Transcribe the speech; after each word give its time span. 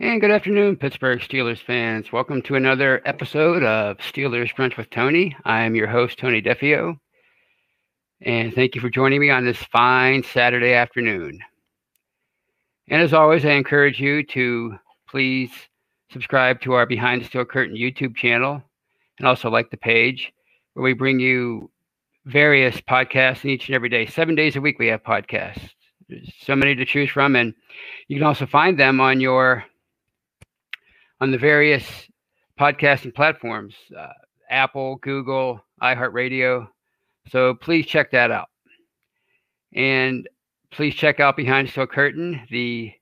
And 0.00 0.22
good 0.22 0.30
afternoon, 0.30 0.76
Pittsburgh 0.76 1.20
Steelers 1.20 1.62
fans. 1.62 2.10
Welcome 2.12 2.40
to 2.42 2.54
another 2.54 3.02
episode 3.04 3.62
of 3.62 3.98
Steelers 3.98 4.52
Brunch 4.54 4.78
with 4.78 4.88
Tony. 4.88 5.36
I 5.44 5.62
am 5.62 5.74
your 5.74 5.86
host, 5.86 6.18
Tony 6.18 6.40
Defio. 6.40 6.98
And 8.22 8.54
thank 8.54 8.74
you 8.74 8.80
for 8.80 8.88
joining 8.88 9.20
me 9.20 9.28
on 9.28 9.44
this 9.44 9.62
fine 9.64 10.22
Saturday 10.22 10.72
afternoon. 10.72 11.38
And 12.88 13.02
as 13.02 13.12
always, 13.12 13.44
I 13.44 13.50
encourage 13.50 14.00
you 14.00 14.24
to 14.28 14.76
please 15.06 15.50
subscribe 16.10 16.62
to 16.62 16.72
our 16.72 16.86
Behind 16.86 17.20
the 17.20 17.26
Steel 17.26 17.44
Curtain 17.44 17.76
YouTube 17.76 18.16
channel 18.16 18.62
and 19.18 19.28
also 19.28 19.50
like 19.50 19.70
the 19.70 19.76
page 19.76 20.32
where 20.72 20.84
we 20.84 20.94
bring 20.94 21.20
you 21.20 21.70
various 22.24 22.80
podcasts 22.80 23.44
each 23.44 23.68
and 23.68 23.74
every 23.74 23.90
day. 23.90 24.06
Seven 24.06 24.34
days 24.36 24.56
a 24.56 24.60
week, 24.60 24.78
we 24.78 24.86
have 24.86 25.02
podcasts. 25.02 25.68
There's 26.08 26.32
so 26.40 26.56
many 26.56 26.74
to 26.76 26.86
choose 26.86 27.10
from. 27.10 27.36
And 27.36 27.52
you 28.08 28.16
can 28.16 28.26
also 28.26 28.46
find 28.46 28.80
them 28.80 28.98
on 28.98 29.20
your 29.20 29.66
on 31.22 31.30
the 31.30 31.38
various 31.38 31.84
podcasting 32.58 33.14
platforms 33.14 33.76
uh, 33.96 34.08
Apple, 34.50 34.96
Google, 34.96 35.64
iHeartRadio. 35.80 36.66
So 37.28 37.54
please 37.54 37.86
check 37.86 38.10
that 38.10 38.32
out. 38.32 38.48
And 39.72 40.28
please 40.72 40.96
check 40.96 41.20
out 41.20 41.36
Behind 41.36 41.70
Steel 41.70 41.86
Curtain, 41.86 42.42
the 42.50 42.92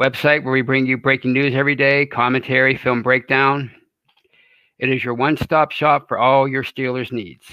website 0.00 0.44
where 0.44 0.52
we 0.52 0.62
bring 0.62 0.86
you 0.86 0.96
breaking 0.96 1.32
news 1.32 1.56
every 1.56 1.74
day, 1.74 2.06
commentary, 2.06 2.76
film 2.76 3.02
breakdown. 3.02 3.72
It 4.78 4.88
is 4.88 5.02
your 5.02 5.14
one 5.14 5.36
stop 5.36 5.72
shop 5.72 6.06
for 6.06 6.18
all 6.18 6.46
your 6.46 6.62
Steelers 6.62 7.10
needs. 7.10 7.46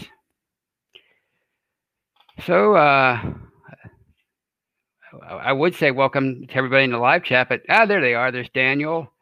So, 2.45 2.75
uh, 2.75 3.19
I 5.27 5.53
would 5.53 5.73
say 5.73 5.89
welcome 5.89 6.45
to 6.45 6.55
everybody 6.55 6.83
in 6.83 6.91
the 6.91 6.99
live 6.99 7.23
chat, 7.23 7.49
but 7.49 7.61
ah, 7.67 7.87
there 7.87 8.01
they 8.01 8.13
are. 8.13 8.31
There's 8.31 8.49
Daniel, 8.49 9.12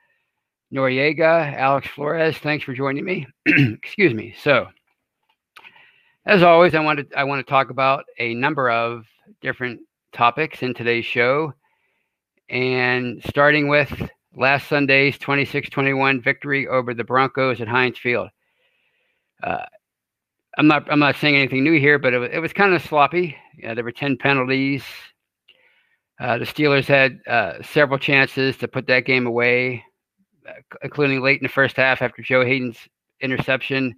Noriega, 0.73 1.53
Alex 1.55 1.87
Flores. 1.87 2.37
Thanks 2.37 2.63
for 2.63 2.73
joining 2.73 3.03
me. 3.03 3.27
Excuse 3.45 4.13
me. 4.13 4.33
So, 4.41 4.67
as 6.25 6.43
always, 6.43 6.75
I 6.75 6.79
want 6.79 6.99
to 6.99 7.17
I 7.17 7.23
want 7.25 7.45
to 7.45 7.49
talk 7.49 7.69
about 7.69 8.05
a 8.19 8.33
number 8.33 8.69
of 8.69 9.05
different 9.41 9.81
topics 10.13 10.61
in 10.63 10.73
today's 10.73 11.05
show, 11.05 11.53
and 12.49 13.21
starting 13.27 13.67
with 13.67 14.09
last 14.35 14.69
Sunday's 14.69 15.17
26-21 15.17 16.23
victory 16.23 16.67
over 16.67 16.93
the 16.93 17.03
Broncos 17.03 17.59
at 17.59 17.67
Heinz 17.67 17.97
Field. 17.97 18.29
Uh, 19.43 19.65
I'm 20.57 20.67
not 20.67 20.89
I'm 20.89 20.99
not 20.99 21.17
saying 21.17 21.35
anything 21.35 21.63
new 21.63 21.79
here, 21.79 21.99
but 21.99 22.13
it 22.13 22.19
was, 22.19 22.29
it 22.31 22.39
was 22.39 22.53
kind 22.53 22.73
of 22.73 22.81
sloppy. 22.81 23.35
There 23.61 23.83
were 23.83 23.91
10 23.91 24.17
penalties. 24.17 24.83
Uh, 26.19 26.37
the 26.37 26.45
Steelers 26.45 26.85
had 26.85 27.19
uh, 27.27 27.61
several 27.63 27.97
chances 27.97 28.55
to 28.57 28.67
put 28.67 28.85
that 28.87 29.05
game 29.05 29.25
away 29.25 29.83
including 30.83 31.21
late 31.21 31.39
in 31.39 31.43
the 31.43 31.49
first 31.49 31.75
half 31.75 32.01
after 32.01 32.21
Joe 32.21 32.45
Haden's 32.45 32.77
interception, 33.21 33.95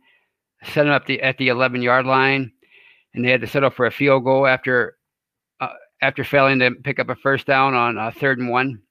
set 0.64 0.84
them 0.84 0.92
up 0.92 1.06
the, 1.06 1.22
at 1.22 1.38
the 1.38 1.50
11 1.50 1.82
yard 1.82 2.06
line, 2.06 2.52
and 3.14 3.24
they 3.24 3.32
had 3.32 3.42
to 3.42 3.48
settle 3.48 3.70
for 3.70 3.86
a 3.86 3.92
field 3.92 4.24
goal 4.24 4.48
after 4.48 4.98
uh, 5.60 5.74
after 6.02 6.24
failing 6.24 6.60
to 6.60 6.72
pick 6.72 7.00
up 7.00 7.10
a 7.10 7.16
first 7.16 7.46
down 7.46 7.74
on 7.74 7.98
uh, 7.98 8.12
third 8.12 8.40
and 8.40 8.50
one. 8.50 8.82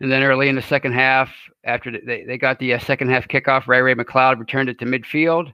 And 0.00 0.12
then 0.12 0.22
early 0.22 0.48
in 0.48 0.54
the 0.54 0.62
second 0.62 0.92
half, 0.92 1.32
after 1.64 1.90
they, 1.90 2.24
they 2.24 2.38
got 2.38 2.58
the 2.58 2.74
uh, 2.74 2.78
second 2.78 3.10
half 3.10 3.26
kickoff, 3.26 3.66
Ray 3.66 3.82
Ray 3.82 3.94
McCloud 3.94 4.38
returned 4.38 4.68
it 4.68 4.78
to 4.78 4.84
midfield. 4.84 5.52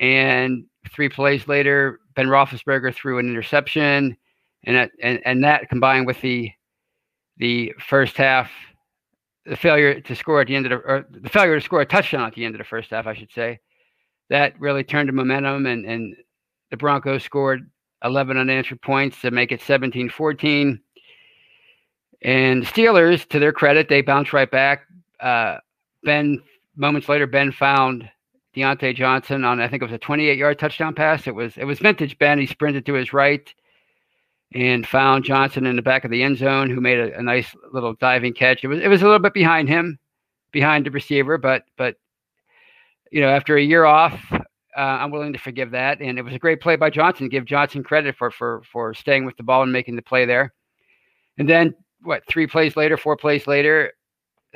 And 0.00 0.64
three 0.92 1.08
plays 1.08 1.48
later, 1.48 2.00
Ben 2.14 2.26
Roethlisberger 2.26 2.94
threw 2.94 3.18
an 3.18 3.28
interception, 3.28 4.16
and 4.64 4.76
that, 4.76 4.90
and, 5.02 5.20
and 5.24 5.44
that 5.44 5.68
combined 5.68 6.06
with 6.06 6.20
the 6.20 6.52
the 7.38 7.72
first 7.78 8.16
half 8.16 8.50
the 9.48 9.56
failure 9.56 10.00
to 10.00 10.14
score 10.14 10.40
at 10.40 10.46
the 10.46 10.56
end 10.56 10.66
of 10.66 10.70
the 10.70 10.76
or 10.76 11.06
the 11.10 11.28
failure 11.28 11.54
to 11.54 11.64
score 11.64 11.80
a 11.80 11.86
touchdown 11.86 12.26
at 12.26 12.34
the 12.34 12.44
end 12.44 12.54
of 12.54 12.58
the 12.58 12.64
first 12.64 12.90
half, 12.90 13.06
I 13.06 13.14
should 13.14 13.32
say, 13.32 13.60
that 14.30 14.58
really 14.60 14.84
turned 14.84 15.08
the 15.08 15.12
momentum 15.12 15.66
and 15.66 15.84
and 15.86 16.16
the 16.70 16.76
Broncos 16.76 17.22
scored 17.22 17.70
11 18.04 18.36
unanswered 18.36 18.82
points 18.82 19.20
to 19.22 19.30
make 19.30 19.52
it 19.52 19.60
17-14. 19.60 20.78
And 22.22 22.62
Steelers, 22.64 23.26
to 23.30 23.38
their 23.38 23.52
credit, 23.52 23.88
they 23.88 24.02
bounced 24.02 24.34
right 24.34 24.50
back. 24.50 24.82
Uh, 25.18 25.56
ben 26.04 26.42
moments 26.76 27.08
later, 27.08 27.26
Ben 27.26 27.50
found 27.50 28.08
Diontae 28.54 28.94
Johnson 28.94 29.44
on 29.44 29.60
I 29.60 29.68
think 29.68 29.82
it 29.82 29.86
was 29.86 29.94
a 29.94 29.98
28 29.98 30.36
yard 30.36 30.58
touchdown 30.58 30.94
pass. 30.94 31.26
It 31.26 31.34
was 31.34 31.56
it 31.56 31.64
was 31.64 31.78
vintage 31.78 32.18
Ben. 32.18 32.38
He 32.38 32.46
sprinted 32.46 32.84
to 32.86 32.94
his 32.94 33.12
right 33.12 33.52
and 34.54 34.86
found 34.86 35.24
Johnson 35.24 35.66
in 35.66 35.76
the 35.76 35.82
back 35.82 36.04
of 36.04 36.10
the 36.10 36.22
end 36.22 36.38
zone, 36.38 36.70
who 36.70 36.80
made 36.80 36.98
a, 36.98 37.18
a, 37.18 37.22
nice 37.22 37.54
little 37.72 37.94
diving 37.94 38.32
catch. 38.32 38.64
It 38.64 38.68
was 38.68 38.80
it 38.80 38.88
was 38.88 39.02
a 39.02 39.04
little 39.04 39.18
bit 39.18 39.34
behind 39.34 39.68
him, 39.68 39.98
behind 40.52 40.86
the 40.86 40.90
receiver, 40.90 41.36
but 41.38 41.64
but 41.76 41.96
you 43.10 43.20
know 43.20 43.28
after 43.28 43.56
a 43.56 43.62
year 43.62 43.84
off, 43.84 44.20
uh, 44.32 44.40
I'm 44.76 45.10
willing 45.10 45.32
to 45.32 45.38
forgive 45.38 45.72
that. 45.72 46.00
And 46.00 46.18
it 46.18 46.22
was 46.22 46.34
a 46.34 46.38
great 46.38 46.60
play 46.60 46.76
by 46.76 46.88
Johnson. 46.88 47.28
Give 47.28 47.44
Johnson 47.44 47.82
credit 47.82 48.16
for 48.16 48.30
for 48.30 48.62
for 48.72 48.94
staying 48.94 49.24
with 49.24 49.36
the 49.36 49.42
ball 49.42 49.62
and 49.62 49.72
making 49.72 49.96
the 49.96 50.02
play 50.02 50.24
there. 50.24 50.54
And 51.36 51.48
then 51.48 51.74
what? 52.02 52.22
Three 52.26 52.46
plays 52.46 52.76
later, 52.76 52.96
four 52.96 53.16
plays 53.16 53.46
later, 53.46 53.92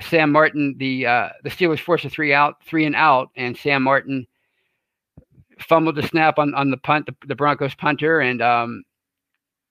Sam 0.01 0.33
Martin, 0.33 0.77
the 0.79 1.07
uh, 1.07 1.29
the 1.43 1.51
Steelers 1.51 1.81
forced 1.81 2.05
a 2.05 2.11
three 2.11 2.33
out, 2.33 2.63
three 2.65 2.87
and 2.87 2.97
out, 2.97 3.29
and 3.37 3.57
Sam 3.57 3.83
Martin 3.83 4.27
fumbled 5.59 5.97
the 5.97 6.03
snap 6.03 6.39
on 6.39 6.55
on 6.55 6.71
the 6.71 6.77
punt, 6.77 7.07
the, 7.07 7.15
the 7.27 7.35
Broncos 7.35 7.75
punter, 7.75 8.21
and 8.21 8.41
um, 8.41 8.85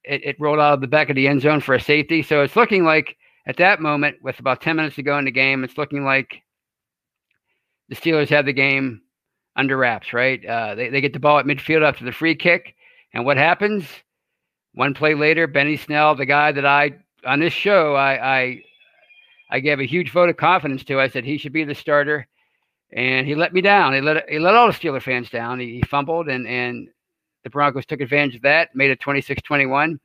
it, 0.03 0.23
it 0.23 0.35
rolled 0.39 0.59
out 0.59 0.73
of 0.73 0.81
the 0.81 0.87
back 0.87 1.09
of 1.09 1.15
the 1.15 1.27
end 1.27 1.41
zone 1.41 1.61
for 1.61 1.75
a 1.75 1.81
safety. 1.81 2.23
So 2.23 2.41
it's 2.41 2.55
looking 2.55 2.83
like 2.83 3.17
at 3.45 3.57
that 3.57 3.81
moment, 3.81 4.17
with 4.21 4.39
about 4.39 4.61
10 4.61 4.75
minutes 4.75 4.95
to 4.95 5.03
go 5.03 5.17
in 5.17 5.25
the 5.25 5.31
game, 5.31 5.63
it's 5.63 5.77
looking 5.77 6.03
like 6.03 6.41
the 7.89 7.95
Steelers 7.95 8.29
have 8.29 8.45
the 8.45 8.53
game 8.53 9.01
under 9.55 9.75
wraps, 9.77 10.13
right? 10.13 10.43
Uh, 10.45 10.75
they, 10.75 10.89
they 10.89 11.01
get 11.01 11.13
the 11.13 11.19
ball 11.19 11.39
at 11.39 11.45
midfield 11.45 11.87
after 11.87 12.05
the 12.05 12.11
free 12.11 12.35
kick. 12.35 12.75
And 13.13 13.25
what 13.25 13.37
happens? 13.37 13.85
One 14.73 14.93
play 14.93 15.15
later, 15.15 15.47
Benny 15.47 15.75
Snell, 15.75 16.15
the 16.15 16.25
guy 16.25 16.51
that 16.51 16.65
I, 16.65 16.91
on 17.25 17.39
this 17.39 17.53
show, 17.53 17.95
I, 17.95 18.39
I, 18.39 18.63
I 19.49 19.59
gave 19.59 19.79
a 19.79 19.85
huge 19.85 20.11
vote 20.11 20.29
of 20.29 20.37
confidence 20.37 20.83
to. 20.85 20.99
I 20.99 21.09
said 21.09 21.25
he 21.25 21.37
should 21.37 21.51
be 21.51 21.65
the 21.65 21.75
starter. 21.75 22.27
And 22.93 23.25
he 23.27 23.35
let 23.35 23.53
me 23.53 23.61
down. 23.61 23.93
He 23.93 24.01
let, 24.01 24.29
he 24.29 24.39
let 24.39 24.55
all 24.55 24.67
the 24.67 24.73
Steeler 24.73 25.01
fans 25.01 25.29
down. 25.29 25.59
He, 25.59 25.75
he 25.75 25.81
fumbled 25.81 26.27
and, 26.29 26.47
and 26.47 26.89
the 27.43 27.49
Broncos 27.49 27.85
took 27.85 28.01
advantage 28.01 28.35
of 28.35 28.41
that, 28.43 28.69
made 28.75 28.91
it 28.91 28.99
26 28.99 29.41
21. 29.41 29.99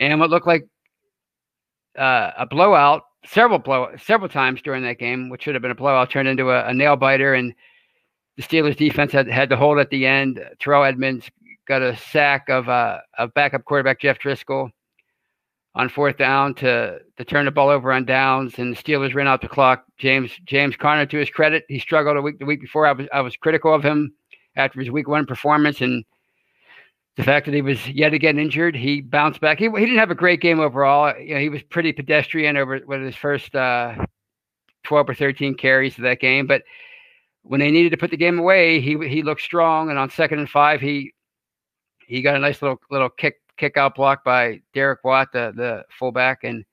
And 0.00 0.20
what 0.20 0.30
looked 0.30 0.46
like 0.46 0.66
uh, 1.98 2.32
a 2.36 2.46
blowout 2.46 3.02
several 3.26 3.58
blow 3.58 3.90
several 3.96 4.28
times 4.28 4.62
during 4.62 4.82
that 4.82 4.98
game, 4.98 5.28
which 5.28 5.42
should 5.42 5.54
have 5.54 5.62
been 5.62 5.70
a 5.70 5.76
blowout, 5.76 6.10
turned 6.10 6.28
into 6.28 6.50
a, 6.50 6.66
a 6.66 6.74
nail 6.74 6.96
biter. 6.96 7.34
And 7.34 7.54
the 8.36 8.42
Steelers 8.42 8.76
defense 8.76 9.12
had, 9.12 9.28
had 9.28 9.48
to 9.50 9.56
hold 9.56 9.78
at 9.78 9.90
the 9.90 10.06
end. 10.06 10.44
Terrell 10.58 10.84
Edmunds 10.84 11.30
got 11.66 11.82
a 11.82 11.96
sack 11.96 12.48
of 12.48 12.68
uh, 12.68 12.98
backup 13.34 13.64
quarterback 13.64 14.00
Jeff 14.00 14.18
Driskel 14.18 14.70
on 15.74 15.88
fourth 15.88 16.16
down 16.16 16.54
to 16.54 16.98
to 17.16 17.24
turn 17.24 17.44
the 17.46 17.50
ball 17.50 17.68
over 17.68 17.92
on 17.92 18.04
downs, 18.04 18.58
and 18.58 18.76
the 18.76 18.82
Steelers 18.82 19.14
ran 19.14 19.26
out 19.26 19.40
the 19.40 19.48
clock. 19.48 19.84
James 19.98 20.30
James 20.44 20.76
Conner, 20.76 21.06
to 21.06 21.18
his 21.18 21.30
credit, 21.30 21.64
he 21.68 21.78
struggled 21.78 22.16
a 22.16 22.22
week 22.22 22.38
the 22.38 22.44
week 22.44 22.60
before. 22.60 22.86
I 22.86 22.92
was 22.92 23.06
I 23.12 23.20
was 23.20 23.36
critical 23.36 23.74
of 23.74 23.82
him 23.82 24.12
after 24.56 24.80
his 24.80 24.90
week 24.90 25.08
one 25.08 25.26
performance, 25.26 25.80
and 25.80 26.04
the 27.16 27.22
fact 27.22 27.46
that 27.46 27.54
he 27.54 27.62
was 27.62 27.88
yet 27.88 28.12
again 28.12 28.38
injured, 28.38 28.74
he 28.74 29.00
bounced 29.00 29.40
back. 29.40 29.58
He, 29.58 29.66
he 29.66 29.80
didn't 29.80 29.98
have 29.98 30.10
a 30.10 30.16
great 30.16 30.40
game 30.40 30.58
overall. 30.58 31.16
You 31.16 31.34
know, 31.34 31.40
he 31.40 31.48
was 31.48 31.62
pretty 31.62 31.92
pedestrian 31.92 32.56
over 32.56 32.80
with 32.86 33.02
his 33.02 33.14
first 33.14 33.54
uh, 33.54 33.94
12 34.82 35.10
or 35.10 35.14
13 35.14 35.54
carries 35.54 35.96
of 35.96 36.02
that 36.02 36.20
game. 36.20 36.46
But 36.46 36.62
when 37.42 37.60
they 37.60 37.70
needed 37.70 37.90
to 37.90 37.96
put 37.96 38.10
the 38.10 38.16
game 38.16 38.38
away, 38.38 38.80
he 38.80 38.96
he 39.08 39.22
looked 39.22 39.42
strong. 39.42 39.90
And 39.90 39.98
on 39.98 40.10
second 40.10 40.40
and 40.40 40.50
five, 40.50 40.80
he 40.80 41.12
he 42.06 42.20
got 42.20 42.36
a 42.36 42.40
nice 42.40 42.60
little 42.60 42.80
little 42.90 43.10
kick 43.10 43.36
kick 43.56 43.76
out 43.76 43.94
block 43.94 44.24
by 44.24 44.60
Derek 44.72 45.04
Watt, 45.04 45.30
the 45.32 45.52
the 45.54 45.84
fullback, 45.96 46.42
and 46.42 46.64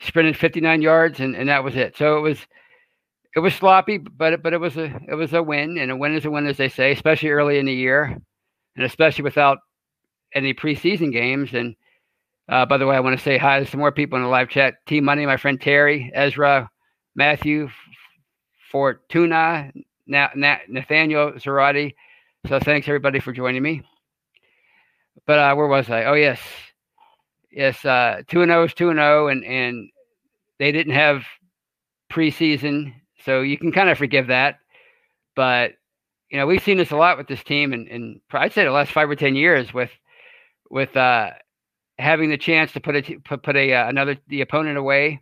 sprinted 0.00 0.36
59 0.36 0.82
yards, 0.82 1.20
and, 1.20 1.34
and 1.34 1.48
that 1.48 1.64
was 1.64 1.76
it. 1.76 1.96
So 1.96 2.16
it 2.16 2.20
was 2.20 2.38
it 3.34 3.40
was 3.40 3.54
sloppy, 3.54 3.98
but 3.98 4.42
but 4.42 4.52
it 4.52 4.60
was 4.60 4.76
a 4.76 5.00
it 5.08 5.14
was 5.14 5.32
a 5.32 5.42
win, 5.42 5.78
and 5.78 5.90
a 5.90 5.96
win 5.96 6.14
is 6.14 6.24
a 6.26 6.30
win, 6.30 6.46
as 6.46 6.58
they 6.58 6.68
say, 6.68 6.92
especially 6.92 7.30
early 7.30 7.58
in 7.58 7.66
the 7.66 7.74
year, 7.74 8.16
and 8.76 8.84
especially 8.84 9.24
without 9.24 9.58
any 10.34 10.54
preseason 10.54 11.12
games. 11.12 11.52
And 11.52 11.74
uh, 12.48 12.66
by 12.66 12.76
the 12.76 12.86
way, 12.86 12.96
I 12.96 13.00
want 13.00 13.16
to 13.16 13.22
say 13.22 13.38
hi 13.38 13.60
to 13.60 13.66
some 13.66 13.80
more 13.80 13.92
people 13.92 14.16
in 14.16 14.22
the 14.22 14.28
live 14.28 14.48
chat. 14.48 14.84
Team 14.86 15.04
Money, 15.04 15.26
my 15.26 15.36
friend 15.36 15.60
Terry, 15.60 16.10
Ezra, 16.14 16.70
Matthew, 17.14 17.68
Fortuna, 18.70 19.72
Na- 20.06 20.30
Na- 20.34 20.58
Nathaniel 20.68 21.32
Zarati. 21.32 21.94
So 22.46 22.58
thanks 22.58 22.88
everybody 22.88 23.20
for 23.20 23.32
joining 23.32 23.62
me. 23.62 23.82
But 25.26 25.38
uh, 25.38 25.54
where 25.54 25.66
was 25.66 25.90
I? 25.90 26.04
Oh 26.04 26.14
yes, 26.14 26.40
yes. 27.50 27.84
Uh, 27.84 28.22
two 28.26 28.42
and 28.42 28.50
zero 28.50 28.64
is 28.64 28.74
two 28.74 28.90
and 28.90 28.98
zero, 28.98 29.28
and 29.28 29.44
and 29.44 29.90
they 30.58 30.72
didn't 30.72 30.94
have 30.94 31.24
preseason, 32.10 32.94
so 33.24 33.42
you 33.42 33.58
can 33.58 33.72
kind 33.72 33.90
of 33.90 33.98
forgive 33.98 34.28
that. 34.28 34.58
But 35.36 35.72
you 36.30 36.38
know, 36.38 36.46
we've 36.46 36.62
seen 36.62 36.78
this 36.78 36.90
a 36.90 36.96
lot 36.96 37.18
with 37.18 37.28
this 37.28 37.42
team, 37.44 37.72
and, 37.72 37.86
and 37.88 38.20
I'd 38.32 38.52
say 38.52 38.64
the 38.64 38.70
last 38.70 38.92
five 38.92 39.10
or 39.10 39.16
ten 39.16 39.36
years 39.36 39.74
with 39.74 39.90
with 40.70 40.96
uh, 40.96 41.30
having 41.98 42.30
the 42.30 42.38
chance 42.38 42.72
to 42.72 42.80
put 42.80 42.96
a 42.96 43.20
put, 43.24 43.42
put 43.42 43.56
a 43.56 43.74
uh, 43.74 43.88
another 43.88 44.16
the 44.28 44.40
opponent 44.40 44.78
away, 44.78 45.20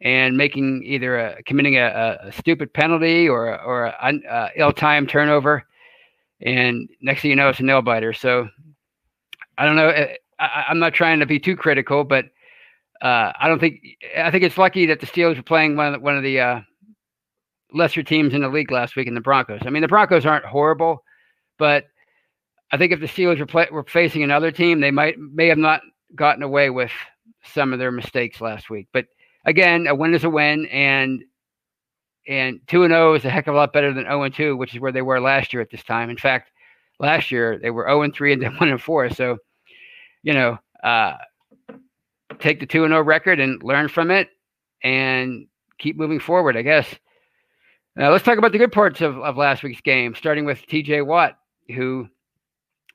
and 0.00 0.36
making 0.36 0.82
either 0.84 1.18
a, 1.18 1.42
committing 1.42 1.76
a, 1.76 2.18
a, 2.22 2.32
stupid 2.32 2.72
penalty 2.72 3.28
or 3.28 3.60
or 3.60 3.92
an 4.02 4.22
ill-timed 4.56 5.08
turnover, 5.08 5.64
and 6.40 6.88
next 7.02 7.22
thing 7.22 7.30
you 7.30 7.36
know, 7.36 7.48
it's 7.48 7.60
a 7.60 7.64
nail 7.64 7.82
biter. 7.82 8.12
So 8.12 8.48
I 9.58 9.66
don't 9.66 9.76
know. 9.76 9.88
Eh, 9.88 10.14
I, 10.38 10.64
am 10.70 10.78
not 10.78 10.94
trying 10.94 11.20
to 11.20 11.26
be 11.26 11.38
too 11.38 11.56
critical, 11.56 12.02
but 12.04 12.26
uh, 13.02 13.32
I 13.38 13.48
don't 13.48 13.58
think 13.58 13.80
I 14.16 14.30
think 14.30 14.44
it's 14.44 14.56
lucky 14.56 14.86
that 14.86 15.00
the 15.00 15.06
Steelers 15.06 15.36
were 15.36 15.42
playing 15.42 15.76
one 15.76 15.88
of 15.88 15.92
the, 15.94 16.00
one 16.00 16.16
of 16.16 16.22
the 16.22 16.40
uh, 16.40 16.60
lesser 17.72 18.02
teams 18.02 18.32
in 18.32 18.40
the 18.40 18.48
league 18.48 18.70
last 18.70 18.96
week 18.96 19.06
in 19.06 19.14
the 19.14 19.20
Broncos. 19.20 19.60
I 19.64 19.70
mean, 19.70 19.82
the 19.82 19.88
Broncos 19.88 20.24
aren't 20.24 20.46
horrible, 20.46 21.04
but 21.58 21.84
I 22.72 22.76
think 22.76 22.92
if 22.92 23.00
the 23.00 23.06
Steelers 23.06 23.38
were, 23.38 23.46
play, 23.46 23.68
were 23.70 23.84
facing 23.84 24.22
another 24.22 24.50
team, 24.50 24.80
they 24.80 24.90
might 24.90 25.18
may 25.18 25.48
have 25.48 25.58
not 25.58 25.82
gotten 26.14 26.42
away 26.42 26.70
with 26.70 26.92
some 27.42 27.72
of 27.72 27.78
their 27.78 27.90
mistakes 27.90 28.40
last 28.40 28.70
week. 28.70 28.88
But 28.92 29.06
again, 29.44 29.86
a 29.86 29.94
win 29.94 30.14
is 30.14 30.24
a 30.24 30.30
win, 30.30 30.66
and 30.66 31.24
and 32.28 32.60
two 32.68 32.84
and 32.84 32.92
zero 32.92 33.12
oh 33.12 33.14
is 33.14 33.24
a 33.24 33.30
heck 33.30 33.46
of 33.46 33.54
a 33.54 33.56
lot 33.56 33.72
better 33.72 33.92
than 33.92 34.04
zero 34.04 34.22
and 34.22 34.34
two, 34.34 34.56
which 34.56 34.74
is 34.74 34.80
where 34.80 34.92
they 34.92 35.02
were 35.02 35.20
last 35.20 35.52
year 35.52 35.60
at 35.62 35.70
this 35.70 35.82
time. 35.82 36.10
In 36.10 36.16
fact, 36.16 36.50
last 36.98 37.30
year 37.30 37.58
they 37.58 37.70
were 37.70 37.84
zero 37.84 38.02
and 38.02 38.14
three 38.14 38.32
and 38.32 38.42
then 38.42 38.54
one 38.58 38.68
and 38.68 38.80
four. 38.80 39.10
So, 39.10 39.38
you 40.22 40.34
know, 40.34 40.58
uh, 40.84 41.14
take 42.38 42.60
the 42.60 42.66
two 42.66 42.84
and 42.84 42.92
zero 42.92 43.02
record 43.02 43.40
and 43.40 43.62
learn 43.62 43.88
from 43.88 44.10
it, 44.10 44.28
and 44.82 45.46
keep 45.78 45.96
moving 45.96 46.20
forward. 46.20 46.56
I 46.56 46.62
guess. 46.62 46.86
Now 47.96 48.12
let's 48.12 48.24
talk 48.24 48.38
about 48.38 48.52
the 48.52 48.58
good 48.58 48.70
parts 48.70 49.00
of, 49.00 49.18
of 49.18 49.36
last 49.36 49.64
week's 49.64 49.80
game, 49.80 50.14
starting 50.14 50.44
with 50.44 50.64
T.J. 50.66 51.02
Watt, 51.02 51.36
who 51.74 52.08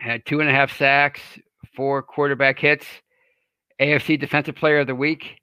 had 0.05 0.25
two 0.25 0.39
and 0.39 0.49
a 0.49 0.53
half 0.53 0.75
sacks, 0.77 1.21
four 1.75 2.01
quarterback 2.03 2.59
hits, 2.59 2.85
AFC 3.81 4.19
Defensive 4.19 4.55
Player 4.55 4.79
of 4.79 4.87
the 4.87 4.95
Week. 4.95 5.39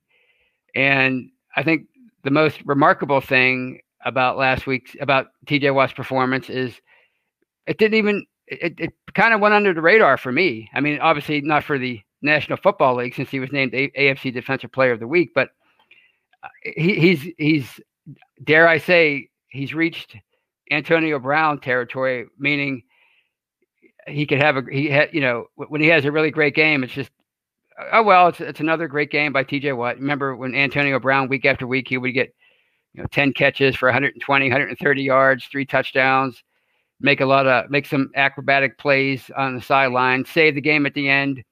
And 0.75 1.31
I 1.57 1.63
think 1.63 1.87
the 2.25 2.31
most 2.31 2.61
remarkable 2.65 3.21
thing 3.21 3.81
about 4.05 4.39
last 4.39 4.67
week's 4.67 4.97
about 5.01 5.29
TJ 5.47 5.75
Watt's 5.75 5.93
performance 5.93 6.49
is 6.49 6.81
it 7.67 7.79
didn't 7.79 7.99
even 7.99 8.27
it, 8.47 8.75
it 8.79 8.93
kind 9.15 9.35
of 9.35 9.41
went 9.41 9.55
under 9.55 9.73
the 9.73 9.81
radar 9.81 10.17
for 10.17 10.33
me. 10.33 10.69
I 10.75 10.81
mean, 10.81 10.99
obviously 11.01 11.41
not 11.41 11.65
for 11.65 11.79
the 11.79 12.01
National 12.23 12.57
Football 12.57 12.97
League 12.97 13.15
since 13.15 13.31
he 13.31 13.41
was 13.41 13.53
named 13.53 13.73
AFC 13.73 14.33
Defensive 14.33 14.73
Player 14.73 14.93
of 14.93 15.01
the 15.01 15.07
Week, 15.07 15.31
but 15.35 15.51
uh, 16.43 16.49
he, 16.63 16.95
he's 16.95 17.29
he's 17.39 17.81
dare 18.45 18.69
I 18.69 18.79
say 18.79 19.29
he's 19.49 19.75
reached 19.75 20.17
Antonio 20.71 21.19
Brown 21.19 21.61
territory, 21.61 22.27
meaning 22.39 22.83
he 24.07 24.27
could 24.27 24.41
have 24.41 24.57
a 24.57 24.63
he 24.71 24.89
had 24.89 25.11
you 25.13 25.21
know 25.21 25.47
when 25.57 25.81
he 25.81 25.89
has 25.89 26.05
a 26.05 26.13
really 26.13 26.31
great 26.31 26.55
game, 26.55 26.83
it's 26.85 26.93
just 26.93 27.11
oh 27.93 28.03
well, 28.03 28.29
it's 28.29 28.41
it's 28.41 28.61
another 28.61 28.89
great 28.89 29.11
game 29.11 29.33
by 29.33 29.45
T.J. 29.45 29.73
Watt. 29.73 29.97
Remember 29.97 30.37
when 30.37 30.55
Antonio 30.55 30.99
Brown 30.99 31.29
week 31.29 31.45
after 31.45 31.67
week 31.67 31.89
he 31.89 31.99
would 31.99 32.13
get 32.13 32.35
you 32.95 33.03
know 33.03 33.09
10 33.13 33.33
catches 33.33 33.77
for 33.77 33.89
120, 33.89 34.47
130 34.47 35.03
yards, 35.03 35.47
three 35.47 35.65
touchdowns, 35.65 36.43
make 37.01 37.21
a 37.21 37.27
lot 37.27 37.47
of 37.47 37.71
make 37.71 37.87
some 37.87 38.11
acrobatic 38.15 38.79
plays 38.79 39.31
on 39.37 39.55
the 39.55 39.63
sideline, 39.63 40.25
save 40.25 40.55
the 40.55 40.61
game 40.61 40.87
at 40.87 40.95
the 40.95 41.09
end, 41.09 41.43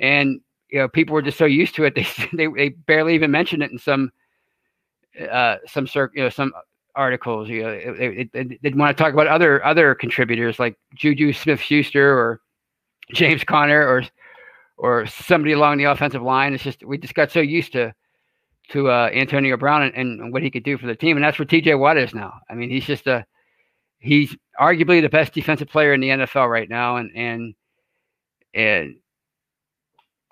and 0.00 0.40
you 0.70 0.78
know 0.78 0.88
people 0.88 1.14
were 1.14 1.22
just 1.22 1.38
so 1.38 1.44
used 1.44 1.74
to 1.74 1.84
it 1.84 1.94
they 1.94 2.06
they, 2.32 2.46
they 2.46 2.68
barely 2.70 3.14
even 3.14 3.30
mentioned 3.30 3.62
it 3.62 3.70
in 3.70 3.78
some 3.78 4.10
uh 5.30 5.56
some 5.66 5.86
circ 5.86 6.10
you 6.14 6.22
know 6.22 6.30
some 6.30 6.52
articles. 6.94 7.48
You 7.48 7.62
know, 7.62 7.94
they, 7.94 8.28
they, 8.32 8.58
they 8.62 8.70
want 8.70 8.96
to 8.96 9.02
talk 9.02 9.12
about 9.12 9.26
other 9.26 9.64
other 9.64 9.94
contributors 9.94 10.58
like 10.58 10.76
Juju 10.94 11.32
Smith 11.32 11.60
Schuster 11.60 12.18
or 12.18 12.40
James 13.12 13.44
Conner 13.44 13.86
or 13.86 14.02
or 14.76 15.06
somebody 15.06 15.52
along 15.52 15.78
the 15.78 15.84
offensive 15.84 16.22
line. 16.22 16.54
It's 16.54 16.64
just 16.64 16.84
we 16.84 16.98
just 16.98 17.14
got 17.14 17.30
so 17.30 17.40
used 17.40 17.72
to 17.72 17.94
to 18.70 18.90
uh, 18.90 19.10
Antonio 19.12 19.56
Brown 19.56 19.82
and, 19.82 19.94
and, 19.94 20.32
what 20.32 20.42
he 20.42 20.50
could 20.50 20.62
do 20.62 20.78
for 20.78 20.86
the 20.86 20.94
team, 20.94 21.16
and 21.16 21.24
that's 21.24 21.38
where 21.38 21.44
T.J. 21.44 21.74
Watt 21.74 21.98
is 21.98 22.14
now. 22.14 22.34
I 22.48 22.54
mean, 22.54 22.70
he's 22.70 22.86
just 22.86 23.06
a 23.06 23.26
he's 23.98 24.36
arguably 24.60 25.02
the 25.02 25.08
best 25.08 25.34
defensive 25.34 25.68
player 25.68 25.92
in 25.92 26.00
the 26.00 26.08
NFL 26.08 26.48
right 26.48 26.68
now, 26.68 26.96
and 26.96 27.10
and 27.14 27.54
and 28.54 28.96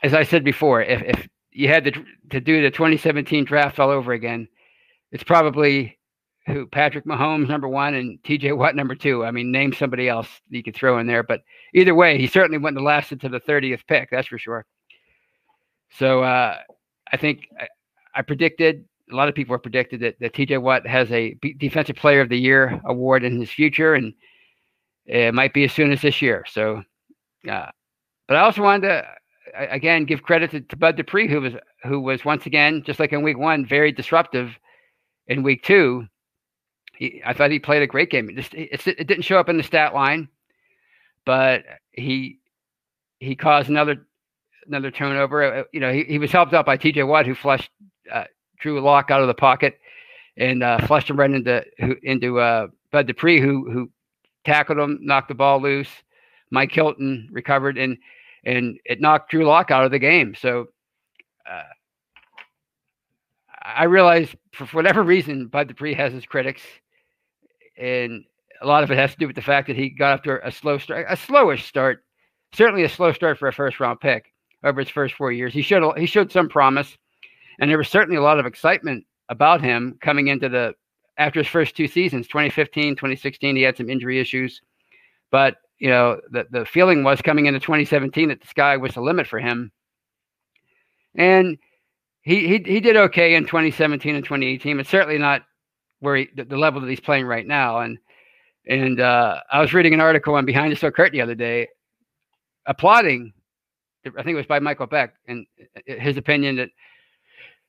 as 0.03 0.15
I 0.15 0.23
said 0.25 0.45
before, 0.45 0.83
if 0.83 1.03
if 1.03 1.29
you 1.53 1.69
had 1.69 1.85
to 1.85 1.93
to 2.31 2.41
do 2.41 2.63
the 2.63 2.71
2017 2.71 3.45
draft 3.45 3.79
all 3.79 3.91
over 3.91 4.13
again, 4.13 4.49
it's 5.13 5.25
probably 5.25 5.99
who 6.47 6.67
Patrick 6.67 7.05
Mahomes 7.05 7.49
number 7.49 7.69
one 7.69 7.95
and 7.95 8.23
TJ 8.23 8.57
Watt 8.57 8.75
number 8.75 8.95
two. 8.95 9.25
I 9.25 9.31
mean, 9.31 9.53
name 9.53 9.73
somebody 9.73 10.09
else 10.09 10.29
you 10.49 10.63
could 10.63 10.75
throw 10.75 10.99
in 10.99 11.07
there, 11.07 11.23
but 11.23 11.43
either 11.75 11.95
way, 11.95 12.19
he 12.19 12.27
certainly 12.27 12.59
wouldn't 12.59 12.79
have 12.79 12.87
lasted 12.87 13.21
to 13.21 13.29
the 13.29 13.41
30th 13.41 13.87
pick. 13.87 14.09
That's 14.11 14.29
for 14.29 14.39
sure. 14.39 14.65
So 15.91 16.23
uh, 16.23 16.57
I 17.13 17.17
think 17.17 17.49
I, 17.59 17.69
I, 18.15 18.23
predicted 18.23 18.85
a 19.11 19.15
lot 19.15 19.29
of 19.29 19.35
people 19.35 19.55
have 19.55 19.63
predicted 19.63 20.01
that, 20.01 20.19
that 20.21 20.35
TJ 20.35 20.63
Watt 20.63 20.87
has 20.87 21.11
a 21.11 21.35
Defensive 21.59 21.97
Player 21.97 22.21
of 22.21 22.29
the 22.29 22.39
Year 22.39 22.81
award 22.85 23.25
in 23.25 23.39
his 23.39 23.51
future, 23.51 23.95
and 23.95 24.15
it 25.07 25.35
might 25.35 25.53
be 25.53 25.65
as 25.65 25.73
soon 25.73 25.91
as 25.93 26.01
this 26.01 26.23
year. 26.23 26.45
So, 26.49 26.83
uh, 27.51 27.71
but 28.29 28.37
I 28.37 28.41
also 28.41 28.63
wanted 28.63 28.89
to 28.89 29.07
again 29.57 30.05
give 30.05 30.23
credit 30.23 30.53
to, 30.53 30.61
to 30.61 30.77
Bud 30.77 30.97
Dupree, 30.97 31.29
who 31.29 31.41
was 31.41 31.55
who 31.83 32.01
was 32.01 32.25
once 32.25 32.47
again 32.47 32.83
just 32.85 33.01
like 33.01 33.13
in 33.13 33.23
Week 33.23 33.39
One, 33.39 33.67
very 33.67 33.91
disruptive 33.91 34.57
in 35.27 35.43
Week 35.43 35.65
Two 35.65 36.07
he, 37.01 37.23
I 37.25 37.33
thought 37.33 37.51
he 37.51 37.59
played 37.59 37.83
a 37.83 37.87
great 37.87 38.11
game. 38.11 38.29
It 38.29 38.37
just 38.37 38.55
it, 38.55 38.87
it 38.87 39.07
didn't 39.07 39.25
show 39.25 39.41
up 39.41 39.49
in 39.49 39.57
the 39.57 39.63
stat 39.63 39.95
line, 39.95 40.29
but 41.25 41.65
he 41.93 42.39
he 43.21 43.35
caused 43.35 43.71
another 43.71 44.07
another 44.67 44.91
turnover. 44.91 45.43
Uh, 45.43 45.63
you 45.73 45.81
know, 45.81 45.91
he, 45.91 46.05
he 46.05 46.19
was 46.19 46.31
helped 46.31 46.53
out 46.53 46.67
by 46.67 46.77
T.J. 46.77 47.03
Watt, 47.05 47.27
who 47.27 47.35
flushed 47.35 47.71
uh, 48.13 48.25
Drew 48.61 48.81
Lock 48.83 49.11
out 49.11 49.23
of 49.23 49.29
the 49.29 49.35
pocket 49.35 49.81
and 50.37 50.63
uh, 50.63 50.87
flushed 50.87 51.09
him 51.09 51.19
right 51.19 51.31
into 51.31 51.65
into 52.03 52.39
uh, 52.39 52.67
Bud 52.93 53.07
Dupree, 53.07 53.41
who 53.41 53.71
who 53.71 53.91
tackled 54.45 54.79
him, 54.79 54.99
knocked 55.01 55.29
the 55.29 55.35
ball 55.35 55.61
loose. 55.61 55.91
Mike 56.51 56.71
Hilton 56.71 57.31
recovered, 57.33 57.79
and 57.79 57.97
and 58.45 58.79
it 58.85 59.01
knocked 59.01 59.31
Drew 59.31 59.47
Lock 59.47 59.71
out 59.71 59.87
of 59.87 59.91
the 59.91 59.99
game. 59.99 60.35
So 60.35 60.67
uh, 61.51 61.63
I 63.63 63.85
realize 63.85 64.29
for 64.53 64.67
whatever 64.67 65.03
reason, 65.03 65.47
Bud 65.47 65.69
Dupree 65.69 65.95
has 65.95 66.13
his 66.13 66.27
critics 66.27 66.61
and 67.77 68.25
a 68.61 68.67
lot 68.67 68.83
of 68.85 68.91
it 68.91 68.99
has 68.99 69.13
to 69.13 69.19
do 69.19 69.27
with 69.27 69.37
the 69.37 69.43
fact 69.43 69.67
that 69.69 69.77
he 69.77 69.91
got 69.91 70.13
after 70.13 70.39
a 70.39 70.53
slow 70.53 70.79
start, 70.79 71.07
a 71.09 71.17
slowish 71.17 71.67
start, 71.67 72.05
certainly 72.53 72.85
a 72.85 72.89
slow 72.89 73.13
start 73.13 73.39
for 73.39 73.49
a 73.49 73.53
first 73.53 73.81
round 73.81 74.01
pick 74.01 74.33
over 74.65 74.81
his 74.81 74.91
first 74.91 75.15
four 75.15 75.33
years. 75.33 75.53
He 75.53 75.63
showed 75.63 75.99
he 75.99 76.07
showed 76.07 76.31
some 76.31 76.49
promise, 76.49 76.97
and 77.59 77.71
there 77.71 77.79
was 77.79 77.89
certainly 77.89 78.17
a 78.17 78.23
lot 78.23 78.39
of 78.39 78.47
excitement 78.47 79.05
about 79.29 79.61
him 79.61 79.99
coming 80.01 80.29
into 80.29 80.49
the 80.49 80.75
after 81.17 81.41
his 81.41 81.49
first 81.49 81.77
two 81.77 81.87
seasons, 81.87 82.27
2015, 82.29 82.97
2016. 82.97 83.57
He 83.57 83.63
had 83.63 83.77
some 83.77 83.91
injury 83.91 84.21
issues, 84.21 84.61
but 85.31 85.57
you 85.79 85.89
know 85.89 86.21
the 86.31 86.47
the 86.51 86.65
feeling 86.65 87.05
was 87.05 87.23
coming 87.23 87.47
into 87.47 87.61
2017 87.61 88.29
that 88.29 88.41
the 88.41 88.47
sky 88.47 88.77
was 88.77 88.95
the 88.95 89.01
limit 89.01 89.27
for 89.27 89.39
him, 89.39 89.73
and 91.15 91.59
he 92.23 92.47
he 92.47 92.63
he 92.65 92.81
did 92.81 92.97
okay 92.97 93.35
in 93.35 93.45
2017 93.47 94.15
and 94.15 94.25
2018, 94.25 94.77
but 94.77 94.87
certainly 94.87 95.19
not 95.19 95.43
where 96.01 96.17
he, 96.17 96.29
the, 96.35 96.45
the 96.45 96.57
level 96.57 96.81
that 96.81 96.91
he's 96.91 97.01
playing 97.01 97.27
right 97.27 97.47
now. 97.47 97.79
And 97.79 97.99
and 98.67 99.01
uh, 99.01 99.41
I 99.51 99.61
was 99.61 99.73
reading 99.73 99.95
an 99.95 100.01
article 100.01 100.35
on 100.35 100.45
Behind 100.45 100.73
the 100.73 100.77
Steel 100.77 100.91
Curtain 100.91 101.13
the 101.13 101.23
other 101.23 101.35
day, 101.35 101.69
applauding. 102.67 103.33
I 104.07 104.23
think 104.23 104.35
it 104.35 104.35
was 104.35 104.47
by 104.47 104.61
Michael 104.61 104.87
Beck 104.87 105.15
and 105.29 105.47
uh, 105.61 105.95
his 105.99 106.17
opinion 106.17 106.57
that 106.57 106.71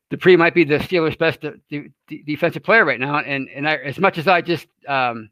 Dupree 0.10 0.38
might 0.38 0.54
be 0.54 0.64
the 0.64 0.78
Steelers' 0.78 1.18
best 1.18 1.42
de- 1.42 1.90
de- 2.08 2.24
defensive 2.24 2.64
player 2.64 2.86
right 2.86 3.00
now. 3.00 3.20
And 3.20 3.50
and 3.50 3.68
I, 3.68 3.76
as 3.78 4.00
much 4.00 4.18
as 4.18 4.28
I 4.28 4.42
just 4.42 4.68
um, 4.88 5.30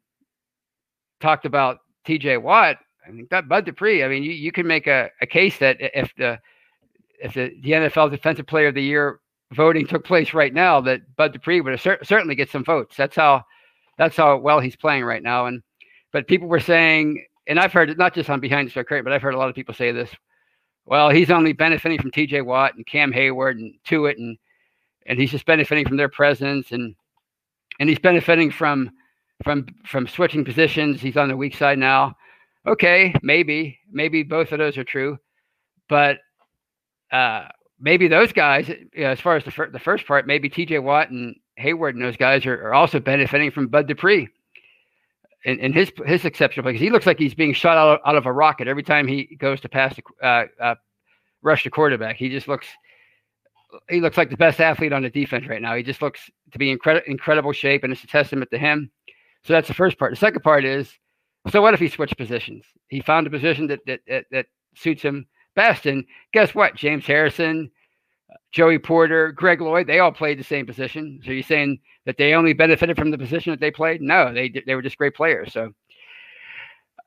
talked 1.20 1.46
about 1.46 1.80
T.J. 2.06 2.38
Watt, 2.38 2.78
I 3.08 3.12
mean 3.12 3.28
that 3.32 3.48
Bud 3.48 3.66
Dupree. 3.66 4.04
I 4.04 4.08
mean, 4.08 4.24
you, 4.24 4.32
you 4.32 4.52
can 4.52 4.68
make 4.68 4.88
a, 4.88 5.10
a 5.22 5.28
case 5.28 5.58
that 5.60 5.78
if 5.80 6.14
the 6.18 6.40
if 7.22 7.34
the, 7.34 7.54
the 7.62 7.72
NFL 7.72 8.12
Defensive 8.12 8.48
Player 8.48 8.68
of 8.68 8.76
the 8.76 8.84
Year 8.84 9.20
voting 9.54 9.88
took 9.88 10.06
place 10.06 10.34
right 10.34 10.54
now, 10.54 10.82
that 10.82 11.02
Bud 11.16 11.34
Dupree 11.34 11.62
would 11.62 11.80
cer- 11.80 12.04
certainly 12.04 12.36
get 12.36 12.50
some 12.50 12.64
votes. 12.64 12.96
That's 12.96 13.16
how 13.16 13.44
that's 13.98 14.16
how 14.16 14.38
well 14.38 14.60
he's 14.60 14.76
playing 14.76 15.04
right 15.04 15.24
now. 15.24 15.48
And 15.48 15.62
but 16.12 16.28
people 16.28 16.48
were 16.48 16.60
saying, 16.60 17.26
and 17.48 17.60
I've 17.60 17.74
heard 17.74 17.90
it 17.90 17.98
not 17.98 18.14
just 18.14 18.30
on 18.30 18.40
Behind 18.40 18.68
the 18.68 18.72
Steel 18.72 18.84
Curtain, 18.84 19.04
but 19.04 19.14
I've 19.14 19.22
heard 19.22 19.34
a 19.34 19.38
lot 19.38 19.50
of 19.50 19.56
people 19.56 19.74
say 19.74 19.92
this. 19.92 20.10
Well, 20.86 21.10
he's 21.10 21.30
only 21.30 21.54
benefiting 21.54 22.00
from 22.00 22.12
T.J. 22.12 22.42
Watt 22.42 22.76
and 22.76 22.86
Cam 22.86 23.12
Heyward 23.12 23.52
and 23.52 23.76
Tuitt, 23.86 24.18
and 24.18 24.38
and 25.06 25.20
he's 25.20 25.32
just 25.32 25.46
benefiting 25.46 25.88
from 25.88 25.98
their 25.98 26.10
presence, 26.10 26.72
and 26.72 26.96
and 27.80 27.90
he's 27.90 28.00
benefiting 28.00 28.52
from 28.52 28.92
from 29.44 29.68
from 29.86 30.08
switching 30.08 30.46
positions. 30.46 31.02
He's 31.02 31.18
on 31.18 31.28
the 31.30 31.38
weak 31.38 31.56
side 31.56 31.78
now. 31.78 32.16
Okay, 32.66 33.14
maybe 33.22 33.80
maybe 33.92 34.24
both 34.24 34.52
of 34.52 34.60
those 34.60 34.78
are 34.78 34.84
true, 34.84 35.18
but 35.88 36.18
uh, 37.12 37.48
maybe 37.80 38.08
those 38.08 38.32
guys, 38.32 38.68
you 38.68 38.90
know, 38.96 39.10
as 39.10 39.20
far 39.20 39.36
as 39.36 39.44
the, 39.44 39.52
fir- 39.52 39.70
the 39.70 39.80
first 39.80 40.06
part, 40.06 40.28
maybe 40.28 40.50
TJ 40.50 40.84
Watt 40.84 41.10
and 41.10 41.36
Heyward 41.60 41.92
and 41.92 42.02
those 42.02 42.18
guys 42.18 42.46
are, 42.46 42.68
are 42.68 42.74
also 42.74 43.00
benefiting 43.00 43.52
from 43.52 43.68
Bud 43.68 43.88
Dupree 43.88 44.30
and, 45.46 45.60
in 45.60 45.74
his 45.74 45.92
his 46.06 46.26
exceptional 46.26 46.64
play 46.64 46.74
because 46.74 46.82
he 46.82 46.90
looks 46.90 47.06
like 47.06 47.18
he's 47.18 47.34
being 47.34 47.54
shot 47.54 47.78
out 47.78 47.96
of, 47.96 48.00
out 48.06 48.16
of 48.16 48.26
a 48.26 48.32
rocket 48.32 48.68
every 48.68 48.84
time 48.84 49.08
he 49.08 49.36
goes 49.40 49.62
to 49.62 49.70
pass 49.70 49.96
the 49.96 50.26
uh, 50.26 50.46
uh, 50.62 50.76
rush 51.42 51.64
the 51.64 51.70
quarterback. 51.70 52.18
He 52.18 52.30
just 52.30 52.48
looks 52.48 52.68
he 53.90 54.02
looks 54.02 54.18
like 54.18 54.30
the 54.30 54.38
best 54.38 54.60
athlete 54.60 54.94
on 54.94 55.04
the 55.04 55.10
defense 55.10 55.48
right 55.48 55.62
now. 55.62 55.76
He 55.76 55.84
just 55.84 56.02
looks 56.02 56.30
to 56.52 56.60
be 56.60 56.70
in 56.70 56.74
incredible 56.74 57.06
incredible 57.08 57.54
shape, 57.54 57.84
and 57.84 57.94
it's 57.94 58.04
a 58.04 58.08
testament 58.08 58.52
to 58.52 58.58
him. 58.58 58.92
So 59.44 59.54
that's 59.54 59.68
the 59.68 59.74
first 59.74 59.98
part. 59.98 60.12
The 60.12 60.18
second 60.18 60.42
part 60.42 60.66
is, 60.66 60.92
so 61.50 61.62
what 61.62 61.74
if 61.74 61.80
he 61.80 61.88
switched 61.88 62.18
positions? 62.18 62.66
He 62.90 63.00
found 63.00 63.28
a 63.28 63.30
position 63.30 63.68
that 63.68 63.80
that 63.86 64.02
that, 64.08 64.26
that 64.32 64.46
suits 64.76 65.02
him 65.02 65.28
best, 65.60 65.86
and 65.86 66.06
guess 66.32 66.56
what? 66.56 66.76
James 66.76 67.06
Harrison, 67.06 67.70
Joey 68.52 68.80
Porter, 68.80 69.32
Greg 69.32 69.62
Lloyd, 69.62 69.88
they 69.88 70.00
all 70.00 70.12
played 70.12 70.40
the 70.40 70.44
same 70.44 70.66
position. 70.66 71.20
So 71.24 71.32
you're 71.32 71.44
saying 71.44 71.80
that 72.06 72.18
they 72.18 72.34
only 72.34 72.54
benefited 72.54 72.98
from 72.98 73.12
the 73.12 73.18
position 73.18 73.52
that 73.52 73.60
they 73.60 73.72
played? 73.72 74.02
No, 74.02 74.34
they 74.34 74.50
they 74.50 74.76
were 74.76 74.82
just 74.82 74.98
great 74.98 75.16
players. 75.16 75.54
So 75.54 75.74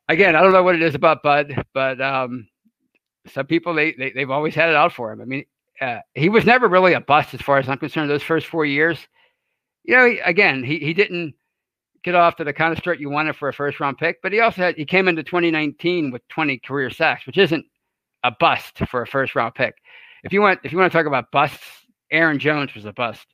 again, 0.08 0.36
I 0.36 0.42
don't 0.42 0.52
know 0.52 0.62
what 0.62 0.74
it 0.74 0.82
is 0.82 0.94
about 0.94 1.22
Bud, 1.22 1.64
but 1.74 2.00
um, 2.00 2.48
some 3.26 3.46
people 3.46 3.74
they, 3.74 3.92
they 3.92 4.12
they've 4.12 4.30
always 4.30 4.54
had 4.54 4.68
it 4.68 4.76
out 4.76 4.92
for 4.92 5.12
him. 5.12 5.20
I 5.20 5.24
mean, 5.24 5.44
uh, 5.80 5.98
he 6.14 6.28
was 6.28 6.44
never 6.44 6.68
really 6.68 6.92
a 6.92 7.00
bust 7.00 7.34
as 7.34 7.40
far 7.40 7.58
as 7.58 7.68
I'm 7.68 7.78
concerned. 7.78 8.10
Those 8.10 8.22
first 8.22 8.46
four 8.46 8.64
years, 8.64 8.98
you 9.84 9.96
know, 9.96 10.06
he, 10.06 10.18
again, 10.20 10.62
he 10.62 10.78
he 10.78 10.94
didn't 10.94 11.34
get 12.04 12.14
off 12.14 12.36
to 12.36 12.44
the 12.44 12.52
kind 12.52 12.72
of 12.72 12.78
start 12.78 13.00
you 13.00 13.10
wanted 13.10 13.36
for 13.36 13.48
a 13.48 13.52
first 13.52 13.80
round 13.80 13.98
pick, 13.98 14.20
but 14.22 14.32
he 14.32 14.40
also 14.40 14.62
had 14.62 14.76
he 14.76 14.84
came 14.84 15.08
into 15.08 15.22
2019 15.22 16.10
with 16.10 16.26
20 16.28 16.58
career 16.58 16.90
sacks, 16.90 17.26
which 17.26 17.38
isn't 17.38 17.64
a 18.24 18.32
bust 18.38 18.78
for 18.90 19.02
a 19.02 19.06
first 19.06 19.34
round 19.34 19.54
pick. 19.54 19.74
If 20.24 20.32
you 20.32 20.40
want 20.40 20.60
if 20.64 20.72
you 20.72 20.78
want 20.78 20.92
to 20.92 20.96
talk 20.96 21.06
about 21.06 21.30
busts, 21.32 21.64
Aaron 22.10 22.38
Jones 22.38 22.74
was 22.74 22.84
a 22.84 22.92
bust. 22.92 23.26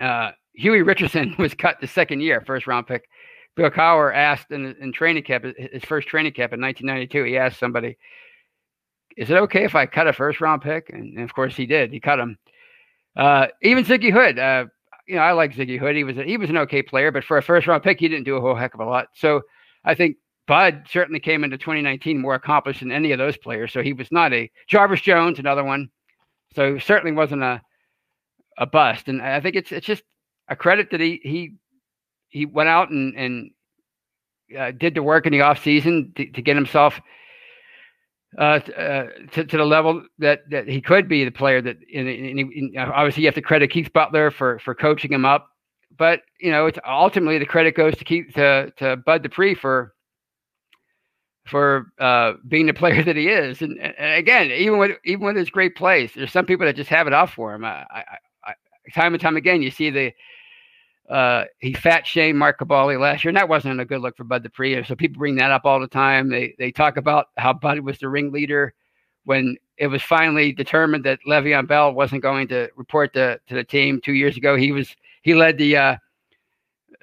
Uh, 0.00 0.32
Huey 0.54 0.82
Richardson 0.82 1.34
was 1.38 1.54
cut 1.54 1.80
the 1.80 1.86
second 1.86 2.20
year, 2.20 2.42
first 2.46 2.66
round 2.66 2.86
pick. 2.86 3.08
Bill 3.56 3.70
Cowher 3.70 4.14
asked 4.14 4.50
in, 4.50 4.76
in 4.80 4.92
training 4.92 5.22
camp, 5.22 5.46
his 5.56 5.82
first 5.84 6.08
training 6.08 6.32
camp 6.32 6.52
in 6.52 6.60
1992, 6.60 7.24
he 7.24 7.38
asked 7.38 7.58
somebody, 7.58 7.96
is 9.16 9.30
it 9.30 9.36
okay 9.36 9.64
if 9.64 9.74
I 9.74 9.86
cut 9.86 10.06
a 10.06 10.12
first 10.12 10.42
round 10.42 10.60
pick? 10.60 10.90
And, 10.90 11.16
and 11.16 11.24
of 11.24 11.34
course 11.34 11.56
he 11.56 11.64
did. 11.64 11.90
He 11.90 11.98
cut 11.98 12.18
him. 12.18 12.36
Uh, 13.16 13.46
even 13.62 13.84
Ziggy 13.84 14.12
Hood, 14.12 14.38
uh, 14.38 14.66
you 15.08 15.16
know, 15.16 15.22
I 15.22 15.32
like 15.32 15.54
Ziggy 15.54 15.78
Hood. 15.78 15.96
He 15.96 16.04
was 16.04 16.18
a, 16.18 16.24
he 16.24 16.36
was 16.36 16.50
an 16.50 16.58
okay 16.58 16.82
player, 16.82 17.10
but 17.10 17.24
for 17.24 17.38
a 17.38 17.42
first 17.42 17.66
round 17.66 17.82
pick, 17.82 17.98
he 17.98 18.08
didn't 18.08 18.24
do 18.24 18.36
a 18.36 18.40
whole 18.42 18.54
heck 18.54 18.74
of 18.74 18.80
a 18.80 18.84
lot. 18.84 19.08
So 19.14 19.40
I 19.84 19.94
think 19.94 20.16
Bud 20.46 20.86
certainly 20.88 21.20
came 21.20 21.44
into 21.44 21.58
2019 21.58 22.20
more 22.20 22.34
accomplished 22.34 22.80
than 22.80 22.92
any 22.92 23.12
of 23.12 23.18
those 23.18 23.36
players. 23.36 23.72
So 23.72 23.82
he 23.82 23.92
was 23.92 24.12
not 24.12 24.32
a 24.32 24.50
Jarvis 24.68 25.00
Jones, 25.00 25.38
another 25.38 25.64
one. 25.64 25.88
So 26.54 26.78
certainly 26.78 27.12
wasn't 27.12 27.42
a 27.42 27.60
a 28.58 28.66
bust. 28.66 29.08
And 29.08 29.20
I 29.20 29.40
think 29.40 29.56
it's 29.56 29.72
it's 29.72 29.86
just 29.86 30.02
a 30.48 30.56
credit 30.56 30.90
that 30.90 31.00
he 31.00 31.20
he 31.22 31.54
he 32.28 32.46
went 32.46 32.68
out 32.68 32.90
and 32.90 33.14
and 33.16 33.50
uh, 34.56 34.70
did 34.72 34.94
the 34.94 35.02
work 35.02 35.26
in 35.26 35.32
the 35.32 35.40
off 35.40 35.62
season 35.62 36.12
to, 36.16 36.30
to 36.30 36.42
get 36.42 36.56
himself 36.56 37.00
uh, 38.38 38.60
uh, 38.76 39.06
to, 39.32 39.44
to 39.44 39.56
the 39.56 39.64
level 39.64 40.04
that, 40.18 40.40
that 40.50 40.68
he 40.68 40.80
could 40.80 41.08
be 41.08 41.24
the 41.24 41.30
player 41.30 41.62
that 41.62 41.76
obviously 42.78 43.22
you 43.22 43.26
have 43.26 43.34
to 43.34 43.42
credit 43.42 43.70
Keith 43.70 43.92
Butler 43.92 44.30
for 44.30 44.58
for 44.58 44.74
coaching 44.74 45.12
him 45.12 45.24
up, 45.24 45.48
but 45.96 46.20
you 46.40 46.50
know 46.50 46.66
it's 46.66 46.78
ultimately 46.86 47.38
the 47.38 47.46
credit 47.46 47.74
goes 47.74 47.96
to 47.96 48.04
Keith 48.04 48.32
to 48.34 48.72
to 48.76 48.96
Bud 48.98 49.22
Dupree 49.22 49.54
for 49.54 49.94
for 51.46 51.92
uh, 51.98 52.34
being 52.48 52.66
the 52.66 52.74
player 52.74 53.02
that 53.04 53.16
he 53.16 53.28
is. 53.28 53.62
And, 53.62 53.78
and, 53.78 54.14
again, 54.14 54.50
even 54.50 54.78
with 54.78 54.98
even 55.04 55.26
with 55.26 55.36
his 55.36 55.50
great 55.50 55.76
plays, 55.76 56.12
there's 56.14 56.32
some 56.32 56.46
people 56.46 56.66
that 56.66 56.76
just 56.76 56.90
have 56.90 57.06
it 57.06 57.12
off 57.12 57.34
for 57.34 57.54
him. 57.54 57.64
I, 57.64 57.84
I, 57.90 58.04
I, 58.44 58.54
time 58.94 59.14
and 59.14 59.20
time 59.20 59.36
again, 59.36 59.62
you 59.62 59.70
see 59.70 59.90
the 59.90 60.12
uh, 61.08 61.44
he 61.58 61.72
fat 61.72 62.06
shamed 62.06 62.38
Mark 62.38 62.58
Kaboly 62.58 63.00
last 63.00 63.24
year, 63.24 63.30
and 63.30 63.36
that 63.36 63.48
wasn't 63.48 63.80
a 63.80 63.84
good 63.84 64.00
look 64.00 64.16
for 64.16 64.24
Bud 64.24 64.42
Dupree. 64.42 64.82
So 64.84 64.96
people 64.96 65.18
bring 65.18 65.36
that 65.36 65.52
up 65.52 65.64
all 65.64 65.80
the 65.80 65.86
time. 65.86 66.28
They 66.28 66.54
they 66.58 66.72
talk 66.72 66.96
about 66.96 67.28
how 67.36 67.52
Bud 67.52 67.80
was 67.80 67.98
the 67.98 68.08
ringleader 68.08 68.74
when 69.24 69.56
it 69.76 69.88
was 69.88 70.02
finally 70.02 70.52
determined 70.52 71.04
that 71.04 71.18
Le'Veon 71.26 71.66
Bell 71.66 71.92
wasn't 71.92 72.22
going 72.22 72.48
to 72.48 72.68
report 72.76 73.12
to, 73.14 73.38
to 73.48 73.54
the 73.54 73.64
team 73.64 74.00
two 74.00 74.14
years 74.14 74.36
ago. 74.36 74.56
He 74.56 74.72
was 74.72 74.96
he 75.22 75.34
led 75.34 75.58
the 75.58 75.76
uh, 75.76 75.96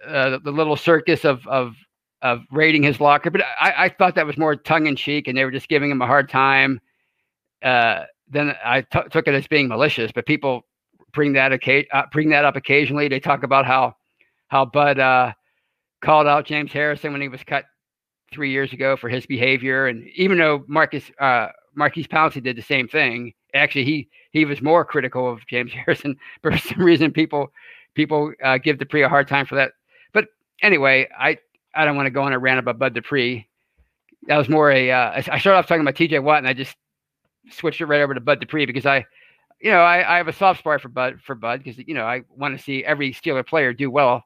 uh, 0.06 0.40
the 0.44 0.52
little 0.52 0.76
circus 0.76 1.24
of 1.24 1.46
of 1.48 1.76
of 2.24 2.42
raiding 2.52 2.82
his 2.82 3.00
locker, 3.02 3.30
but 3.30 3.42
I, 3.60 3.74
I 3.78 3.90
thought 3.90 4.16
that 4.16 4.26
was 4.26 4.38
more 4.38 4.56
tongue 4.56 4.88
in 4.88 4.96
cheek, 4.96 5.28
and 5.28 5.38
they 5.38 5.44
were 5.44 5.52
just 5.52 5.68
giving 5.68 5.92
him 5.92 6.02
a 6.02 6.08
hard 6.08 6.30
time. 6.30 6.80
Uh, 7.62 8.06
then 8.30 8.56
I 8.64 8.82
t- 8.82 9.10
took 9.12 9.28
it 9.28 9.36
as 9.36 9.46
being 9.46 9.68
malicious, 9.68 10.12
but 10.12 10.26
people 10.26 10.66
bring 11.14 11.34
that 11.34 11.52
uh, 11.92 12.04
bring 12.12 12.30
that 12.30 12.46
up 12.46 12.56
occasionally. 12.56 13.10
They 13.10 13.20
talk 13.20 13.44
about 13.44 13.66
how 13.66 13.96
how 14.48 14.66
Bud 14.66 15.00
uh, 15.00 15.34
called 16.02 16.26
out 16.26 16.46
James 16.46 16.72
Harrison 16.72 17.12
when 17.12 17.22
he 17.22 17.28
was 17.28 17.44
cut 17.44 17.66
three 18.34 18.52
years 18.52 18.72
ago 18.72 18.96
for 18.96 19.10
his 19.10 19.26
behavior, 19.26 19.88
and 19.88 20.08
even 20.16 20.38
though 20.38 20.64
Marcus 20.68 21.12
uh, 21.20 21.50
Maurkice 21.76 22.08
Pouncey 22.08 22.42
did 22.42 22.56
the 22.56 22.62
same 22.62 22.88
thing, 22.88 23.34
actually 23.54 23.84
he 23.84 24.08
he 24.32 24.46
was 24.46 24.62
more 24.62 24.86
critical 24.86 25.30
of 25.30 25.46
James 25.48 25.74
Harrison. 25.86 26.16
But 26.42 26.54
For 26.54 26.60
some 26.60 26.84
reason, 26.84 27.12
people 27.12 27.52
people 27.96 28.32
uh, 28.42 28.60
give 28.60 28.78
Dupree 28.80 29.04
a 29.04 29.10
hard 29.10 29.28
time 29.28 29.46
for 29.46 29.56
that. 29.56 29.74
But 30.14 30.28
anyway, 30.62 31.10
I 31.20 31.38
I 31.76 31.86
don't 31.86 31.96
want 31.96 32.08
to 32.08 32.12
go 32.12 32.24
on 32.24 32.34
a 32.34 32.40
rant 32.40 32.60
about 32.60 32.80
Bud 32.80 32.94
Dupree. 32.94 33.48
That 34.28 34.38
was 34.38 34.50
more 34.50 34.72
a. 34.72 34.92
Uh, 34.92 35.12
I 35.16 35.22
started 35.22 35.56
off 35.56 35.68
talking 35.68 35.82
about 35.82 35.96
T.J. 35.96 36.20
Watt, 36.20 36.38
and 36.38 36.48
I 36.48 36.54
just 36.54 36.76
switched 37.52 37.82
it 37.82 37.86
right 37.86 38.02
over 38.02 38.14
to 38.14 38.22
Bud 38.22 38.40
Dupree 38.40 38.66
because 38.66 38.86
I 38.86 39.06
you 39.64 39.72
know, 39.72 39.80
I, 39.80 40.16
I 40.16 40.18
have 40.18 40.28
a 40.28 40.34
soft 40.34 40.60
spot 40.60 40.82
for 40.82 40.90
Bud 40.90 41.22
for 41.24 41.36
Bud 41.36 41.64
because 41.64 41.82
you 41.88 41.94
know 41.94 42.04
I 42.04 42.24
want 42.36 42.56
to 42.56 42.62
see 42.64 42.84
every 42.84 43.14
Steeler 43.14 43.48
player 43.48 43.74
do 43.74 43.90
well, 43.90 44.26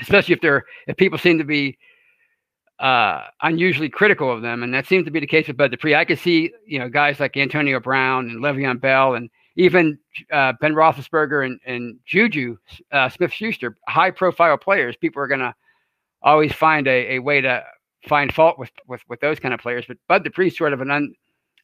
especially 0.00 0.34
if 0.34 0.42
they're 0.42 0.64
if 0.86 0.98
people 0.98 1.18
seem 1.18 1.38
to 1.38 1.44
be 1.44 1.78
uh, 2.78 3.24
unusually 3.42 3.88
critical 3.88 4.30
of 4.30 4.42
them, 4.42 4.62
and 4.62 4.72
that 4.74 4.86
seems 4.86 5.06
to 5.06 5.10
be 5.10 5.18
the 5.18 5.26
case 5.26 5.48
with 5.48 5.56
Bud 5.56 5.70
Dupree. 5.70 5.94
I 5.94 6.04
could 6.04 6.18
see 6.18 6.52
you 6.66 6.78
know 6.78 6.90
guys 6.90 7.18
like 7.18 7.38
Antonio 7.38 7.80
Brown 7.80 8.28
and 8.28 8.42
Le'Veon 8.44 8.78
Bell 8.78 9.14
and 9.14 9.30
even 9.56 9.98
uh, 10.30 10.52
Ben 10.60 10.74
Roethlisberger 10.74 11.46
and, 11.46 11.58
and 11.64 11.98
Juju 12.04 12.58
uh, 12.92 13.08
Smith 13.08 13.32
Schuster, 13.32 13.78
high 13.88 14.10
profile 14.10 14.58
players. 14.58 14.94
People 14.94 15.22
are 15.22 15.26
gonna 15.26 15.54
always 16.22 16.52
find 16.52 16.86
a, 16.86 17.14
a 17.14 17.18
way 17.18 17.40
to 17.40 17.64
find 18.08 18.32
fault 18.32 18.58
with, 18.58 18.70
with 18.86 19.02
with 19.08 19.20
those 19.20 19.40
kind 19.40 19.54
of 19.54 19.60
players, 19.60 19.84
but 19.86 19.96
Bud 20.08 20.24
Dupree's 20.24 20.56
sort 20.56 20.72
of 20.72 20.80
an 20.80 20.90
un, 20.90 21.14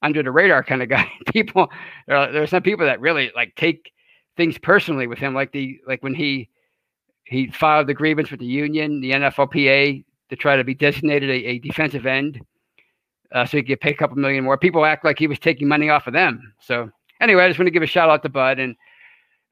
under 0.03 0.23
the 0.23 0.31
radar 0.31 0.63
kind 0.63 0.83
of 0.83 0.89
guy. 0.89 1.11
people 1.33 1.71
there 2.07 2.17
are, 2.17 2.33
there 2.33 2.43
are 2.43 2.47
some 2.47 2.63
people 2.63 2.87
that 2.87 3.01
really 3.01 3.31
like 3.35 3.55
take 3.57 3.93
things 4.37 4.59
personally 4.59 5.07
with 5.07 5.19
him, 5.19 5.35
like 5.35 5.53
the 5.53 5.81
like 5.87 6.03
when 6.03 6.15
he 6.15 6.49
he 7.25 7.49
filed 7.51 7.89
the 7.89 7.95
grievance 7.95 8.31
with 8.31 8.41
the 8.41 8.47
union, 8.47 9.01
the 9.01 9.13
NFLPA, 9.13 10.05
to 10.31 10.37
try 10.37 10.57
to 10.57 10.65
be 10.65 10.75
designated 10.75 11.29
a, 11.31 11.49
a 11.49 11.59
defensive 11.59 12.07
end, 12.07 12.41
uh, 13.33 13.45
so 13.45 13.57
he 13.57 13.63
could 13.63 13.81
pay 13.81 13.91
a 13.91 13.97
couple 13.97 14.17
million 14.17 14.45
more. 14.45 14.57
People 14.57 14.85
act 14.85 15.05
like 15.05 15.19
he 15.19 15.27
was 15.27 15.39
taking 15.39 15.69
money 15.69 15.91
off 15.91 16.07
of 16.07 16.13
them. 16.13 16.53
So 16.61 16.91
anyway, 17.21 17.45
I 17.45 17.49
just 17.49 17.59
want 17.59 17.67
to 17.67 17.73
give 17.73 17.83
a 17.83 17.87
shout 17.87 18.11
out 18.11 18.23
to 18.23 18.29
Bud 18.29 18.59
and 18.59 18.77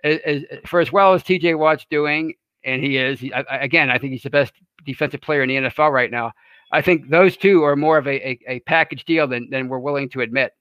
as, 0.05 0.21
as, 0.25 0.43
for 0.67 0.81
as 0.81 0.93
well 0.93 1.15
as 1.15 1.23
TJ 1.23 1.59
Watt's 1.59 1.87
doing, 1.91 2.35
and 2.63 2.83
he 2.83 2.97
is 2.97 3.19
he, 3.21 3.33
I, 3.33 3.41
again. 3.59 3.91
I 3.91 3.99
think 3.99 4.13
he's 4.13 4.23
the 4.23 4.31
best 4.31 4.53
defensive 4.85 5.21
player 5.21 5.43
in 5.43 5.49
the 5.49 5.57
NFL 5.57 5.93
right 5.93 6.11
now. 6.11 6.33
I 6.73 6.83
think 6.83 7.09
those 7.09 7.37
two 7.37 7.63
are 7.63 7.77
more 7.77 7.99
of 7.99 8.07
a, 8.07 8.29
a, 8.29 8.39
a, 8.49 8.61
package 8.61 9.05
deal 9.05 9.29
than, 9.29 9.49
than 9.51 9.69
we're 9.69 9.79
willing 9.79 10.09
to 10.11 10.23
admit. 10.23 10.53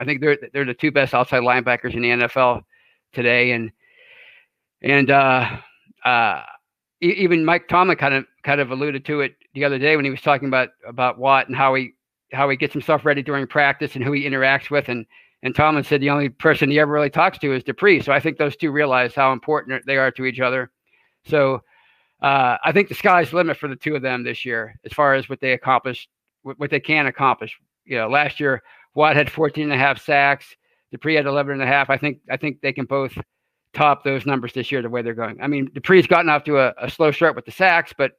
I 0.00 0.04
think 0.04 0.20
they're 0.20 0.38
they're 0.52 0.64
the 0.64 0.74
two 0.74 0.90
best 0.90 1.14
outside 1.14 1.42
linebackers 1.42 1.94
in 1.94 2.02
the 2.02 2.10
NFL 2.10 2.62
today, 3.12 3.52
and 3.52 3.70
and 4.82 5.10
uh, 5.10 5.58
uh, 6.04 6.42
even 7.00 7.44
Mike 7.44 7.68
Tomlin 7.68 7.96
kind 7.96 8.14
of 8.14 8.24
kind 8.44 8.60
of 8.60 8.70
alluded 8.70 9.04
to 9.06 9.20
it 9.20 9.34
the 9.54 9.64
other 9.64 9.78
day 9.78 9.96
when 9.96 10.04
he 10.04 10.10
was 10.10 10.20
talking 10.20 10.48
about 10.48 10.70
about 10.86 11.18
Watt 11.18 11.48
and 11.48 11.56
how 11.56 11.74
he 11.74 11.94
how 12.32 12.48
he 12.48 12.56
gets 12.56 12.72
himself 12.72 13.04
ready 13.04 13.22
during 13.22 13.46
practice 13.46 13.94
and 13.94 14.04
who 14.04 14.12
he 14.12 14.24
interacts 14.24 14.70
with, 14.70 14.88
and 14.88 15.06
and 15.42 15.54
Tomlin 15.54 15.84
said 15.84 16.00
the 16.00 16.10
only 16.10 16.28
person 16.28 16.70
he 16.70 16.80
ever 16.80 16.92
really 16.92 17.10
talks 17.10 17.38
to 17.38 17.52
is 17.52 17.62
Dupree. 17.62 18.00
So 18.00 18.12
I 18.12 18.20
think 18.20 18.38
those 18.38 18.56
two 18.56 18.70
realize 18.70 19.14
how 19.14 19.32
important 19.32 19.84
they 19.86 19.96
are 19.96 20.10
to 20.12 20.24
each 20.24 20.40
other. 20.40 20.70
So 21.24 21.62
uh, 22.22 22.56
I 22.64 22.72
think 22.72 22.88
the 22.88 22.94
sky's 22.94 23.30
the 23.30 23.36
limit 23.36 23.56
for 23.56 23.68
the 23.68 23.76
two 23.76 23.94
of 23.94 24.02
them 24.02 24.24
this 24.24 24.44
year 24.44 24.78
as 24.84 24.92
far 24.92 25.14
as 25.14 25.28
what 25.28 25.40
they 25.40 25.52
accomplished, 25.52 26.08
what, 26.42 26.70
they 26.70 26.80
can 26.80 27.06
accomplish. 27.06 27.58
You 27.84 27.98
know, 27.98 28.08
last 28.08 28.40
year 28.40 28.62
Watt 28.94 29.16
had 29.16 29.30
14 29.30 29.64
and 29.64 29.72
a 29.72 29.76
half 29.76 30.04
sacks, 30.04 30.56
Dupree 30.90 31.14
had 31.14 31.26
11 31.26 31.52
and 31.52 31.62
a 31.62 31.66
half. 31.66 31.90
I 31.90 31.96
think 31.96 32.20
I 32.30 32.36
think 32.36 32.60
they 32.60 32.72
can 32.72 32.86
both 32.86 33.16
top 33.74 34.02
those 34.02 34.26
numbers 34.26 34.52
this 34.52 34.72
year 34.72 34.82
the 34.82 34.88
way 34.88 35.02
they're 35.02 35.14
going. 35.14 35.40
I 35.40 35.46
mean, 35.46 35.70
Dupree's 35.74 36.06
gotten 36.06 36.28
off 36.28 36.44
to 36.44 36.58
a, 36.58 36.74
a 36.78 36.90
slow 36.90 37.12
start 37.12 37.36
with 37.36 37.44
the 37.44 37.52
sacks, 37.52 37.92
but 37.96 38.12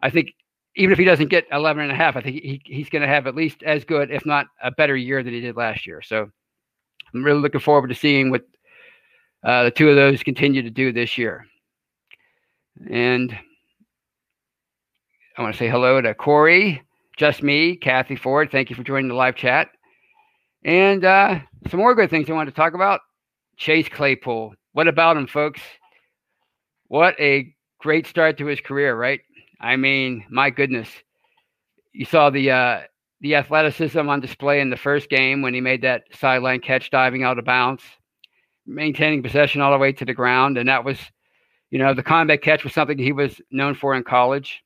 I 0.00 0.10
think 0.10 0.30
even 0.76 0.92
if 0.92 0.98
he 0.98 1.04
doesn't 1.04 1.28
get 1.28 1.46
11 1.52 1.82
and 1.82 1.92
a 1.92 1.94
half, 1.94 2.16
I 2.16 2.20
think 2.20 2.42
he, 2.42 2.60
he's 2.64 2.88
going 2.88 3.02
to 3.02 3.08
have 3.08 3.26
at 3.26 3.36
least 3.36 3.62
as 3.62 3.84
good, 3.84 4.10
if 4.10 4.26
not 4.26 4.46
a 4.62 4.70
better 4.70 4.96
year 4.96 5.22
than 5.22 5.32
he 5.32 5.40
did 5.40 5.56
last 5.56 5.86
year. 5.86 6.02
So 6.02 6.28
I'm 7.14 7.24
really 7.24 7.40
looking 7.40 7.60
forward 7.60 7.88
to 7.88 7.94
seeing 7.94 8.30
what 8.30 8.42
uh, 9.44 9.64
the 9.64 9.70
two 9.70 9.88
of 9.88 9.96
those 9.96 10.22
continue 10.22 10.62
to 10.62 10.70
do 10.70 10.92
this 10.92 11.16
year. 11.16 11.46
And 12.90 13.36
I 15.36 15.42
want 15.42 15.54
to 15.54 15.58
say 15.58 15.68
hello 15.68 16.00
to 16.00 16.14
Corey, 16.14 16.82
just 17.16 17.42
me, 17.42 17.76
Kathy 17.76 18.16
Ford. 18.16 18.50
Thank 18.50 18.70
you 18.70 18.76
for 18.76 18.84
joining 18.84 19.08
the 19.08 19.14
live 19.14 19.36
chat. 19.36 19.68
And 20.64 21.04
uh, 21.04 21.40
some 21.70 21.80
more 21.80 21.94
good 21.94 22.10
things 22.10 22.28
I 22.28 22.32
want 22.32 22.48
to 22.48 22.54
talk 22.54 22.74
about. 22.74 23.00
Chase 23.56 23.88
Claypool. 23.88 24.54
What 24.72 24.88
about 24.88 25.16
him, 25.16 25.26
folks? 25.26 25.60
What 26.88 27.14
a 27.20 27.54
great 27.78 28.06
start 28.06 28.38
to 28.38 28.46
his 28.46 28.60
career, 28.60 28.96
right? 28.96 29.20
I 29.60 29.76
mean, 29.76 30.24
my 30.30 30.50
goodness. 30.50 30.88
You 31.92 32.04
saw 32.04 32.30
the 32.30 32.50
uh, 32.50 32.80
the 33.20 33.36
athleticism 33.36 34.08
on 34.08 34.20
display 34.20 34.60
in 34.60 34.70
the 34.70 34.76
first 34.76 35.08
game 35.08 35.42
when 35.42 35.54
he 35.54 35.60
made 35.60 35.82
that 35.82 36.04
sideline 36.12 36.60
catch 36.60 36.90
diving 36.90 37.22
out 37.22 37.38
of 37.38 37.44
bounds. 37.44 37.82
maintaining 38.66 39.22
possession 39.22 39.60
all 39.60 39.72
the 39.72 39.78
way 39.78 39.92
to 39.92 40.04
the 40.04 40.14
ground, 40.14 40.58
and 40.58 40.68
that 40.68 40.84
was, 40.84 40.98
you 41.74 41.80
know, 41.80 41.92
the 41.92 42.04
combat 42.04 42.40
catch 42.40 42.62
was 42.62 42.72
something 42.72 42.96
he 42.96 43.10
was 43.10 43.40
known 43.50 43.74
for 43.74 43.96
in 43.96 44.04
college. 44.04 44.62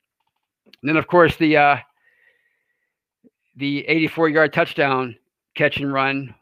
And 0.67 0.91
then, 0.91 0.99
of 0.99 1.07
course, 1.07 1.35
the 1.37 1.57
uh, 1.57 1.77
the 3.57 3.87
84 3.89 4.29
yard 4.29 4.53
touchdown 4.53 5.17
catch 5.55 5.79
and 5.79 5.91
run 5.91 6.35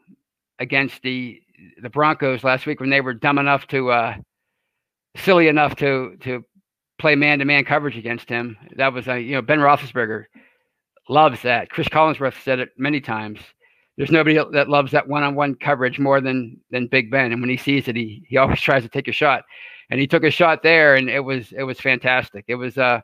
against 0.59 1.01
the 1.03 1.41
the 1.81 1.89
Broncos 1.89 2.43
last 2.43 2.65
week 2.65 2.81
when 2.81 2.89
they 2.89 2.99
were 2.99 3.13
dumb 3.13 3.37
enough 3.37 3.65
to 3.67 3.91
uh, 3.91 4.15
silly 5.15 5.47
enough 5.47 5.73
to 5.77 6.17
to 6.23 6.43
play 6.99 7.15
man 7.15 7.39
to 7.39 7.45
man 7.45 7.63
coverage 7.63 7.97
against 7.97 8.27
him. 8.27 8.57
That 8.75 8.91
was 8.91 9.07
a 9.07 9.13
uh, 9.13 9.15
you 9.15 9.35
know 9.35 9.41
Ben 9.41 9.59
Roethlisberger 9.59 10.25
loves 11.07 11.43
that. 11.43 11.69
Cris 11.69 11.87
Collinsworth 11.87 12.43
said 12.43 12.59
it 12.59 12.71
many 12.77 12.99
times. 12.99 13.39
There's 13.95 14.11
nobody 14.11 14.37
that 14.51 14.67
loves 14.67 14.91
that 14.91 15.07
one 15.07 15.23
on 15.23 15.33
one 15.33 15.55
coverage 15.55 15.97
more 15.97 16.19
than 16.19 16.59
than 16.71 16.87
Big 16.87 17.09
Ben. 17.09 17.31
And 17.31 17.39
when 17.39 17.49
he 17.49 17.55
sees 17.55 17.87
it, 17.87 17.95
he 17.95 18.25
he 18.27 18.35
always 18.35 18.59
tries 18.67 18.83
to 18.83 18.89
take 18.89 19.07
a 19.07 19.13
shot. 19.13 19.45
And 19.89 19.99
he 19.99 20.07
took 20.07 20.23
a 20.23 20.31
shot 20.31 20.63
there, 20.63 20.95
and 20.95 21.09
it 21.09 21.21
was 21.21 21.51
it 21.51 21.63
was 21.63 21.79
fantastic. 21.79 22.45
It 22.47 22.55
was 22.55 22.77
uh 22.77 23.01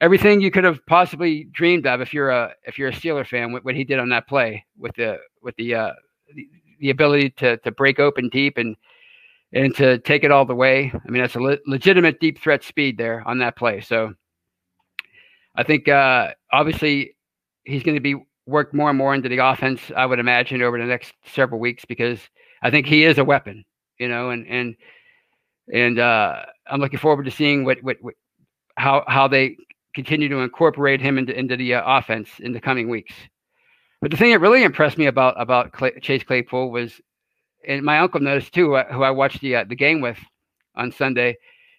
everything 0.00 0.40
you 0.40 0.50
could 0.50 0.64
have 0.64 0.84
possibly 0.86 1.44
dreamed 1.52 1.86
of 1.86 2.00
if 2.00 2.12
you're 2.12 2.30
a 2.30 2.54
if 2.64 2.78
you're 2.78 2.88
a 2.88 2.92
Steeler 2.92 3.26
fan. 3.26 3.52
What, 3.52 3.64
what 3.64 3.74
he 3.74 3.84
did 3.84 3.98
on 3.98 4.08
that 4.10 4.28
play 4.28 4.64
with 4.76 4.94
the 4.96 5.18
with 5.42 5.56
the 5.56 5.74
uh 5.74 5.92
the, 6.80 6.90
ability 6.90 7.30
to 7.30 7.56
to 7.58 7.70
break 7.70 7.98
open 7.98 8.28
deep 8.28 8.58
and 8.58 8.76
and 9.52 9.74
to 9.76 9.98
take 9.98 10.24
it 10.24 10.30
all 10.30 10.44
the 10.44 10.54
way. 10.54 10.92
I 10.94 11.10
mean, 11.10 11.22
that's 11.22 11.34
a 11.34 11.40
le- 11.40 11.58
legitimate 11.66 12.20
deep 12.20 12.38
threat 12.40 12.62
speed 12.62 12.98
there 12.98 13.22
on 13.26 13.38
that 13.38 13.56
play. 13.56 13.80
So 13.80 14.14
I 15.56 15.62
think 15.62 15.88
uh, 15.88 16.34
obviously 16.52 17.16
he's 17.64 17.82
going 17.82 17.96
to 17.96 18.00
be 18.00 18.16
worked 18.46 18.74
more 18.74 18.90
and 18.90 18.98
more 18.98 19.14
into 19.14 19.28
the 19.28 19.38
offense. 19.38 19.80
I 19.96 20.06
would 20.06 20.18
imagine 20.18 20.62
over 20.62 20.78
the 20.78 20.84
next 20.84 21.14
several 21.26 21.60
weeks 21.60 21.84
because 21.84 22.20
I 22.62 22.70
think 22.70 22.86
he 22.86 23.04
is 23.04 23.18
a 23.18 23.24
weapon. 23.24 23.64
You 23.98 24.08
know, 24.08 24.30
and 24.30 24.46
and 24.46 24.76
and 25.72 25.98
uh, 25.98 26.42
I'm 26.70 26.80
looking 26.80 26.98
forward 26.98 27.24
to 27.24 27.30
seeing 27.30 27.64
what, 27.64 27.82
what, 27.82 27.96
what 28.00 28.14
how 28.76 29.04
how 29.06 29.28
they 29.28 29.56
continue 29.94 30.28
to 30.28 30.38
incorporate 30.38 31.00
him 31.00 31.18
into 31.18 31.36
into 31.36 31.56
the 31.56 31.74
uh, 31.74 31.82
offense 31.84 32.30
in 32.40 32.52
the 32.52 32.60
coming 32.60 32.88
weeks. 32.88 33.14
But 34.00 34.10
the 34.10 34.16
thing 34.16 34.30
that 34.30 34.40
really 34.40 34.62
impressed 34.62 34.98
me 34.98 35.06
about 35.06 35.40
about 35.40 35.72
Clay, 35.72 35.98
Chase 36.00 36.22
Claypool 36.22 36.70
was, 36.70 37.00
and 37.66 37.82
my 37.82 37.98
uncle 37.98 38.20
noticed 38.20 38.54
too, 38.54 38.76
uh, 38.76 38.92
who 38.92 39.02
I 39.02 39.10
watched 39.10 39.40
the 39.40 39.56
uh, 39.56 39.64
the 39.64 39.74
game 39.74 40.00
with 40.00 40.18
on 40.76 40.92
Sunday, 40.92 41.36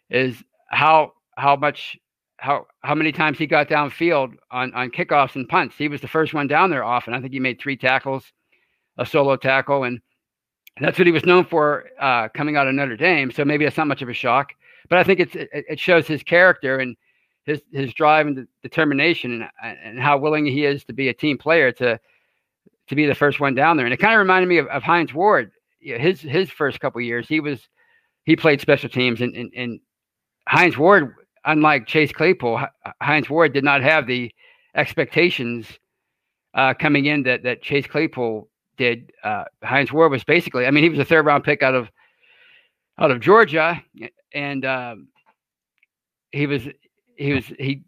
is 0.09 0.43
how 0.69 1.13
how 1.37 1.55
much 1.55 1.97
how 2.37 2.65
how 2.81 2.95
many 2.95 3.11
times 3.11 3.37
he 3.37 3.47
got 3.47 3.69
downfield 3.69 4.33
on 4.51 4.73
on 4.73 4.91
kickoffs 4.91 5.35
and 5.35 5.47
punts. 5.47 5.77
He 5.77 5.87
was 5.87 6.01
the 6.01 6.07
first 6.07 6.33
one 6.33 6.47
down 6.47 6.69
there 6.69 6.83
often. 6.83 7.13
I 7.13 7.21
think 7.21 7.33
he 7.33 7.39
made 7.39 7.59
three 7.59 7.77
tackles, 7.77 8.25
a 8.97 9.05
solo 9.05 9.37
tackle, 9.37 9.85
and 9.85 10.01
that's 10.79 10.97
what 10.97 11.07
he 11.07 11.13
was 11.13 11.25
known 11.25 11.45
for 11.45 11.85
uh, 11.99 12.29
coming 12.29 12.55
out 12.55 12.67
of 12.67 12.75
Notre 12.75 12.97
Dame. 12.97 13.31
So 13.31 13.43
maybe 13.45 13.65
that's 13.65 13.77
not 13.77 13.87
much 13.87 14.01
of 14.01 14.09
a 14.09 14.13
shock, 14.13 14.53
but 14.89 14.97
I 14.97 15.03
think 15.03 15.19
it's 15.19 15.35
it, 15.35 15.49
it 15.51 15.79
shows 15.79 16.07
his 16.07 16.23
character 16.23 16.79
and 16.79 16.95
his 17.45 17.61
his 17.71 17.93
drive 17.93 18.27
and 18.27 18.47
determination 18.61 19.47
and 19.63 19.77
and 19.83 19.99
how 19.99 20.17
willing 20.17 20.45
he 20.45 20.65
is 20.65 20.83
to 20.85 20.93
be 20.93 21.09
a 21.09 21.13
team 21.13 21.37
player 21.37 21.71
to 21.73 21.99
to 22.87 22.95
be 22.95 23.05
the 23.05 23.15
first 23.15 23.39
one 23.39 23.55
down 23.55 23.77
there. 23.77 23.85
And 23.85 23.93
it 23.93 23.97
kind 23.97 24.13
of 24.13 24.19
reminded 24.19 24.47
me 24.47 24.57
of, 24.57 24.67
of 24.67 24.83
Hines 24.83 25.13
Ward. 25.13 25.51
His 25.81 26.21
his 26.21 26.49
first 26.49 26.79
couple 26.79 27.01
years, 27.01 27.27
he 27.27 27.39
was 27.39 27.69
he 28.25 28.35
played 28.35 28.61
special 28.61 28.89
teams, 28.89 29.21
and, 29.21 29.35
and 29.35 29.51
and 29.55 29.79
Hines 30.47 30.77
Ward, 30.77 31.15
unlike 31.45 31.87
Chase 31.87 32.11
Claypool, 32.11 32.61
Hines 33.01 33.29
Ward 33.29 33.53
did 33.53 33.63
not 33.63 33.81
have 33.81 34.07
the 34.07 34.31
expectations 34.75 35.67
uh, 36.53 36.73
coming 36.73 37.05
in 37.05 37.23
that 37.23 37.43
that 37.43 37.61
Chase 37.61 37.87
Claypool 37.87 38.49
did. 38.79 39.11
Uh, 39.23 39.43
Hines 39.61 39.91
Ward 39.91 40.09
was 40.09 40.23
basically, 40.23 40.65
I 40.65 40.71
mean, 40.71 40.83
he 40.83 40.89
was 40.89 40.97
a 40.97 41.05
third 41.05 41.25
round 41.25 41.43
pick 41.43 41.61
out 41.61 41.75
of 41.75 41.91
out 42.97 43.11
of 43.11 43.19
Georgia, 43.19 43.81
and 44.33 44.65
um, 44.65 45.09
he 46.31 46.47
was 46.47 46.63
he 47.15 47.33
was 47.33 47.45
he. 47.45 47.83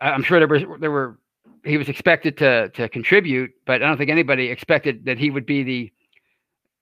I'm 0.00 0.22
sure 0.22 0.38
there 0.38 0.48
was 0.48 0.62
there 0.80 0.90
were 0.90 1.18
he 1.64 1.76
was 1.76 1.88
expected 1.88 2.38
to 2.38 2.70
to 2.70 2.88
contribute, 2.88 3.50
but 3.66 3.82
I 3.82 3.86
don't 3.86 3.98
think 3.98 4.10
anybody 4.10 4.46
expected 4.46 5.04
that 5.04 5.18
he 5.18 5.30
would 5.30 5.44
be 5.44 5.62
the 5.62 5.92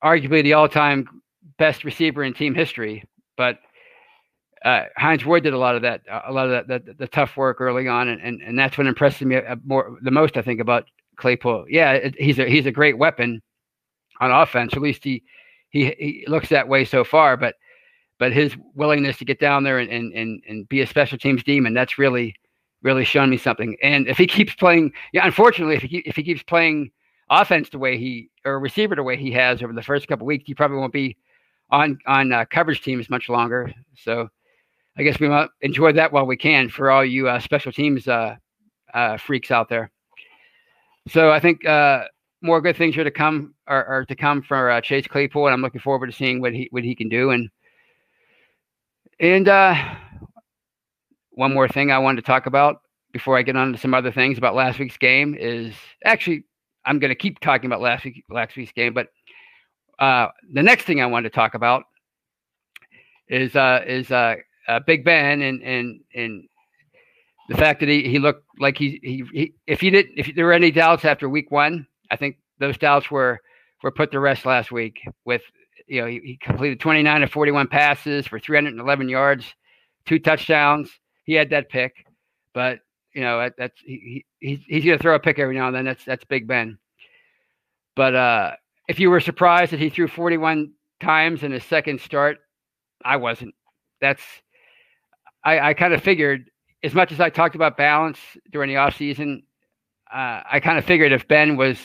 arguably 0.05 0.43
the 0.43 0.53
all-time 0.53 1.23
best 1.59 1.85
receiver 1.85 2.23
in 2.23 2.35
team 2.35 2.55
history. 2.55 3.03
But 3.37 3.59
uh, 4.65 4.85
Hines 4.97 5.25
Ward 5.25 5.43
did 5.43 5.55
a 5.55 5.59
lot 5.59 5.75
of 5.75 5.83
that, 5.83 6.03
a 6.27 6.33
lot 6.33 6.51
of 6.51 6.69
that, 6.69 6.87
the, 6.87 6.95
the 6.95 7.09
tough 7.09 7.37
work 7.37 7.61
early 7.61 7.89
on, 7.89 8.09
and, 8.09 8.21
and 8.21 8.43
and 8.43 8.59
that's 8.59 8.77
what 8.77 8.87
impressed 8.87 9.23
me 9.23 9.37
uh, 9.37 9.57
more 9.65 9.99
the 10.03 10.11
most. 10.11 10.37
I 10.37 10.43
think 10.43 10.61
about 10.61 10.85
Claypool. 11.17 11.67
Yeah, 11.69 11.93
it, 11.93 12.15
he's 12.19 12.39
a 12.39 12.47
he's 12.47 12.67
a 12.67 12.73
great 12.73 12.99
weapon 12.99 13.41
on 14.21 14.31
offense. 14.31 14.75
At 14.75 14.83
least 14.83 15.05
he 15.05 15.23
he 15.71 15.95
he 15.99 16.25
looks 16.27 16.49
that 16.49 16.69
way 16.69 16.85
so 16.85 17.05
far. 17.05 17.37
But 17.37 17.57
but 18.19 18.33
his 18.33 18.57
willingness 18.75 19.19
to 19.19 19.25
get 19.25 19.41
down 19.41 19.65
there 19.65 19.79
and 19.79 19.91
and 19.91 20.13
and, 20.13 20.43
and 20.49 20.69
be 20.69 20.81
a 20.81 20.87
special 20.87 21.19
teams 21.19 21.43
demon 21.43 21.75
that's 21.75 21.99
really 21.99 22.35
really 22.83 23.05
shown 23.05 23.31
me 23.31 23.37
something. 23.37 23.77
And 23.83 24.07
if 24.07 24.19
he 24.19 24.27
keeps 24.27 24.55
playing, 24.55 24.93
yeah, 25.13 25.27
unfortunately, 25.27 25.75
if 25.75 25.83
he 25.83 25.99
if 25.99 26.15
he 26.15 26.23
keeps 26.23 26.43
playing 26.43 26.91
offense 27.31 27.71
the 27.71 27.79
way 27.79 27.99
he 27.99 28.31
or 28.45 28.61
receiver 28.61 28.95
the 28.95 29.03
way 29.03 29.17
he 29.17 29.33
has 29.33 29.63
over 29.63 29.73
the 29.73 29.83
first 29.83 30.07
couple 30.07 30.27
weeks, 30.27 30.45
he 30.47 30.55
probably 30.55 30.77
won't 30.77 30.93
be 30.93 31.17
on 31.71 31.99
on 32.07 32.33
uh, 32.33 32.45
coverage 32.45 32.83
teams 32.83 33.11
much 33.11 33.29
longer. 33.29 33.73
So 33.97 34.29
I 34.97 35.03
guess 35.03 35.19
we 35.19 35.29
might 35.29 35.49
enjoy 35.63 35.93
that 35.95 36.13
while 36.13 36.27
we 36.27 36.37
can 36.37 36.69
for 36.69 36.91
all 36.91 37.05
you 37.05 37.29
uh, 37.29 37.41
special 37.41 37.73
teams 37.73 38.07
uh, 38.07 38.37
uh 38.93 39.17
freaks 39.17 39.51
out 39.51 39.69
there. 39.69 39.91
So 41.09 41.31
I 41.33 41.41
think 41.41 41.67
uh, 41.67 42.05
more 42.45 42.61
good 42.61 42.77
things 42.77 42.97
are 42.99 43.05
to 43.05 43.11
come 43.11 43.55
are, 43.67 43.85
are 43.87 44.05
to 44.05 44.15
come 44.15 44.43
for 44.43 44.71
uh, 44.71 44.81
Chase 44.81 45.07
Claypool, 45.07 45.47
and 45.47 45.55
I'm 45.55 45.63
looking 45.63 45.81
forward 45.81 46.07
to 46.07 46.13
seeing 46.13 46.41
what 46.41 46.53
he 46.53 46.69
what 46.71 46.85
he 46.85 46.95
can 46.95 47.09
do. 47.09 47.31
And 47.31 47.49
and 49.19 49.49
uh, 49.49 49.75
one 51.31 51.55
more 51.55 51.67
thing 51.67 51.91
I 51.91 51.99
wanted 51.99 52.21
to 52.21 52.27
talk 52.27 52.47
about 52.47 52.83
before 53.13 53.39
I 53.39 53.43
get 53.43 53.57
on 53.57 53.73
to 53.73 53.79
some 53.79 53.95
other 53.95 54.13
things 54.13 54.37
about 54.37 54.55
last 54.55 54.79
week's 54.79 54.99
game 54.99 55.35
is 55.35 55.73
actually 56.05 56.45
I'm 56.85 56.99
going 56.99 57.11
to 57.11 57.17
keep 57.17 57.41
talking 57.41 57.67
about 57.67 57.81
last 57.81 58.05
week 58.05 58.23
last 58.29 58.57
week's 58.57 58.73
game, 58.73 58.93
but 58.93 59.09
uh, 59.99 60.29
the 60.53 60.63
next 60.63 60.85
thing 60.85 61.01
I 61.01 61.07
wanted 61.07 61.31
to 61.31 61.35
talk 61.35 61.55
about 61.55 61.85
is 63.29 63.57
uh, 63.57 63.81
is 63.87 64.11
uh, 64.11 64.37
uh, 64.69 64.81
Big 64.87 65.03
Ben 65.03 65.41
and 65.41 65.63
and 65.63 66.01
and 66.15 66.45
the 67.49 67.57
fact 67.57 67.81
that 67.81 67.89
he, 67.89 68.09
he 68.09 68.19
looked 68.19 68.45
like 68.59 68.77
he, 68.77 69.01
he, 69.03 69.25
he 69.33 69.55
if 69.67 69.81
he 69.81 69.89
didn't 69.89 70.13
if 70.19 70.35
there 70.35 70.45
were 70.45 70.53
any 70.53 70.71
doubts 70.71 71.07
after 71.07 71.27
week 71.27 71.51
one, 71.51 71.87
I 72.11 72.17
think 72.17 72.37
those 72.59 72.79
doubts 72.79 73.11
were 73.11 73.41
were 73.83 73.91
put 73.91 74.13
to 74.13 74.21
rest 74.21 74.47
last 74.47 74.73
week 74.73 75.01
with 75.25 75.43
you 75.87 76.01
know 76.01 76.07
he, 76.07 76.21
he 76.25 76.39
completed 76.41 76.81
29 76.81 77.23
of 77.23 77.31
41 77.31 77.69
passes 77.69 78.27
for 78.27 78.39
311 78.39 79.09
yards, 79.09 79.55
two 80.07 80.19
touchdowns 80.19 80.91
he 81.25 81.35
had 81.35 81.51
that 81.51 81.69
pick, 81.69 82.07
but 82.53 82.81
you 83.15 83.23
know 83.23 83.49
that's 83.59 83.81
he, 83.85 84.25
he 84.39 84.65
he's 84.69 84.85
going 84.85 84.97
to 84.97 85.03
throw 85.03 85.15
a 85.15 85.21
pick 85.21 85.39
every 85.39 85.57
now 85.57 85.67
and 85.67 85.77
then. 85.77 85.85
That's 85.85 86.05
that's 86.05 86.25
Big 86.25 86.47
Ben. 86.47 86.79
But 87.97 88.15
uh, 88.15 88.53
if 88.89 88.99
you 89.01 89.11
were 89.11 89.21
surprised 89.21 89.73
that 89.73 89.81
he 89.81 89.89
threw 89.89 90.09
41 90.09 90.73
times 91.01 91.43
in 91.43 91.53
his 91.53 91.65
second 91.65 92.01
start, 92.01 92.39
I 93.05 93.17
wasn't. 93.17 93.55
That's 94.01 94.23
I, 95.45 95.71
I 95.71 95.75
kind 95.75 95.95
of 95.95 96.03
figured 96.03 96.51
as 96.83 96.95
much 96.95 97.13
as 97.13 97.21
I 97.21 97.31
talked 97.31 97.55
about 97.55 97.77
balance 97.77 98.19
during 98.51 98.69
the 98.69 98.77
offseason, 98.77 99.43
uh, 100.15 100.43
I 100.51 100.61
kind 100.61 100.79
of 100.79 100.85
figured 100.85 101.13
if 101.13 101.27
Ben 101.27 101.57
was 101.57 101.77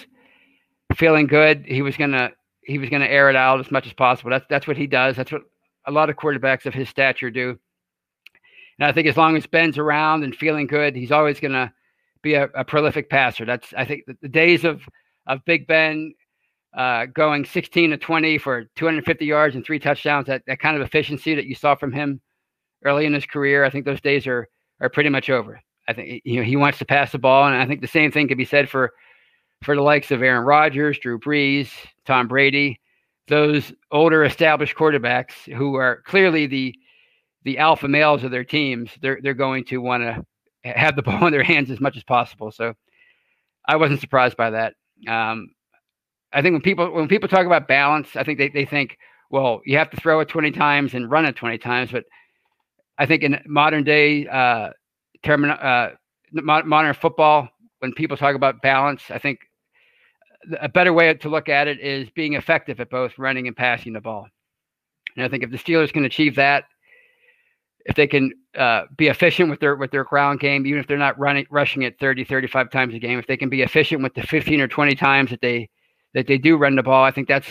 feeling 0.96 1.26
good, 1.26 1.66
he 1.66 1.82
was 1.82 1.98
gonna 1.98 2.32
he 2.62 2.78
was 2.78 2.90
gonna 2.90 3.06
air 3.06 3.30
it 3.30 3.36
out 3.36 3.60
as 3.60 3.72
much 3.72 3.88
as 3.88 3.94
possible. 3.94 4.30
That's 4.30 4.46
that's 4.50 4.68
what 4.68 4.78
he 4.78 4.86
does. 4.86 5.16
That's 5.16 5.32
what 5.32 5.42
a 5.88 5.92
lot 5.92 6.12
of 6.12 6.16
quarterbacks 6.16 6.68
of 6.68 6.74
his 6.74 6.90
stature 6.90 7.32
do. 7.32 7.58
And 8.78 8.88
I 8.88 8.92
think 8.92 9.08
as 9.08 9.18
long 9.18 9.36
as 9.36 9.48
Ben's 9.48 9.80
around 9.80 10.24
and 10.24 10.36
feeling 10.36 10.68
good, 10.68 10.96
he's 10.96 11.12
always 11.12 11.40
to 11.40 11.74
be 12.22 12.36
a, 12.36 12.44
a, 12.56 12.64
prolific 12.64 13.10
passer. 13.10 13.46
That's 13.46 13.74
I 13.76 13.84
think 13.84 14.06
the, 14.06 14.16
the 14.22 14.30
days 14.30 14.64
of 14.64 14.82
of 15.26 15.44
Big 15.46 15.66
Ben 15.66 16.14
uh, 16.78 17.06
going 17.08 17.46
16 17.46 17.90
to 17.90 17.98
20 17.98 18.38
for 18.38 18.66
250 18.76 19.26
yards 19.26 19.56
and 19.56 19.66
three 19.66 19.80
touchdowns, 19.80 20.28
that, 20.28 20.44
that 20.46 20.60
kind 20.60 20.76
of 20.76 20.84
efficiency 20.84 21.34
that 21.34 21.46
you 21.46 21.56
saw 21.56 21.74
from 21.74 21.92
him 21.92 22.22
early 22.86 23.06
in 23.06 23.14
his 23.14 23.26
career, 23.26 23.64
I 23.64 23.72
think 23.72 23.86
those 23.86 24.02
days 24.02 24.28
are 24.28 24.48
are 24.80 24.90
pretty 24.90 25.10
much 25.10 25.30
over. 25.30 25.60
I 25.90 25.94
think 25.94 26.22
you 26.24 26.38
know 26.38 26.44
he 26.44 26.56
wants 26.56 26.78
to 26.78 26.86
pass 26.86 27.12
the 27.12 27.18
ball, 27.18 27.48
and 27.48 27.56
I 27.56 27.66
think 27.66 27.82
the 27.82 27.88
same 27.88 28.12
thing 28.12 28.28
could 28.28 28.38
be 28.38 28.46
said 28.46 28.70
for 28.70 28.94
for 29.64 29.76
the 29.76 29.82
likes 29.82 30.12
of 30.12 30.22
Aaron 30.22 30.46
Rodgers, 30.46 31.00
Drew 31.00 31.20
Brees, 31.20 31.70
Tom 32.06 32.28
Brady, 32.28 32.80
those 33.28 33.74
older 33.92 34.24
established 34.24 34.76
quarterbacks 34.76 35.34
who 35.54 35.76
are 35.76 36.04
clearly 36.06 36.46
the 36.46 36.76
the 37.44 37.58
alpha 37.58 37.88
males 37.88 38.24
of 38.24 38.32
their 38.32 38.44
teams, 38.44 38.92
they're 39.02 39.20
they're 39.24 39.34
going 39.34 39.66
to 39.66 39.80
want 39.80 40.04
to 40.04 40.24
have 40.70 40.96
the 40.96 41.02
ball 41.04 41.26
in 41.26 41.32
their 41.32 41.44
hands 41.44 41.72
as 41.72 41.80
much 41.80 41.98
as 41.98 42.04
possible. 42.04 42.52
So 42.52 42.76
I 43.68 43.76
wasn't 43.76 44.02
surprised 44.02 44.38
by 44.38 44.52
that. 44.52 44.76
Um, 45.08 45.50
I 46.32 46.42
think 46.42 46.54
when 46.54 46.62
people 46.62 46.92
when 46.92 47.08
people 47.08 47.30
talk 47.30 47.46
about 47.46 47.68
balance, 47.68 48.16
I 48.16 48.24
think 48.24 48.38
they, 48.38 48.50
they 48.50 48.66
think, 48.66 48.98
well, 49.32 49.62
you 49.66 49.78
have 49.78 49.90
to 49.90 49.98
throw 49.98 50.20
it 50.20 50.28
20 50.28 50.52
times 50.52 50.94
and 50.94 51.10
run 51.10 51.26
it 51.26 51.36
20 51.36 51.58
times. 51.58 51.92
But 51.92 52.06
I 52.98 53.06
think 53.06 53.24
in 53.24 53.42
modern 53.48 53.84
day 53.84 54.28
uh, 54.28 54.70
uh, 55.28 55.90
modern 56.32 56.94
football, 56.94 57.50
when 57.80 57.94
people 57.94 58.18
talk 58.18 58.36
about 58.36 58.62
balance, 58.62 59.04
I 59.10 59.18
think 59.18 59.40
a 60.60 60.70
better 60.70 60.94
way 60.94 61.14
to 61.14 61.30
look 61.30 61.50
at 61.50 61.68
it 61.68 61.80
is 61.80 62.10
being 62.12 62.34
effective 62.34 62.80
at 62.80 62.90
both 62.90 63.18
running 63.18 63.48
and 63.48 63.56
passing 63.56 63.94
the 63.94 64.02
ball. 64.02 64.28
And 65.16 65.26
I 65.26 65.30
think 65.30 65.44
if 65.44 65.52
the 65.52 65.58
Steelers 65.58 65.92
can 65.92 66.06
achieve 66.06 66.36
that, 66.36 66.66
if 67.86 67.96
they 67.96 68.08
can 68.08 68.32
uh, 68.56 68.84
be 68.98 69.08
efficient 69.08 69.50
with 69.50 69.60
their 69.60 69.76
with 69.76 69.92
their 69.92 70.04
ground 70.04 70.40
game, 70.40 70.66
even 70.66 70.80
if 70.80 70.88
they're 70.88 70.98
not 70.98 71.18
running 71.18 71.46
rushing 71.50 71.84
it 71.84 72.00
30, 72.00 72.24
35 72.24 72.70
times 72.70 72.94
a 72.94 73.00
game, 73.00 73.18
if 73.18 73.28
they 73.28 73.38
can 73.38 73.50
be 73.50 73.62
efficient 73.62 74.04
with 74.04 74.14
the 74.14 74.22
15 74.22 74.62
or 74.62 74.68
20 74.68 74.96
times 74.96 75.30
that 75.32 75.42
they 75.42 75.70
that 76.14 76.28
they 76.28 76.38
do 76.38 76.58
run 76.58 76.76
the 76.76 76.84
ball, 76.84 77.04
I 77.04 77.12
think 77.12 77.28
that's 77.28 77.48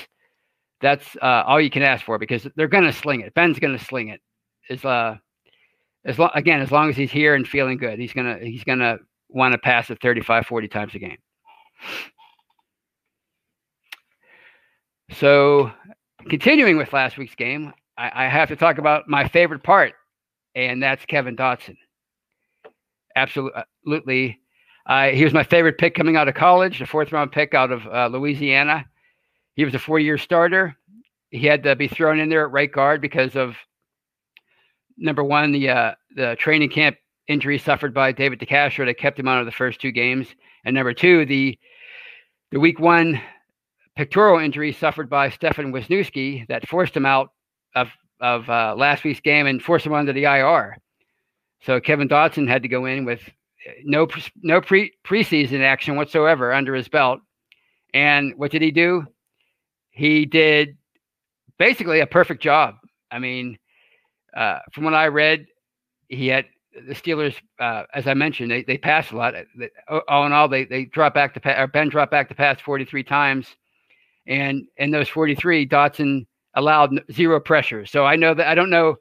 that's 0.81 1.16
uh, 1.20 1.44
all 1.46 1.61
you 1.61 1.70
can 1.70 1.83
ask 1.83 2.04
for 2.04 2.18
because 2.18 2.46
they're 2.57 2.68
going 2.68 2.85
to 2.85 2.92
sling 2.92 3.20
it. 3.20 3.35
Ben's 3.35 3.59
going 3.59 3.76
to 3.76 3.85
sling 3.85 4.09
it. 4.09 4.20
Is 4.70 4.85
uh, 4.85 5.16
as 6.04 6.18
long 6.18 6.30
again 6.34 6.61
as 6.61 6.70
long 6.70 6.88
as 6.88 6.96
he's 6.96 7.11
here 7.11 7.34
and 7.34 7.46
feeling 7.46 7.78
good, 7.78 7.98
he's 7.98 8.12
gonna 8.12 8.38
he's 8.38 8.64
gonna 8.64 8.98
want 9.28 9.52
to 9.52 9.58
pass 9.58 9.90
it 9.90 10.00
35, 10.00 10.46
40 10.46 10.68
times 10.68 10.94
a 10.94 10.98
game. 10.98 11.18
So, 15.11 15.70
continuing 16.28 16.76
with 16.76 16.92
last 16.92 17.16
week's 17.18 17.34
game, 17.34 17.72
I, 17.96 18.26
I 18.26 18.28
have 18.28 18.48
to 18.48 18.56
talk 18.56 18.78
about 18.78 19.08
my 19.08 19.26
favorite 19.28 19.62
part, 19.62 19.94
and 20.54 20.82
that's 20.82 21.04
Kevin 21.06 21.37
Dotson. 21.37 21.76
Absolutely. 23.16 24.38
Uh, 24.87 25.08
he 25.08 25.24
was 25.24 25.34
my 25.34 25.42
favorite 25.42 25.78
pick 25.78 25.94
coming 25.94 26.16
out 26.16 26.28
of 26.28 26.34
college, 26.34 26.78
the 26.78 26.87
fourth 26.87 27.12
round 27.12 27.32
pick 27.32 27.54
out 27.54 27.70
of 27.72 27.87
uh, 27.87 28.06
Louisiana. 28.06 28.87
He 29.54 29.64
was 29.64 29.74
a 29.74 29.78
four 29.78 29.98
year 29.98 30.16
starter. 30.18 30.76
He 31.30 31.46
had 31.46 31.62
to 31.64 31.76
be 31.76 31.88
thrown 31.88 32.20
in 32.20 32.28
there 32.28 32.46
at 32.46 32.52
right 32.52 32.70
guard 32.70 33.00
because 33.02 33.37
of 33.37 33.56
number 34.98 35.24
one, 35.24 35.52
the 35.52 35.68
uh, 35.68 35.94
the 36.14 36.37
training 36.38 36.70
camp 36.70 36.96
injury 37.28 37.58
suffered 37.58 37.94
by 37.94 38.12
David 38.12 38.40
DeCastro 38.40 38.87
that 38.87 38.98
kept 38.98 39.18
him 39.18 39.28
out 39.28 39.40
of 39.40 39.46
the 39.46 39.52
first 39.52 39.80
two 39.80 39.92
games, 39.92 40.28
and 40.64 40.74
number 40.74 40.92
two, 40.92 41.24
the 41.26 41.58
the 42.50 42.61
week 42.61 42.80
one 42.80 43.20
pectoral 43.96 44.38
injury 44.38 44.72
suffered 44.72 45.11
by 45.11 45.28
Stefan 45.28 45.72
Wisniewski 45.72 46.46
that 46.48 46.68
forced 46.68 46.96
him 46.96 47.06
out 47.06 47.30
of 47.74 47.88
of 48.20 48.48
uh, 48.48 48.74
last 48.76 49.04
week's 49.04 49.20
game 49.20 49.46
and 49.46 49.62
forced 49.62 49.87
him 49.87 49.92
onto 49.92 50.12
the 50.12 50.24
IR. 50.24 50.76
So 51.62 51.80
Kevin 51.80 52.08
Dotson 52.08 52.48
had 52.48 52.62
to 52.62 52.68
go 52.68 52.84
in 52.84 53.04
with 53.04 53.20
no 53.84 54.06
no 54.42 54.61
pre 54.61 54.92
preseason 55.04 55.61
action 55.61 55.96
whatsoever 55.96 56.52
under 56.52 56.74
his 56.74 56.88
belt. 56.88 57.20
And 57.94 58.34
what 58.37 58.50
did 58.50 58.62
he 58.62 58.70
do? 58.70 59.06
He 59.90 60.26
did 60.26 60.76
basically 61.58 62.00
a 62.00 62.06
perfect 62.06 62.42
job. 62.42 62.76
I 63.11 63.18
mean, 63.18 63.58
uh, 64.38 64.61
from 64.72 64.85
what 64.85 64.94
I 64.94 65.09
read, 65.09 65.46
he 66.09 66.29
had 66.29 66.46
the 66.87 66.94
Steelers, 66.94 67.35
uh, 67.59 67.83
as 67.92 68.07
I 68.07 68.14
mentioned, 68.14 68.53
they, 68.53 68.62
they 68.62 68.79
passed 68.79 69.11
a 69.11 69.16
lot. 69.16 69.35
They, 69.59 69.68
all 70.07 70.27
in 70.27 70.33
all, 70.33 70.48
they 70.48 70.64
they 70.64 70.85
dropped 70.85 71.16
back 71.16 71.35
to 71.35 71.40
pass, 71.40 71.59
or 71.59 71.66
Ben 71.66 71.88
dropped 71.88 72.12
back 72.12 72.29
to 72.29 72.37
pass 72.37 72.61
43 72.61 73.03
times, 73.03 73.57
and 74.29 74.62
in 74.77 74.92
those 74.92 75.09
43, 75.09 75.66
Dotson 75.66 76.24
allowed 76.55 77.01
zero 77.11 77.40
pressure. 77.40 77.85
So 77.85 78.05
I 78.05 78.14
know 78.14 78.33
that 78.33 78.46
I 78.46 78.55
don't 78.55 78.70
know. 78.70 78.96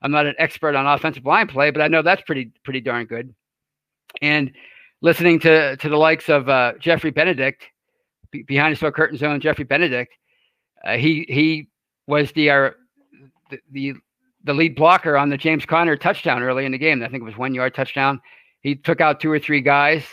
I'm 0.00 0.12
not 0.12 0.26
an 0.26 0.36
expert 0.38 0.76
on 0.76 0.86
offensive 0.86 1.26
line 1.26 1.48
play, 1.48 1.72
but 1.72 1.82
I 1.82 1.88
know 1.88 2.02
that's 2.02 2.22
pretty 2.22 2.52
pretty 2.62 2.80
darn 2.80 3.06
good. 3.06 3.34
And 4.22 4.52
listening 5.00 5.40
to 5.40 5.76
to 5.76 5.88
the 5.88 5.96
likes 5.96 6.28
of 6.28 6.48
uh, 6.48 6.74
Geoffrey 6.78 7.10
Benedict 7.10 7.64
behind 8.46 8.72
the 8.72 8.76
steel 8.76 8.92
curtain 8.92 9.18
zone, 9.18 9.40
Geoffrey 9.40 9.64
Benedict, 9.64 10.12
uh, 10.84 10.96
he 10.96 11.26
he 11.28 11.68
was 12.06 12.30
the, 12.32 12.50
uh, 12.50 12.70
the 13.50 13.58
the 13.72 13.94
the 14.44 14.54
lead 14.54 14.74
blocker 14.76 15.16
on 15.16 15.30
the 15.30 15.36
James 15.36 15.66
Conner 15.66 15.96
touchdown 15.96 16.42
early 16.42 16.64
in 16.64 16.72
the 16.72 16.78
game. 16.78 17.02
I 17.02 17.08
think 17.08 17.22
it 17.22 17.24
was 17.24 17.36
one 17.36 17.54
yard 17.54 17.74
touchdown. 17.74 18.20
He 18.60 18.74
took 18.74 19.00
out 19.00 19.20
two 19.20 19.30
or 19.30 19.38
three 19.38 19.60
guys, 19.60 20.04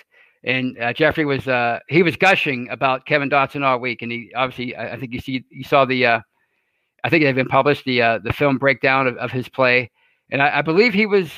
and 0.43 0.77
uh, 0.79 0.93
Geoffrey 0.93 1.25
was 1.25 1.47
uh, 1.47 1.79
he 1.89 2.03
was 2.03 2.15
gushing 2.15 2.67
about 2.69 3.05
Kevin 3.05 3.29
Dotson 3.29 3.63
all 3.63 3.79
week. 3.79 4.01
And 4.01 4.11
he 4.11 4.31
obviously, 4.35 4.75
I, 4.75 4.93
I 4.93 4.99
think 4.99 5.13
you 5.13 5.19
see 5.19 5.43
you 5.49 5.63
saw 5.63 5.85
the, 5.85 6.05
uh, 6.05 6.19
I 7.03 7.09
think 7.09 7.23
they've 7.23 7.35
been 7.35 7.47
published 7.47 7.85
the 7.85 8.01
uh, 8.01 8.19
the 8.19 8.33
film 8.33 8.57
breakdown 8.57 9.07
of, 9.07 9.17
of 9.17 9.31
his 9.31 9.49
play, 9.49 9.91
and 10.29 10.41
I, 10.41 10.59
I, 10.59 10.61
believe 10.61 10.93
he 10.93 11.05
was 11.05 11.29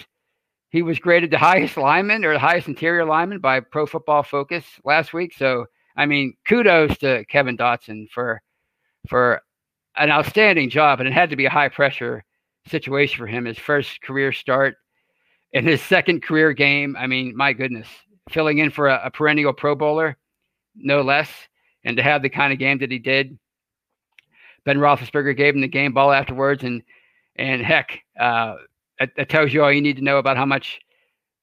he 0.70 0.82
was 0.82 1.00
graded 1.00 1.32
the 1.32 1.38
highest 1.38 1.78
lineman 1.78 2.26
or 2.26 2.34
the 2.34 2.40
highest 2.40 2.68
interior 2.68 3.06
lineman 3.06 3.40
by 3.40 3.60
Pro 3.60 3.86
Football 3.86 4.24
Focus 4.24 4.66
last 4.84 5.14
week. 5.14 5.34
So 5.38 5.66
I 5.96 6.06
mean, 6.06 6.36
kudos 6.46 6.98
to 7.00 7.26
Kevin 7.26 7.58
Dotson 7.58 8.10
for 8.10 8.42
for 9.08 9.42
an 9.96 10.12
outstanding 10.12 10.70
job, 10.70 11.00
and 11.00 11.08
it 11.08 11.14
had 11.14 11.30
to 11.30 11.36
be 11.36 11.46
a 11.46 11.50
high 11.50 11.70
pressure 11.70 12.24
situation 12.68 13.18
for 13.18 13.28
him. 13.28 13.46
His 13.46 13.58
first 13.58 14.02
career 14.02 14.32
start 14.32 14.78
in 15.54 15.66
his 15.66 15.82
second 15.82 16.24
career 16.24 16.54
game. 16.54 16.96
I 16.98 17.08
mean, 17.08 17.36
my 17.36 17.54
goodness, 17.54 17.88
filling 18.30 18.60
in 18.60 18.72
for 18.72 18.88
a, 18.88 19.02
a, 19.06 19.12
perennial 19.12 19.54
Pro 19.54 19.76
Bowler, 19.76 20.18
no 20.76 21.02
less, 21.02 21.30
and 21.84 21.98
to 21.98 22.04
have 22.04 22.22
the 22.22 22.30
kind 22.30 22.54
of 22.54 22.60
game 22.60 22.80
that 22.80 22.92
he 22.92 23.00
did. 23.00 23.38
Ben 24.66 24.78
Roethlisberger 24.78 25.36
gave 25.36 25.56
him 25.56 25.62
the 25.62 25.68
game 25.68 25.94
ball 25.94 26.12
afterwards, 26.12 26.64
and 26.64 26.84
and 27.38 27.62
heck, 27.62 28.00
uh, 28.20 28.56
that, 29.00 29.12
that 29.16 29.30
tells 29.30 29.54
you 29.54 29.64
all 29.64 29.72
you 29.72 29.82
need 29.82 29.98
to 29.98 30.04
know 30.04 30.18
about 30.18 30.38
how 30.38 30.46
much 30.46 30.80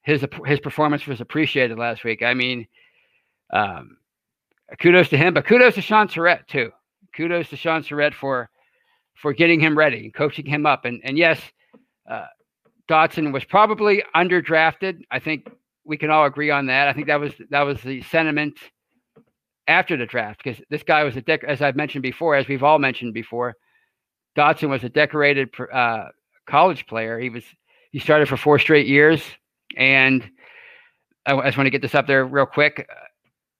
his 0.02 0.24
his 0.46 0.60
performance 0.60 1.06
was 1.06 1.20
appreciated 1.20 1.78
last 1.78 2.04
week. 2.04 2.22
I 2.22 2.34
mean, 2.34 2.66
um, 3.52 3.96
kudos 4.80 5.08
to 5.08 5.16
him, 5.16 5.32
but 5.32 5.46
kudos 5.46 5.74
to 5.76 5.80
Shaun 5.80 6.08
Sarrett 6.08 6.46
too. 6.46 6.70
Kudos 7.16 7.48
to 7.50 7.56
Shaun 7.56 7.82
Sarrett 7.82 8.12
for 8.12 8.50
for 9.14 9.32
getting 9.32 9.60
him 9.60 9.76
ready, 9.76 10.10
coaching 10.10 10.46
him 10.46 10.66
up. 10.66 10.84
And 10.84 11.00
and 11.04 11.16
yes, 11.18 11.40
uh, 12.08 12.26
Dotson 12.88 13.32
was 13.32 13.44
probably 13.44 14.02
underdrafted. 14.14 15.02
I 15.10 15.18
think 15.18 15.48
we 15.84 15.96
can 15.96 16.10
all 16.10 16.26
agree 16.26 16.50
on 16.50 16.66
that. 16.66 16.88
I 16.88 16.92
think 16.92 17.06
that 17.06 17.20
was 17.20 17.32
that 17.50 17.62
was 17.62 17.80
the 17.82 18.02
sentiment 18.02 18.58
after 19.66 19.96
the 19.96 20.06
draft 20.06 20.42
because 20.42 20.62
this 20.70 20.82
guy 20.82 21.04
was 21.04 21.16
a 21.16 21.22
dec- 21.22 21.44
as 21.44 21.62
I've 21.62 21.76
mentioned 21.76 22.02
before, 22.02 22.34
as 22.36 22.48
we've 22.48 22.62
all 22.62 22.78
mentioned 22.78 23.14
before. 23.14 23.54
Dotson 24.36 24.68
was 24.68 24.82
a 24.82 24.88
decorated 24.88 25.48
uh, 25.72 26.06
college 26.46 26.86
player. 26.86 27.18
He 27.18 27.30
was 27.30 27.44
he 27.92 28.00
started 28.00 28.28
for 28.28 28.36
four 28.36 28.58
straight 28.58 28.86
years, 28.86 29.22
and 29.76 30.28
I, 31.24 31.34
I 31.34 31.46
just 31.46 31.56
want 31.56 31.66
to 31.66 31.70
get 31.70 31.82
this 31.82 31.94
up 31.94 32.06
there 32.06 32.24
real 32.24 32.46
quick. 32.46 32.88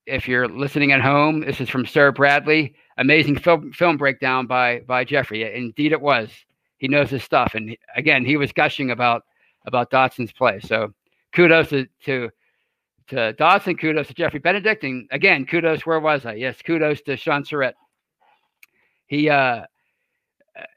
If 0.06 0.28
you're 0.28 0.48
listening 0.48 0.92
at 0.92 1.00
home, 1.00 1.40
this 1.40 1.60
is 1.60 1.68
from 1.68 1.86
Sir 1.86 2.12
Bradley 2.12 2.74
amazing 2.98 3.36
film 3.36 3.72
film 3.72 3.96
breakdown 3.96 4.46
by 4.46 4.80
by 4.80 5.04
Geoffrey. 5.04 5.54
Indeed, 5.54 5.92
it 5.92 6.00
was. 6.00 6.30
He 6.78 6.88
knows 6.88 7.10
his 7.10 7.22
stuff, 7.22 7.54
and 7.54 7.76
again, 7.96 8.24
he 8.24 8.36
was 8.36 8.52
gushing 8.52 8.90
about 8.90 9.22
about 9.66 9.90
Dotson's 9.90 10.32
play. 10.32 10.60
So 10.60 10.92
kudos 11.32 11.70
to 11.70 11.86
to 12.04 12.30
to 13.08 13.32
Dotson. 13.34 13.78
Kudos 13.78 14.08
to 14.08 14.14
Geoffrey 14.14 14.40
Benedict, 14.40 14.84
and 14.84 15.08
again, 15.10 15.46
kudos. 15.46 15.86
Where 15.86 16.00
was 16.00 16.26
I? 16.26 16.34
Yes, 16.34 16.60
kudos 16.62 17.00
to 17.02 17.16
Shaun 17.16 17.44
Sarrett. 17.44 17.74
He 19.06 19.28
uh 19.28 19.62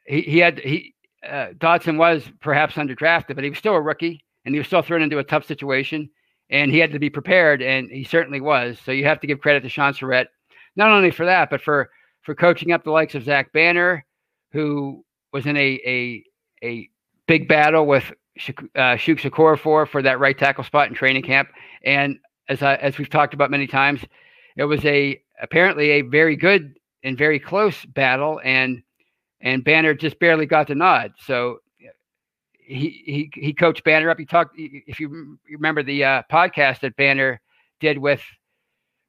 he 0.06 0.22
he 0.22 0.38
had 0.38 0.60
he 0.60 0.94
uh, 1.28 1.48
Dotson 1.58 1.98
was 1.98 2.24
perhaps 2.40 2.76
underdrafted, 2.76 3.36
but 3.36 3.44
he 3.44 3.50
was 3.50 3.60
still 3.60 3.76
a 3.76 3.82
rookie, 3.82 4.24
and 4.46 4.56
he 4.56 4.60
was 4.60 4.68
still 4.68 4.82
thrown 4.82 5.02
into 5.02 5.18
a 5.18 5.24
tough 5.24 5.46
situation, 5.46 6.10
and 6.50 6.72
he 6.72 6.80
had 6.80 6.92
to 6.92 7.00
be 7.00 7.10
prepared, 7.10 7.62
and 7.62 7.90
he 7.90 8.04
certainly 8.04 8.42
was. 8.42 8.78
So 8.84 8.92
you 8.92 9.06
have 9.06 9.20
to 9.22 9.28
give 9.28 9.40
credit 9.40 9.62
to 9.64 9.70
Shaun 9.70 9.94
Sarrett, 9.94 10.28
not 10.76 10.92
only 10.92 11.12
for 11.12 11.26
that, 11.26 11.50
but 11.50 11.62
for 11.62 11.90
for 12.22 12.36
coaching 12.36 12.72
up 12.72 12.84
the 12.84 12.92
likes 12.92 13.16
of 13.16 13.24
Zach 13.24 13.52
Banner, 13.54 14.06
who 14.52 15.04
was 15.34 15.46
in 15.46 15.58
a 15.58 15.80
a 15.86 16.24
a 16.64 16.90
big 17.28 17.48
battle 17.48 17.86
with 17.86 18.12
uh, 18.76 18.96
Chuks 18.96 19.22
Okorafor 19.22 19.88
for 19.88 20.02
that 20.02 20.20
right 20.20 20.38
tackle 20.38 20.64
spot 20.64 20.88
in 20.88 20.94
training 20.94 21.24
camp. 21.24 21.50
And 21.84 22.20
as 22.50 22.62
I, 22.62 22.76
as 22.76 22.98
we've 22.98 23.10
talked 23.10 23.34
about 23.34 23.52
many 23.52 23.68
times, 23.68 24.02
it 24.56 24.64
was 24.66 24.84
a 24.86 25.22
apparently 25.42 25.92
a 25.92 26.02
very 26.02 26.36
good 26.36 26.76
and 27.04 27.18
very 27.18 27.40
close 27.40 27.86
battle, 27.86 28.40
and 28.44 28.82
and 29.42 29.64
Banner 29.64 29.94
just 29.94 30.20
barely 30.20 30.46
got 30.46 30.68
the 30.68 30.76
nod. 30.76 31.14
So 31.20 31.60
he 32.68 33.02
he 33.06 33.32
he 33.34 33.54
coached 33.54 33.84
Banner 33.84 34.10
up. 34.10 34.20
He 34.20 34.26
talked 34.26 34.56
if 34.58 35.00
you 35.00 35.40
remember 35.50 35.84
the 35.84 36.04
uh, 36.04 36.24
podcast 36.32 36.82
that 36.82 36.96
Banner 36.98 37.42
did 37.80 37.98
with 37.98 38.22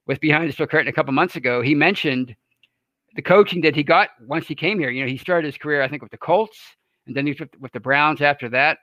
with 0.07 0.21
Behind 0.21 0.49
the 0.49 0.53
Steel 0.53 0.67
Curtain 0.67 0.89
a 0.89 0.93
couple 0.93 1.13
months 1.13 1.37
ago. 1.37 1.61
He 1.61 1.75
mentioned 1.75 2.35
the 3.15 3.23
coaching 3.23 3.61
that 3.63 3.75
he 3.75 3.83
got 3.83 4.11
once 4.27 4.47
he 4.47 4.55
came 4.55 4.79
here. 4.79 4.91
You 4.91 5.03
know, 5.03 5.11
he 5.11 5.19
started 5.19 5.47
his 5.47 5.59
career, 5.59 5.83
I 5.83 5.89
think, 5.89 6.03
with 6.03 6.13
the 6.13 6.19
Colts, 6.19 6.59
and 7.07 7.17
then 7.17 7.27
he 7.27 7.33
was 7.33 7.41
with, 7.41 7.51
with 7.61 7.73
the 7.73 7.81
Browns 7.81 8.23
after 8.23 8.49
that, 8.51 8.79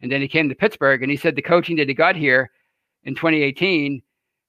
and 0.00 0.10
then 0.10 0.22
he 0.22 0.28
came 0.28 0.48
to 0.48 0.54
Pittsburgh. 0.54 1.02
And 1.02 1.10
he 1.10 1.16
said 1.16 1.36
the 1.36 1.42
coaching 1.42 1.76
that 1.76 1.88
he 1.88 1.94
got 1.94 2.16
here 2.16 2.50
in 3.04 3.14
2018, 3.14 4.02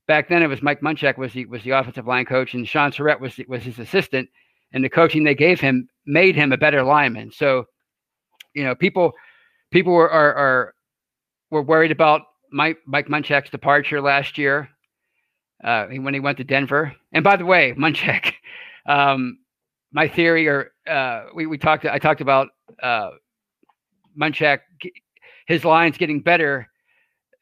back 0.08 0.30
then 0.30 0.42
it 0.42 0.48
was 0.48 0.62
Mike 0.62 0.82
Munchak 0.82 1.18
was 1.18 1.34
the 1.34 1.46
was 1.48 1.64
the 1.64 1.72
offensive 1.72 2.08
line 2.08 2.26
coach, 2.26 2.54
and 2.54 2.68
Shaun 2.68 2.92
Sarrett 2.92 3.20
was 3.20 3.40
was 3.48 3.64
his 3.64 3.80
assistant. 3.80 4.30
And 4.72 4.84
the 4.84 4.90
coaching 4.90 5.24
they 5.24 5.36
gave 5.36 5.60
him 5.60 5.90
made 6.06 6.36
him 6.36 6.52
a 6.52 6.58
better 6.58 6.84
lineman. 6.84 7.32
So, 7.32 7.66
you 8.54 8.64
know, 8.64 8.74
people 8.74 9.14
people 9.72 9.94
were 9.94 10.10
are, 10.10 10.34
are 10.34 10.74
were 11.52 11.62
worried 11.62 11.92
about 11.92 12.22
Mike 12.52 12.78
Mike 12.86 13.08
Munchak's 13.08 13.50
departure 13.50 14.02
last 14.02 14.38
year 14.38 14.70
uh, 15.64 15.86
when 15.88 16.14
he 16.14 16.20
went 16.20 16.38
to 16.38 16.44
Denver. 16.44 16.94
And 17.14 17.24
by 17.24 17.36
the 17.36 17.46
way, 17.46 17.74
Munchak 17.78 18.34
um, 18.86 19.40
my 19.92 20.08
theory, 20.08 20.48
or 20.48 20.72
uh, 20.88 21.26
we 21.34 21.46
we 21.46 21.58
talked, 21.58 21.86
I 21.86 22.00
talked 22.00 22.22
about 22.22 22.50
uh, 22.82 23.12
Munchak, 24.20 24.60
his 25.48 25.66
lines 25.66 25.98
getting 25.98 26.22
better. 26.22 26.68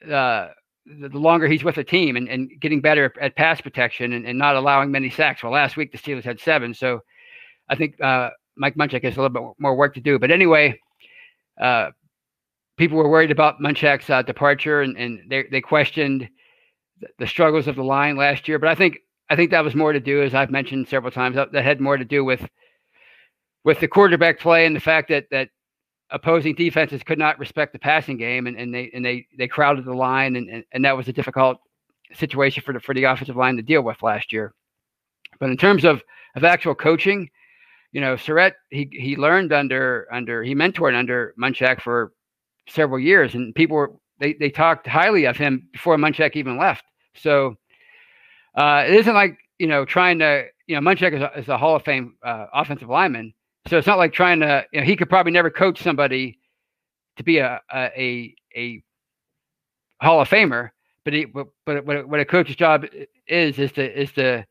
Uh, 0.09 0.49
the 0.85 1.17
longer 1.17 1.47
he's 1.47 1.63
with 1.63 1.75
the 1.75 1.83
team 1.83 2.17
and, 2.17 2.27
and 2.27 2.51
getting 2.59 2.81
better 2.81 3.13
at 3.21 3.37
pass 3.37 3.61
protection 3.61 4.11
and, 4.11 4.25
and 4.25 4.37
not 4.37 4.57
allowing 4.57 4.91
many 4.91 5.09
sacks. 5.09 5.41
Well, 5.41 5.53
last 5.53 5.77
week 5.77 5.93
the 5.93 5.97
Steelers 5.97 6.25
had 6.25 6.41
seven. 6.41 6.73
So 6.73 6.99
I 7.69 7.75
think 7.75 7.99
uh, 8.01 8.31
Mike 8.57 8.75
Munchak 8.75 9.01
has 9.05 9.15
a 9.15 9.21
little 9.21 9.29
bit 9.29 9.55
more 9.59 9.75
work 9.75 9.93
to 9.93 10.01
do. 10.01 10.19
But 10.19 10.29
anyway, 10.29 10.77
uh, 11.57 11.91
people 12.77 12.97
were 12.97 13.09
worried 13.09 13.31
about 13.31 13.59
Munchak's 13.59 14.09
uh, 14.09 14.21
departure, 14.21 14.81
and, 14.81 14.97
and 14.97 15.19
they 15.29 15.43
they 15.51 15.61
questioned 15.61 16.29
the 17.19 17.27
struggles 17.27 17.67
of 17.67 17.75
the 17.75 17.83
line 17.83 18.15
last 18.15 18.47
year. 18.47 18.59
But 18.59 18.69
I 18.69 18.75
think 18.75 18.99
I 19.29 19.35
think 19.35 19.51
that 19.51 19.63
was 19.63 19.75
more 19.75 19.93
to 19.93 19.99
do, 19.99 20.21
as 20.21 20.33
I've 20.33 20.51
mentioned 20.51 20.87
several 20.87 21.11
times, 21.11 21.35
that, 21.35 21.51
that 21.51 21.63
had 21.63 21.81
more 21.81 21.97
to 21.97 22.05
do 22.05 22.23
with 22.23 22.47
with 23.63 23.79
the 23.79 23.87
quarterback 23.87 24.39
play 24.39 24.65
and 24.65 24.75
the 24.75 24.79
fact 24.79 25.09
that 25.09 25.25
that 25.31 25.49
opposing 26.09 26.53
defenses 26.53 27.01
could 27.03 27.17
not 27.17 27.39
respect 27.39 27.73
the 27.73 27.79
passing 27.79 28.17
game, 28.17 28.47
and, 28.47 28.57
and 28.57 28.73
they 28.73 28.91
and 28.93 29.05
they 29.05 29.25
they 29.37 29.47
crowded 29.47 29.85
the 29.85 29.93
line, 29.93 30.35
and, 30.35 30.49
and, 30.49 30.63
and 30.71 30.85
that 30.85 30.97
was 30.97 31.07
a 31.07 31.13
difficult 31.13 31.57
situation 32.13 32.63
for 32.63 32.73
the 32.73 32.79
for 32.79 32.93
the 32.93 33.03
offensive 33.03 33.35
line 33.35 33.55
to 33.55 33.63
deal 33.63 33.81
with 33.81 34.01
last 34.03 34.31
year. 34.31 34.53
But 35.39 35.49
in 35.49 35.57
terms 35.57 35.83
of 35.83 36.01
of 36.35 36.43
actual 36.43 36.75
coaching, 36.75 37.29
you 37.91 38.01
know, 38.01 38.15
Sarrett 38.15 38.53
he 38.69 38.89
he 38.91 39.15
learned 39.15 39.53
under 39.53 40.07
under 40.11 40.43
he 40.43 40.55
mentored 40.55 40.95
under 40.95 41.33
Munchak 41.39 41.81
for 41.81 42.11
several 42.67 42.99
years, 42.99 43.33
and 43.35 43.53
people 43.55 43.77
were 43.77 43.93
they 44.19 44.33
they 44.33 44.49
talked 44.49 44.87
highly 44.87 45.25
of 45.25 45.37
him 45.37 45.67
before 45.71 45.97
Munchak 45.97 46.35
even 46.35 46.57
left. 46.57 46.83
So 47.15 47.55
uh, 48.55 48.83
it 48.87 48.93
isn't 48.93 49.13
like 49.13 49.37
you 49.59 49.67
know 49.67 49.85
trying 49.85 50.19
to 50.19 50.45
you 50.67 50.75
know 50.75 50.81
Munchak 50.81 51.13
is 51.13 51.21
a, 51.21 51.39
is 51.39 51.47
a 51.49 51.57
Hall 51.57 51.75
of 51.75 51.83
Fame 51.83 52.15
uh, 52.23 52.47
offensive 52.53 52.89
lineman, 52.89 53.33
so 53.67 53.77
it's 53.77 53.87
not 53.87 53.97
like 53.97 54.13
trying 54.13 54.39
to 54.39 54.65
you 54.71 54.79
know 54.79 54.85
he 54.85 54.95
could 54.95 55.09
probably 55.09 55.31
never 55.31 55.49
coach 55.49 55.81
somebody 55.81 56.39
to 57.17 57.23
be 57.23 57.37
a 57.37 57.61
a 57.73 58.35
a, 58.55 58.83
Hall 60.01 60.19
of 60.19 60.29
Famer, 60.29 60.71
but 61.05 61.13
he, 61.13 61.25
but, 61.25 61.47
but 61.65 61.85
what, 61.85 62.09
what 62.09 62.19
a 62.19 62.25
coach's 62.25 62.57
job 62.57 62.85
is 63.27 63.57
is 63.57 63.71
to 63.73 64.01
is 64.01 64.11
to 64.13 64.45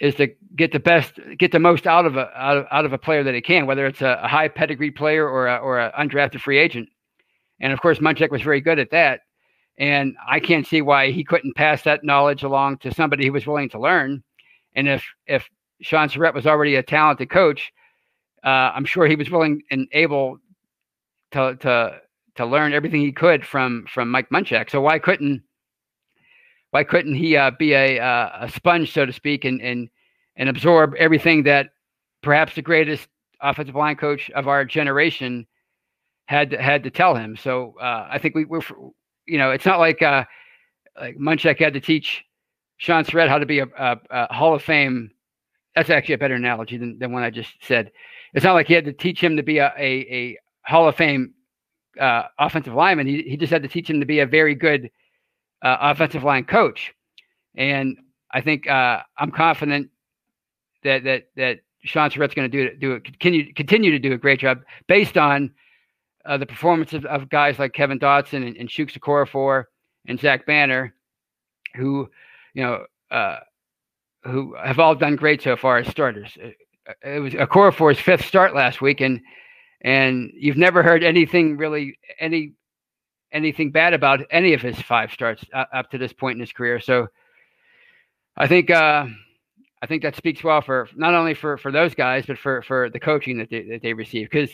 is 0.00 0.14
to 0.16 0.28
get 0.54 0.72
the 0.72 0.80
best, 0.80 1.18
get 1.38 1.52
the 1.52 1.58
most 1.58 1.86
out 1.86 2.04
of 2.04 2.16
a 2.16 2.28
out 2.36 2.56
of, 2.56 2.66
out 2.70 2.84
of 2.84 2.92
a 2.92 2.98
player 2.98 3.22
that 3.22 3.34
he 3.34 3.40
can, 3.40 3.66
whether 3.66 3.86
it's 3.86 4.02
a, 4.02 4.20
a 4.22 4.28
high 4.28 4.48
pedigree 4.48 4.90
player 4.90 5.28
or 5.28 5.46
a, 5.46 5.56
or 5.56 5.78
an 5.78 5.92
undrafted 5.98 6.40
free 6.40 6.58
agent. 6.58 6.88
And 7.60 7.72
of 7.72 7.80
course, 7.80 7.98
Munchak 7.98 8.30
was 8.30 8.42
very 8.42 8.60
good 8.60 8.78
at 8.78 8.90
that. 8.90 9.20
And 9.78 10.16
I 10.26 10.40
can't 10.40 10.66
see 10.66 10.80
why 10.80 11.10
he 11.10 11.24
couldn't 11.24 11.56
pass 11.56 11.82
that 11.82 12.04
knowledge 12.04 12.42
along 12.42 12.78
to 12.78 12.94
somebody 12.94 13.26
who 13.26 13.32
was 13.32 13.46
willing 13.46 13.68
to 13.70 13.80
learn. 13.80 14.22
And 14.74 14.88
if 14.88 15.04
if 15.26 15.48
Shaun 15.82 16.08
Sarrett 16.08 16.34
was 16.34 16.46
already 16.46 16.76
a 16.76 16.82
talented 16.82 17.30
coach, 17.30 17.72
uh, 18.44 18.72
I'm 18.74 18.84
sure 18.84 19.06
he 19.06 19.16
was 19.16 19.30
willing 19.30 19.62
and 19.70 19.88
able 19.92 20.38
to 21.32 21.56
to 21.56 22.00
to 22.36 22.46
learn 22.46 22.72
everything 22.72 23.00
he 23.00 23.12
could 23.12 23.44
from 23.44 23.86
from 23.88 24.10
Mike 24.10 24.30
Munchak. 24.30 24.70
So 24.70 24.80
why 24.80 24.98
couldn't 24.98 25.42
why 26.70 26.84
couldn't 26.84 27.14
he 27.14 27.36
uh, 27.36 27.50
be 27.58 27.72
a 27.72 27.98
uh, 27.98 28.30
a 28.40 28.48
sponge, 28.48 28.92
so 28.92 29.04
to 29.04 29.12
speak, 29.12 29.44
and 29.44 29.60
and 29.60 29.88
and 30.36 30.48
absorb 30.48 30.94
everything 30.98 31.42
that 31.44 31.70
perhaps 32.22 32.54
the 32.54 32.62
greatest 32.62 33.08
offensive 33.40 33.74
line 33.74 33.96
coach 33.96 34.30
of 34.30 34.48
our 34.48 34.64
generation 34.64 35.46
had 36.26 36.50
to, 36.50 36.62
had 36.62 36.82
to 36.84 36.90
tell 36.90 37.14
him. 37.14 37.36
So 37.36 37.74
uh, 37.80 38.08
I 38.10 38.18
think 38.18 38.34
we, 38.34 38.44
we're 38.44 38.62
you 39.26 39.38
know, 39.38 39.50
it's 39.50 39.66
not 39.66 39.78
like 39.78 40.02
uh, 40.02 40.24
like 40.98 41.16
Munchak 41.16 41.58
had 41.58 41.74
to 41.74 41.80
teach 41.80 42.24
Shaun 42.78 43.04
Sarrett 43.04 43.28
how 43.28 43.38
to 43.38 43.46
be 43.46 43.60
a, 43.60 43.66
a, 43.78 43.96
a, 44.10 44.34
Hall 44.34 44.54
of 44.54 44.62
Fame. 44.62 45.10
That's 45.74 45.90
actually 45.90 46.14
a 46.14 46.18
better 46.18 46.34
analogy 46.34 46.76
than, 46.78 46.98
than 46.98 47.12
one 47.12 47.22
I 47.22 47.30
just 47.30 47.52
said. 47.62 47.90
It's 48.34 48.44
not 48.44 48.54
like 48.54 48.66
he 48.66 48.74
had 48.74 48.84
to 48.86 48.92
teach 48.92 49.22
him 49.22 49.36
to 49.36 49.42
be 49.42 49.58
a, 49.58 49.72
a, 49.78 49.92
a 50.10 50.38
Hall 50.64 50.88
of 50.88 50.96
Fame 50.96 51.34
uh, 52.00 52.24
offensive 52.38 52.74
lineman. 52.74 53.06
He, 53.06 53.22
he 53.22 53.36
just 53.36 53.52
had 53.52 53.62
to 53.62 53.68
teach 53.68 53.88
him 53.88 54.00
to 54.00 54.06
be 54.06 54.20
a 54.20 54.26
very 54.26 54.54
good 54.54 54.90
uh, 55.62 55.76
offensive 55.80 56.24
line 56.24 56.44
coach. 56.44 56.92
And 57.54 57.96
I 58.32 58.40
think 58.40 58.68
uh, 58.68 59.00
I'm 59.18 59.30
confident 59.30 59.90
that 60.84 61.04
that 61.04 61.28
that 61.36 61.60
Shaun 61.84 62.10
Sarrett's 62.10 62.34
going 62.34 62.50
to 62.50 62.56
do 62.68 62.76
do 62.76 62.92
it, 62.92 63.04
continue 63.04 63.52
continue 63.54 63.90
to 63.90 63.98
do 63.98 64.12
a 64.12 64.18
great 64.18 64.40
job 64.40 64.60
based 64.86 65.16
on 65.16 65.50
uh, 66.26 66.36
the 66.36 66.46
performances 66.46 67.04
of 67.04 67.28
guys 67.28 67.58
like 67.58 67.72
Kevin 67.72 67.98
Dotson 67.98 68.46
and, 68.46 68.56
and 68.56 68.68
Chuks 68.68 68.98
Okorafor 68.98 69.64
and 70.08 70.18
Zach 70.18 70.46
Banner, 70.46 70.94
who, 71.74 72.08
you 72.54 72.62
know, 72.62 72.84
uh, 73.10 73.38
who 74.24 74.56
have 74.62 74.80
all 74.80 74.94
done 74.94 75.16
great 75.16 75.42
so 75.42 75.56
far 75.56 75.78
as 75.78 75.86
starters. 75.86 76.32
It, 76.36 76.56
uh, 76.88 77.08
it 77.08 77.20
was 77.20 77.32
Okorafor's 77.34 78.00
fifth 78.00 78.24
start 78.24 78.54
last 78.54 78.80
week, 78.80 79.00
and 79.00 79.20
and 79.82 80.32
you've 80.34 80.56
never 80.56 80.82
heard 80.82 81.04
anything 81.04 81.56
really 81.56 81.98
any 82.18 82.54
anything 83.32 83.70
bad 83.70 83.94
about 83.94 84.22
any 84.30 84.52
of 84.52 84.62
his 84.62 84.80
five 84.80 85.12
starts 85.12 85.44
uh, 85.52 85.64
up 85.72 85.90
to 85.90 85.98
this 85.98 86.12
point 86.12 86.36
in 86.36 86.40
his 86.40 86.52
career. 86.52 86.80
So 86.80 87.08
I 88.36 88.48
think 88.48 88.70
uh, 88.70 89.06
I 89.80 89.86
think 89.86 90.02
that 90.02 90.16
speaks 90.16 90.42
well 90.42 90.60
for 90.60 90.88
not 90.96 91.14
only 91.14 91.34
for 91.34 91.56
for 91.56 91.70
those 91.70 91.94
guys, 91.94 92.26
but 92.26 92.38
for 92.38 92.62
for 92.62 92.90
the 92.90 93.00
coaching 93.00 93.38
that 93.38 93.50
they 93.50 93.62
that 93.62 93.82
they 93.82 93.92
receive 93.92 94.28
because. 94.30 94.50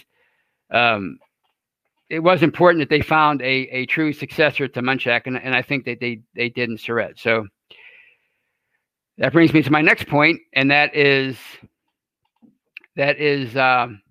Um, 0.70 1.18
it 2.12 2.22
was 2.22 2.42
important 2.42 2.82
that 2.82 2.90
they 2.90 3.00
found 3.00 3.40
a, 3.40 3.66
a 3.70 3.86
true 3.86 4.12
successor 4.12 4.68
to 4.68 4.82
Munchak, 4.82 5.22
and, 5.24 5.42
and 5.42 5.54
I 5.54 5.62
think 5.62 5.86
that 5.86 5.98
they, 5.98 6.20
they 6.34 6.50
did 6.50 6.68
in 6.68 6.76
Sarrett. 6.76 7.18
So 7.18 7.46
that 9.16 9.32
brings 9.32 9.54
me 9.54 9.62
to 9.62 9.72
my 9.72 9.80
next 9.80 10.08
point, 10.08 10.38
and 10.52 10.70
that 10.70 10.94
is 10.94 11.38
that 12.96 13.18
is 13.18 13.56
um, 13.56 14.02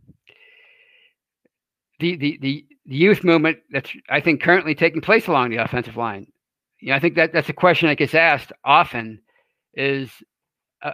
the, 2.00 2.16
the 2.16 2.40
the 2.42 2.66
the 2.88 2.96
youth 2.96 3.24
movement 3.24 3.60
that's 3.70 3.92
I 4.10 4.20
think 4.20 4.42
currently 4.42 4.74
taking 4.74 5.02
place 5.02 5.28
along 5.28 5.52
the 5.52 5.58
offensive 5.58 5.96
line. 5.96 6.26
You 6.80 6.90
know, 6.90 6.96
I 6.96 7.00
think 7.00 7.14
that 7.18 7.34
that's 7.34 7.50
a 7.50 7.54
question 7.54 7.88
that 7.88 8.00
gets 8.00 8.16
asked 8.16 8.52
often 8.66 9.22
is 9.76 10.10
uh, 10.82 10.94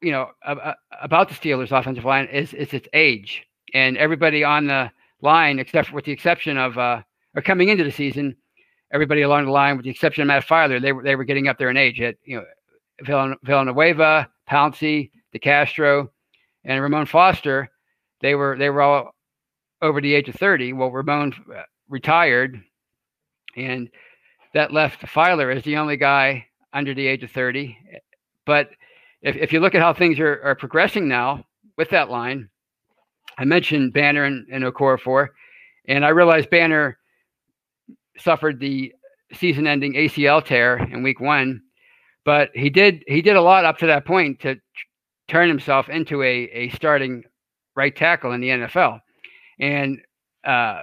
you 0.00 0.10
know 0.10 0.30
uh, 0.42 0.72
about 1.02 1.28
the 1.28 1.34
Steelers 1.34 1.78
offensive 1.78 2.06
line 2.06 2.28
is 2.28 2.54
is 2.54 2.72
its 2.72 2.88
age, 2.94 3.44
and 3.74 3.98
everybody 3.98 4.42
on 4.42 4.68
the 4.68 4.90
line, 5.20 5.58
except 5.58 5.92
with 5.92 6.04
the 6.04 6.12
exception 6.12 6.56
of 6.56 6.76
uh, 6.78 7.02
or 7.34 7.42
coming 7.42 7.68
into 7.68 7.84
the 7.84 7.90
season, 7.90 8.36
everybody 8.92 9.22
along 9.22 9.46
the 9.46 9.50
line, 9.50 9.76
with 9.76 9.84
the 9.84 9.90
exception 9.90 10.22
of 10.22 10.28
Matt 10.28 10.46
Feiler, 10.46 10.80
they 10.80 10.92
were 10.92 11.02
they 11.02 11.16
were 11.16 11.24
getting 11.24 11.48
up 11.48 11.58
there 11.58 11.70
in 11.70 11.76
age. 11.76 12.00
At 12.00 12.16
you 12.24 12.36
know, 12.36 13.34
Villanueva, 13.42 14.28
Pouncey, 14.48 15.10
DeCastro, 15.34 16.08
and 16.64 16.82
Ramon 16.82 17.06
Foster, 17.06 17.70
they 18.20 18.34
were 18.34 18.56
they 18.58 18.70
were 18.70 18.82
all 18.82 19.14
over 19.82 20.00
the 20.00 20.14
age 20.14 20.28
of 20.28 20.34
30. 20.36 20.72
Well, 20.72 20.90
Ramon 20.90 21.34
uh, 21.54 21.62
retired, 21.88 22.62
and 23.56 23.90
that 24.54 24.72
left 24.72 25.02
Feiler 25.02 25.54
as 25.54 25.64
the 25.64 25.76
only 25.76 25.96
guy 25.96 26.46
under 26.72 26.94
the 26.94 27.06
age 27.06 27.22
of 27.22 27.30
30. 27.30 27.76
But 28.46 28.70
if, 29.22 29.36
if 29.36 29.52
you 29.52 29.60
look 29.60 29.74
at 29.74 29.82
how 29.82 29.92
things 29.92 30.18
are, 30.18 30.40
are 30.42 30.54
progressing 30.54 31.08
now 31.08 31.44
with 31.76 31.90
that 31.90 32.10
line, 32.10 32.48
I 33.38 33.44
mentioned 33.44 33.92
Banner 33.92 34.24
and, 34.24 34.46
and 34.50 34.64
Okorafor, 34.64 35.28
and 35.88 36.04
I 36.04 36.08
realized 36.10 36.50
Banner 36.50 36.98
suffered 38.18 38.60
the 38.60 38.92
season-ending 39.34 39.94
ACL 39.94 40.44
tear 40.44 40.78
in 40.78 41.02
Week 41.02 41.20
One, 41.20 41.62
but 42.24 42.50
he 42.54 42.70
did 42.70 43.04
he 43.06 43.22
did 43.22 43.36
a 43.36 43.42
lot 43.42 43.64
up 43.64 43.78
to 43.78 43.86
that 43.86 44.04
point 44.04 44.40
to 44.40 44.56
turn 45.28 45.48
himself 45.48 45.88
into 45.88 46.22
a 46.22 46.48
a 46.52 46.68
starting 46.70 47.24
right 47.74 47.94
tackle 47.94 48.32
in 48.32 48.40
the 48.40 48.48
NFL. 48.48 49.00
And 49.60 50.00
uh, 50.44 50.82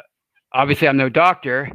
obviously, 0.53 0.87
I'm 0.87 0.97
no 0.97 1.09
doctor, 1.09 1.69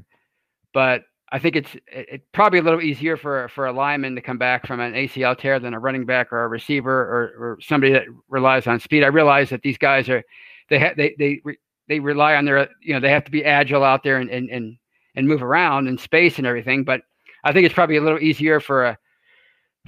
but 0.73 1.03
I 1.31 1.39
think 1.39 1.57
it's 1.57 1.77
it's 1.87 2.25
probably 2.33 2.61
a 2.61 2.63
little 2.63 2.81
easier 2.81 3.17
for 3.17 3.49
for 3.49 3.67
a 3.67 3.73
lineman 3.73 4.15
to 4.15 4.23
come 4.23 4.39
back 4.39 4.67
from 4.67 4.81
an 4.81 4.95
ACL 4.95 5.37
tear 5.37 5.59
than 5.61 5.75
a 5.75 5.79
running 5.79 6.07
back 6.07 6.33
or 6.33 6.45
a 6.45 6.49
receiver 6.49 6.91
or, 6.93 7.23
or 7.39 7.59
somebody 7.61 7.93
that 7.93 8.05
relies 8.29 8.67
on 8.67 8.81
speed. 8.81 9.05
I 9.05 9.09
realize 9.09 9.51
that 9.51 9.63
these 9.63 9.79
guys 9.79 10.09
are 10.09 10.23
they 10.69 10.79
have 10.79 10.97
they 10.97 11.15
they 11.19 11.41
they 11.89 12.01
rely 12.01 12.35
on 12.35 12.45
their 12.45 12.69
you 12.83 12.95
know 12.95 13.01
they 13.01 13.11
have 13.11 13.25
to 13.25 13.31
be 13.31 13.45
agile 13.45 13.85
out 13.85 14.03
there 14.03 14.19
and 14.19 14.31
and 14.31 14.51
and, 14.51 14.77
and 15.15 15.27
move 15.27 15.43
around 15.43 15.89
in 15.89 15.99
space 15.99 16.39
and 16.39 16.47
everything. 16.47 16.85
But 16.85 17.03
I 17.45 17.53
think 17.53 17.67
it's 17.67 17.75
probably 17.75 17.97
a 17.97 18.03
little 18.03 18.21
easier 18.21 18.61
for 18.61 18.85
a 18.85 18.99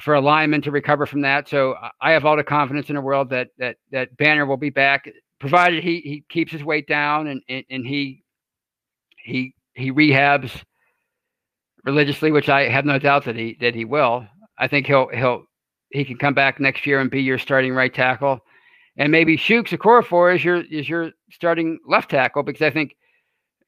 for 0.00 0.14
a 0.14 0.20
lineman 0.20 0.62
to 0.62 0.70
recover 0.70 1.06
from 1.06 1.20
that. 1.22 1.48
So 1.48 1.76
I 2.00 2.12
have 2.12 2.24
all 2.24 2.36
the 2.36 2.44
confidence 2.44 2.88
in 2.88 2.94
the 2.94 3.00
world 3.00 3.30
that 3.30 3.48
that 3.58 3.76
that 3.92 4.16
Banner 4.16 4.46
will 4.46 4.56
be 4.56 4.70
back, 4.70 5.08
provided 5.38 5.84
he 5.84 6.00
he 6.00 6.24
keeps 6.28 6.52
his 6.52 6.64
weight 6.64 6.86
down 6.86 7.26
and 7.26 7.42
and, 7.48 7.64
and 7.70 7.86
he 7.86 8.22
he 9.22 9.54
he 9.74 9.92
rehabs 9.92 10.50
religiously, 11.84 12.30
which 12.30 12.48
I 12.48 12.68
have 12.68 12.84
no 12.84 12.98
doubt 12.98 13.24
that 13.26 13.36
he 13.36 13.56
that 13.60 13.74
he 13.74 13.84
will. 13.84 14.26
I 14.58 14.68
think 14.68 14.86
he'll 14.86 15.08
he'll 15.08 15.44
he 15.90 16.04
can 16.04 16.16
come 16.16 16.34
back 16.34 16.60
next 16.60 16.86
year 16.86 17.00
and 17.00 17.10
be 17.10 17.22
your 17.22 17.38
starting 17.38 17.74
right 17.74 17.92
tackle 17.92 18.40
and 18.96 19.12
maybe 19.12 19.36
Chuks 19.36 19.76
Okorafor 19.76 20.34
is 20.34 20.44
your 20.44 20.62
is 20.62 20.88
your 20.88 21.12
starting 21.30 21.78
left 21.86 22.10
tackle 22.10 22.42
because 22.42 22.62
I 22.62 22.70
think 22.70 22.96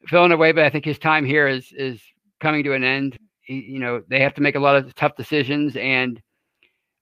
Villanueva, 0.08 0.64
I 0.64 0.70
think 0.70 0.84
his 0.84 0.98
time 0.98 1.24
here 1.24 1.48
is 1.48 1.72
is 1.72 2.00
coming 2.40 2.64
to 2.64 2.74
an 2.74 2.84
end. 2.84 3.18
He, 3.40 3.60
you 3.60 3.78
know, 3.78 4.02
they 4.08 4.20
have 4.20 4.34
to 4.34 4.42
make 4.42 4.56
a 4.56 4.60
lot 4.60 4.76
of 4.76 4.94
tough 4.94 5.16
decisions, 5.16 5.76
and 5.76 6.20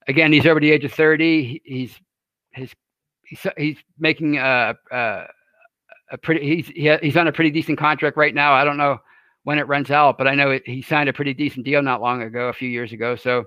again, 0.06 0.32
he's 0.32 0.46
over 0.46 0.60
the 0.60 0.70
age 0.70 0.84
of 0.84 0.92
thirty. 0.92 1.60
He's 1.64 1.98
his 2.52 2.74
he's, 3.22 3.46
he's 3.56 3.78
making 3.98 4.38
a, 4.38 4.74
a, 4.90 5.24
a 6.12 6.18
pretty 6.18 6.64
he's 6.64 6.98
he's 7.00 7.16
on 7.16 7.28
a 7.28 7.32
pretty 7.32 7.50
decent 7.50 7.78
contract 7.78 8.16
right 8.16 8.34
now. 8.34 8.52
I 8.52 8.64
don't 8.64 8.76
know 8.76 8.98
when 9.44 9.58
it 9.58 9.68
runs 9.68 9.90
out, 9.90 10.18
but 10.18 10.28
I 10.28 10.34
know 10.34 10.50
it, 10.50 10.62
he 10.66 10.82
signed 10.82 11.08
a 11.08 11.12
pretty 11.14 11.32
decent 11.32 11.64
deal 11.64 11.82
not 11.82 12.02
long 12.02 12.22
ago, 12.22 12.48
a 12.48 12.52
few 12.52 12.68
years 12.68 12.92
ago. 12.92 13.16
So 13.16 13.44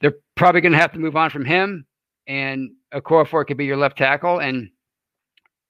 they're 0.00 0.16
probably 0.34 0.60
going 0.60 0.72
to 0.72 0.78
have 0.78 0.92
to 0.92 0.98
move 0.98 1.16
on 1.16 1.30
from 1.30 1.46
him 1.46 1.86
and 2.26 2.70
Okorafor 2.94 3.46
could 3.46 3.56
be 3.56 3.64
your 3.64 3.76
left 3.76 3.98
tackle. 3.98 4.38
And 4.38 4.70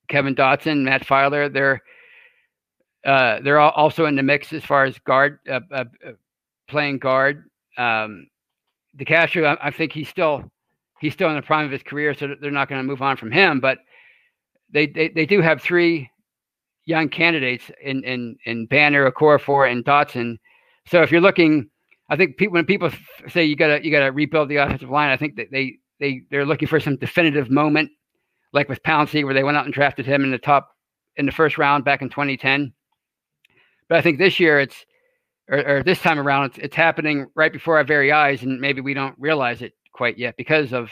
Kevin 0.08 0.34
Dotson, 0.34 0.82
Matt 0.82 1.06
Feiler, 1.06 1.52
They're 1.52 1.82
uh, 3.04 3.40
they're 3.42 3.60
also 3.60 4.06
in 4.06 4.16
the 4.16 4.22
mix 4.22 4.52
as 4.52 4.64
far 4.64 4.84
as 4.84 4.98
guard 5.00 5.38
uh, 5.48 5.60
uh, 5.70 5.84
uh 6.06 6.12
playing 6.68 6.98
guard. 6.98 7.44
Um, 7.76 8.28
DeCastro, 8.96 9.58
I, 9.60 9.68
I 9.68 9.70
think 9.70 9.92
he's 9.92 10.08
still 10.08 10.50
he's 11.00 11.12
still 11.12 11.28
in 11.28 11.36
the 11.36 11.42
prime 11.42 11.66
of 11.66 11.70
his 11.70 11.82
career, 11.82 12.14
so 12.14 12.34
they're 12.40 12.50
not 12.50 12.68
going 12.68 12.80
to 12.80 12.86
move 12.86 13.02
on 13.02 13.16
from 13.16 13.30
him. 13.30 13.60
But 13.60 13.78
they, 14.72 14.86
they 14.86 15.08
they 15.08 15.26
do 15.26 15.42
have 15.42 15.60
three 15.60 16.10
young 16.86 17.08
candidates 17.08 17.70
in 17.82 18.02
in 18.04 18.36
in 18.46 18.66
Banner, 18.66 19.10
Okorafor, 19.10 19.70
and 19.70 19.84
Dotson. 19.84 20.38
So 20.86 21.02
if 21.02 21.10
you're 21.10 21.20
looking, 21.20 21.68
I 22.08 22.16
think 22.16 22.36
people, 22.36 22.54
when 22.54 22.66
people 22.66 22.90
say 23.28 23.44
you 23.44 23.56
gotta 23.56 23.84
you 23.84 23.90
gotta 23.90 24.12
rebuild 24.12 24.48
the 24.48 24.56
offensive 24.56 24.90
line, 24.90 25.10
I 25.10 25.16
think 25.16 25.36
that 25.36 25.50
they 25.50 25.78
they 26.00 26.22
they're 26.30 26.46
looking 26.46 26.68
for 26.68 26.80
some 26.80 26.96
definitive 26.96 27.50
moment, 27.50 27.90
like 28.52 28.68
with 28.68 28.82
Pouncey, 28.82 29.24
where 29.24 29.34
they 29.34 29.44
went 29.44 29.56
out 29.56 29.64
and 29.64 29.74
drafted 29.74 30.06
him 30.06 30.24
in 30.24 30.30
the 30.30 30.38
top 30.38 30.70
in 31.16 31.26
the 31.26 31.32
first 31.32 31.58
round 31.58 31.84
back 31.84 32.02
in 32.02 32.10
2010. 32.10 32.72
But 33.88 33.98
I 33.98 34.00
think 34.00 34.18
this 34.18 34.40
year 34.40 34.60
it's 34.60 34.84
or, 35.48 35.78
or 35.78 35.82
this 35.82 36.00
time 36.00 36.18
around 36.18 36.46
it's, 36.46 36.58
it's 36.58 36.76
happening 36.76 37.26
right 37.34 37.52
before 37.52 37.76
our 37.76 37.84
very 37.84 38.12
eyes, 38.12 38.42
and 38.42 38.60
maybe 38.60 38.80
we 38.80 38.94
don't 38.94 39.14
realize 39.18 39.62
it 39.62 39.72
quite 39.92 40.18
yet 40.18 40.36
because 40.36 40.72
of 40.72 40.90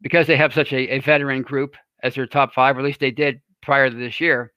because 0.00 0.26
they 0.26 0.36
have 0.36 0.54
such 0.54 0.72
a, 0.72 0.94
a 0.94 1.00
veteran 1.00 1.42
group 1.42 1.76
as 2.02 2.14
their 2.14 2.26
top 2.26 2.54
five, 2.54 2.76
or 2.76 2.80
at 2.80 2.84
least 2.84 3.00
they 3.00 3.10
did 3.10 3.40
prior 3.62 3.90
to 3.90 3.96
this 3.96 4.20
year. 4.20 4.52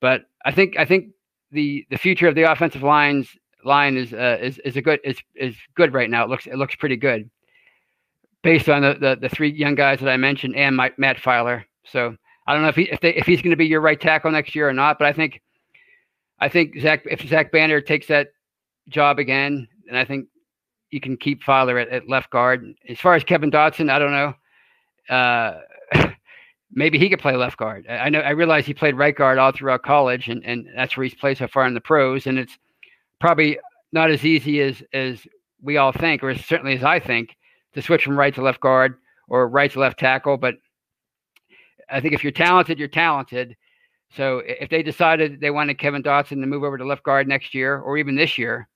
But 0.00 0.22
I 0.44 0.52
think 0.52 0.78
I 0.78 0.84
think 0.84 1.10
the 1.52 1.86
the 1.90 1.98
future 1.98 2.28
of 2.28 2.34
the 2.34 2.50
offensive 2.50 2.82
lines 2.82 3.28
line 3.64 3.96
is 3.96 4.12
uh, 4.12 4.38
is 4.40 4.58
is 4.58 4.76
a 4.76 4.82
good 4.82 5.00
is 5.04 5.18
is 5.34 5.54
good 5.74 5.94
right 5.94 6.10
now. 6.10 6.24
It 6.24 6.30
looks 6.30 6.46
it 6.46 6.56
looks 6.56 6.74
pretty 6.74 6.96
good 6.96 7.30
based 8.42 8.68
on 8.68 8.82
the 8.82 8.94
the, 8.94 9.18
the 9.20 9.28
three 9.28 9.50
young 9.50 9.74
guys 9.74 10.00
that 10.00 10.08
I 10.08 10.16
mentioned 10.16 10.56
and 10.56 10.76
my, 10.76 10.92
Matt 10.96 11.16
Feiler. 11.18 11.64
So 11.84 12.16
I 12.46 12.52
don't 12.52 12.62
know 12.62 12.68
if 12.68 12.76
he 12.76 12.82
if 12.90 13.00
they 13.00 13.14
if 13.14 13.26
he's 13.26 13.42
going 13.42 13.50
to 13.50 13.56
be 13.56 13.66
your 13.66 13.80
right 13.80 14.00
tackle 14.00 14.30
next 14.30 14.54
year 14.54 14.68
or 14.68 14.72
not, 14.72 14.98
but 14.98 15.06
I 15.06 15.12
think 15.12 15.40
I 16.38 16.48
think 16.48 16.78
Zach 16.80 17.02
if 17.04 17.26
Zach 17.28 17.52
Banner 17.52 17.80
takes 17.80 18.06
that 18.08 18.28
job 18.88 19.18
again, 19.18 19.68
and 19.88 19.96
I 19.96 20.04
think 20.04 20.26
you 20.90 21.00
can 21.00 21.16
keep 21.16 21.42
Feiler 21.42 21.80
at, 21.80 21.88
at 21.88 22.08
left 22.08 22.30
guard. 22.30 22.74
As 22.88 22.98
far 22.98 23.14
as 23.14 23.24
Kevin 23.24 23.50
Dotson, 23.50 23.90
I 23.90 23.98
don't 23.98 24.12
know. 24.12 24.34
Uh, 25.08 25.60
maybe 26.72 26.98
he 26.98 27.08
could 27.08 27.20
play 27.20 27.36
left 27.36 27.56
guard. 27.56 27.86
I 27.88 28.08
know 28.08 28.20
I 28.20 28.30
realize 28.30 28.66
he 28.66 28.74
played 28.74 28.96
right 28.96 29.14
guard 29.14 29.38
all 29.38 29.52
throughout 29.52 29.82
college, 29.82 30.28
and, 30.28 30.44
and 30.44 30.66
that's 30.74 30.96
where 30.96 31.04
he's 31.04 31.14
played 31.14 31.38
so 31.38 31.48
far 31.48 31.66
in 31.66 31.74
the 31.74 31.80
pros. 31.80 32.26
And 32.26 32.38
it's 32.38 32.58
probably 33.20 33.58
not 33.92 34.10
as 34.10 34.24
easy 34.24 34.60
as 34.60 34.82
as 34.92 35.26
we 35.62 35.76
all 35.76 35.92
think, 35.92 36.22
or 36.22 36.34
certainly 36.34 36.74
as 36.76 36.84
I 36.84 36.98
think, 36.98 37.36
to 37.74 37.82
switch 37.82 38.04
from 38.04 38.18
right 38.18 38.34
to 38.34 38.42
left 38.42 38.60
guard 38.60 38.96
or 39.28 39.48
right 39.48 39.70
to 39.72 39.80
left 39.80 39.98
tackle. 39.98 40.36
But 40.36 40.56
I 41.88 42.00
think 42.00 42.14
if 42.14 42.22
you're 42.22 42.32
talented, 42.32 42.78
you're 42.78 42.88
talented. 42.88 43.56
So 44.12 44.42
if 44.44 44.68
they 44.70 44.82
decided 44.82 45.40
they 45.40 45.50
wanted 45.50 45.78
Kevin 45.78 46.02
Dotson 46.02 46.40
to 46.40 46.46
move 46.46 46.64
over 46.64 46.76
to 46.76 46.84
left 46.84 47.04
guard 47.04 47.28
next 47.28 47.54
year, 47.54 47.78
or 47.78 47.96
even 47.96 48.16
this 48.16 48.38
year, 48.38 48.68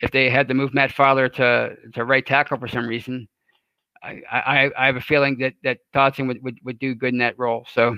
if 0.00 0.10
they 0.10 0.30
had 0.30 0.48
to 0.48 0.54
move 0.54 0.74
Matt 0.74 0.90
Feiler 0.90 1.32
to 1.34 1.76
to 1.92 2.04
right 2.04 2.24
tackle 2.24 2.58
for 2.58 2.66
some 2.66 2.86
reason, 2.86 3.28
I, 4.02 4.22
I, 4.30 4.70
I 4.76 4.86
have 4.86 4.96
a 4.96 5.00
feeling 5.00 5.38
that 5.38 5.54
that 5.62 5.78
Dotson 5.94 6.26
would, 6.28 6.42
would, 6.42 6.58
would 6.64 6.78
do 6.78 6.94
good 6.94 7.12
in 7.12 7.18
that 7.18 7.38
role. 7.38 7.66
So 7.70 7.96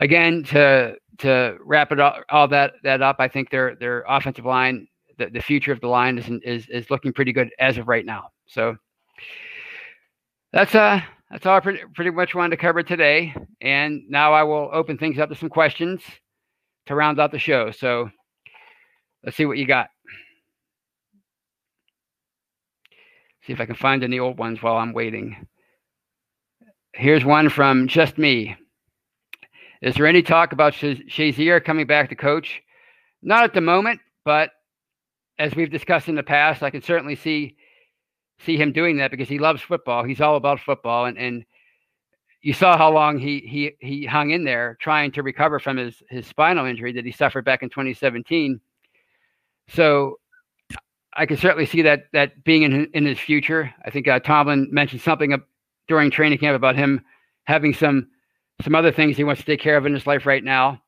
again, 0.00 0.44
to 0.44 0.96
to 1.18 1.56
wrap 1.64 1.92
it 1.92 2.00
all, 2.00 2.20
all 2.30 2.48
that 2.48 2.74
that 2.84 3.02
up, 3.02 3.16
I 3.18 3.28
think 3.28 3.50
their 3.50 3.74
their 3.74 4.04
offensive 4.06 4.44
line, 4.44 4.86
the, 5.18 5.30
the 5.30 5.40
future 5.40 5.72
of 5.72 5.80
the 5.80 5.88
line 5.88 6.18
is 6.18 6.28
is 6.44 6.68
is 6.68 6.90
looking 6.90 7.12
pretty 7.12 7.32
good 7.32 7.50
as 7.58 7.78
of 7.78 7.88
right 7.88 8.04
now. 8.04 8.28
So 8.46 8.76
that's 10.52 10.74
uh 10.74 11.00
that's 11.30 11.44
all 11.44 11.56
I 11.56 11.60
pretty, 11.60 11.80
pretty 11.94 12.10
much 12.10 12.34
wanted 12.34 12.56
to 12.56 12.62
cover 12.62 12.82
today. 12.82 13.34
And 13.60 14.02
now 14.08 14.32
I 14.32 14.44
will 14.44 14.70
open 14.72 14.96
things 14.96 15.18
up 15.18 15.28
to 15.28 15.34
some 15.34 15.50
questions 15.50 16.00
to 16.86 16.94
round 16.94 17.20
out 17.20 17.32
the 17.32 17.38
show. 17.38 17.70
So 17.70 18.10
let's 19.22 19.36
see 19.36 19.44
what 19.44 19.58
you 19.58 19.66
got. 19.66 19.88
See 23.46 23.52
if 23.52 23.60
I 23.60 23.66
can 23.66 23.74
find 23.74 24.02
any 24.02 24.18
old 24.18 24.38
ones 24.38 24.62
while 24.62 24.76
I'm 24.76 24.94
waiting. 24.94 25.46
Here's 26.94 27.24
one 27.24 27.50
from 27.50 27.88
Just 27.88 28.16
Me. 28.16 28.56
Is 29.82 29.94
there 29.94 30.06
any 30.06 30.22
talk 30.22 30.52
about 30.52 30.72
Shazier 30.72 31.62
coming 31.62 31.86
back 31.86 32.08
to 32.08 32.16
coach? 32.16 32.60
Not 33.22 33.44
at 33.44 33.54
the 33.54 33.60
moment, 33.60 34.00
but 34.24 34.50
as 35.38 35.54
we've 35.54 35.70
discussed 35.70 36.08
in 36.08 36.14
the 36.14 36.22
past, 36.22 36.62
I 36.62 36.70
can 36.70 36.82
certainly 36.82 37.14
see 37.14 37.56
see 38.40 38.56
him 38.56 38.72
doing 38.72 38.96
that 38.98 39.10
because 39.10 39.28
he 39.28 39.38
loves 39.38 39.62
football. 39.62 40.04
He's 40.04 40.20
all 40.20 40.36
about 40.36 40.60
football, 40.60 41.06
and 41.06 41.18
and 41.18 41.44
you 42.40 42.52
saw 42.52 42.76
how 42.76 42.92
long 42.92 43.18
he 43.18 43.40
he 43.40 43.72
he 43.80 44.06
hung 44.06 44.30
in 44.30 44.44
there 44.44 44.76
trying 44.80 45.12
to 45.12 45.22
recover 45.22 45.58
from 45.58 45.76
his 45.76 46.02
his 46.08 46.26
spinal 46.26 46.66
injury 46.66 46.92
that 46.92 47.04
he 47.04 47.12
suffered 47.12 47.44
back 47.44 47.62
in 47.62 47.68
2017. 47.68 48.60
So 49.68 50.18
I 51.14 51.26
can 51.26 51.36
certainly 51.36 51.66
see 51.66 51.82
that 51.82 52.04
that 52.12 52.44
being 52.44 52.62
in 52.62 52.88
in 52.94 53.04
his 53.04 53.18
future. 53.18 53.72
I 53.84 53.90
think 53.90 54.06
uh, 54.08 54.20
Tomlin 54.20 54.68
mentioned 54.70 55.02
something 55.02 55.40
during 55.88 56.10
training 56.10 56.38
camp 56.38 56.54
about 56.54 56.76
him 56.76 57.04
having 57.44 57.74
some 57.74 58.08
some 58.62 58.74
other 58.74 58.92
things 58.92 59.16
he 59.16 59.24
wants 59.24 59.40
to 59.40 59.46
take 59.46 59.60
care 59.60 59.76
of 59.76 59.86
in 59.86 59.94
his 59.94 60.06
life 60.06 60.26
right 60.26 60.44
now. 60.44 60.82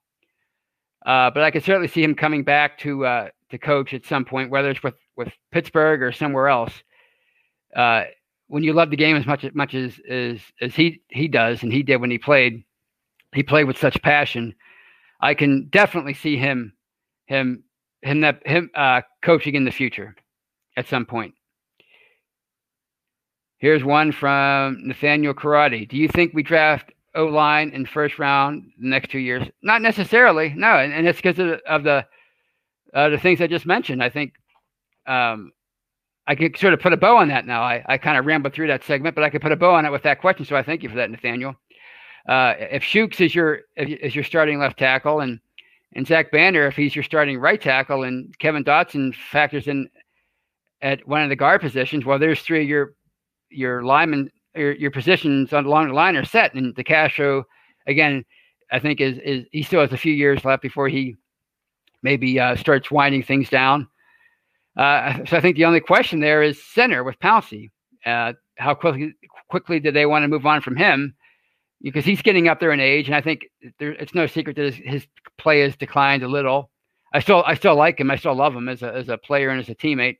Uh, 1.06 1.30
but 1.30 1.42
I 1.42 1.50
can 1.50 1.62
certainly 1.62 1.88
see 1.88 2.02
him 2.02 2.14
coming 2.14 2.44
back 2.44 2.78
to 2.78 3.04
uh, 3.06 3.28
to 3.50 3.58
coach 3.58 3.94
at 3.94 4.04
some 4.04 4.24
point, 4.24 4.50
whether 4.50 4.70
it's 4.70 4.82
with 4.82 4.94
with 5.16 5.32
Pittsburgh 5.50 6.02
or 6.02 6.12
somewhere 6.12 6.48
else. 6.48 6.72
Uh, 7.74 8.04
when 8.48 8.64
you 8.64 8.72
love 8.72 8.90
the 8.90 8.96
game 8.96 9.16
as 9.16 9.26
much 9.26 9.44
as 9.44 9.54
much 9.54 9.74
as 9.74 10.00
as 10.09 10.40
as 10.61 10.74
he 10.74 11.00
he 11.09 11.28
does, 11.28 11.62
and 11.62 11.72
he 11.72 11.83
did 11.83 11.96
when 11.96 12.11
he 12.11 12.18
played, 12.18 12.64
he 13.33 13.42
played 13.42 13.64
with 13.64 13.78
such 13.78 14.00
passion. 14.02 14.54
I 15.20 15.35
can 15.35 15.68
definitely 15.68 16.14
see 16.14 16.37
him 16.37 16.72
him 17.26 17.62
him 18.02 18.20
that 18.22 18.46
him 18.46 18.70
uh, 18.74 19.02
coaching 19.22 19.54
in 19.54 19.64
the 19.64 19.70
future 19.70 20.16
at 20.76 20.88
some 20.88 21.06
point. 21.06 21.35
Here's 23.59 23.85
one 23.85 24.11
from 24.11 24.78
Nathaniel 24.87 25.35
Karate. 25.35 25.87
Do 25.88 25.96
you 25.96 26.09
think 26.09 26.33
we 26.33 26.42
draft 26.42 26.92
O 27.14 27.26
line 27.26 27.70
in 27.70 27.85
first 27.85 28.18
round 28.18 28.64
the 28.78 28.88
next 28.88 29.11
two 29.11 29.18
years? 29.18 29.46
Not 29.62 29.83
necessarily, 29.83 30.54
no, 30.56 30.78
and, 30.78 30.92
and 30.92 31.06
it's 31.06 31.20
because 31.20 31.38
of, 31.38 31.61
of 31.68 31.85
the 31.85 32.06
uh, 32.94 33.11
the 33.11 33.18
things 33.18 33.40
I 33.40 33.46
just 33.46 33.66
mentioned. 33.66 34.02
I 34.02 34.09
think 34.09 34.33
um, 35.06 35.52
I 36.26 36.35
could 36.35 36.56
sort 36.56 36.74
of 36.74 36.80
put 36.80 36.92
a 36.92 36.96
bow 36.96 37.16
on 37.16 37.28
that 37.28 37.46
now. 37.46 37.62
I, 37.62 37.83
I 37.87 37.98
kind 37.98 38.16
of 38.16 38.26
rambled 38.26 38.54
through 38.54 38.68
that 38.68 38.85
segment, 38.85 39.14
but 39.14 39.24
I 39.24 39.30
could 39.30 39.42
put 39.42 39.52
a 39.52 39.56
bow 39.56 39.74
on 39.74 39.85
it 39.85 39.90
with 39.90 40.02
that 40.04 40.20
question. 40.20 40.44
So 40.44 40.56
I 40.56 40.62
thank 40.62 40.83
you 40.83 40.88
for 40.88 40.96
that, 40.96 41.11
Nathaniel. 41.11 41.56
Uh, 42.28 42.54
if 42.59 42.83
Chuks 42.83 43.20
is 43.20 43.35
your 43.35 43.61
is 43.76 44.14
your 44.14 44.24
starting 44.24 44.59
left 44.59 44.78
tackle 44.78 45.20
and 45.20 45.40
and 45.94 46.06
Zach 46.06 46.30
Banner, 46.30 46.66
if 46.66 46.76
he's 46.76 46.94
your 46.94 47.02
starting 47.02 47.38
right 47.38 47.61
tackle, 47.61 48.04
and 48.04 48.38
Kevin 48.38 48.62
Dotson 48.62 49.14
factors 49.14 49.66
in 49.66 49.88
at 50.83 51.06
one 51.09 51.22
of 51.22 51.28
the 51.28 51.37
guard 51.37 51.61
positions, 51.61 52.04
well, 52.04 52.18
there's 52.18 52.42
three 52.42 52.62
of 52.62 52.68
your 52.68 52.94
your 53.50 53.83
linemen, 53.83 54.30
your, 54.54 54.72
your 54.72 54.90
positions 54.90 55.52
on 55.52 55.64
along 55.64 55.88
the 55.88 55.94
line 55.94 56.16
are 56.16 56.24
set. 56.24 56.54
And 56.54 56.74
DeCastro, 56.76 57.42
again, 57.87 58.24
I 58.70 58.78
think 58.78 59.00
is 59.00 59.18
is 59.18 59.46
he 59.50 59.62
still 59.62 59.80
has 59.80 59.92
a 59.92 59.96
few 59.96 60.12
years 60.12 60.44
left 60.44 60.62
before 60.62 60.88
he 60.88 61.16
maybe 62.02 62.38
uh, 62.38 62.56
starts 62.56 62.90
winding 62.90 63.22
things 63.22 63.48
down. 63.48 63.88
Uh, 64.80 65.24
so 65.26 65.36
I 65.36 65.40
think 65.40 65.56
the 65.56 65.66
only 65.66 65.80
question 65.80 66.20
there 66.20 66.42
is 66.42 66.62
center 66.64 67.04
with 67.04 67.18
Pouncey. 67.20 67.70
Uh, 68.04 68.32
how 68.56 68.74
quickly 68.74 69.12
quickly 69.48 69.78
do 69.78 69.90
they 69.90 70.06
want 70.06 70.22
to 70.22 70.28
move 70.28 70.46
on 70.46 70.60
from 70.60 70.76
him? 70.76 71.14
because 71.82 72.04
he's 72.04 72.22
getting 72.22 72.48
up 72.48 72.60
there 72.60 72.72
in 72.72 72.80
age, 72.80 73.06
and 73.06 73.14
I 73.14 73.20
think 73.20 73.46
there, 73.78 73.92
it's 73.92 74.14
no 74.14 74.26
secret 74.26 74.56
that 74.56 74.74
his, 74.74 74.76
his, 74.76 75.06
play 75.38 75.60
has 75.60 75.74
declined 75.74 76.22
a 76.22 76.28
little. 76.28 76.70
I 77.14 77.20
still 77.20 77.42
I 77.46 77.54
still 77.54 77.74
like 77.74 77.98
him. 77.98 78.10
I 78.10 78.16
still 78.16 78.34
love 78.34 78.54
him 78.54 78.68
as 78.68 78.82
a 78.82 78.92
as 78.92 79.08
a 79.08 79.16
player 79.16 79.48
and 79.48 79.58
as 79.58 79.70
a 79.70 79.74
teammate, 79.74 80.18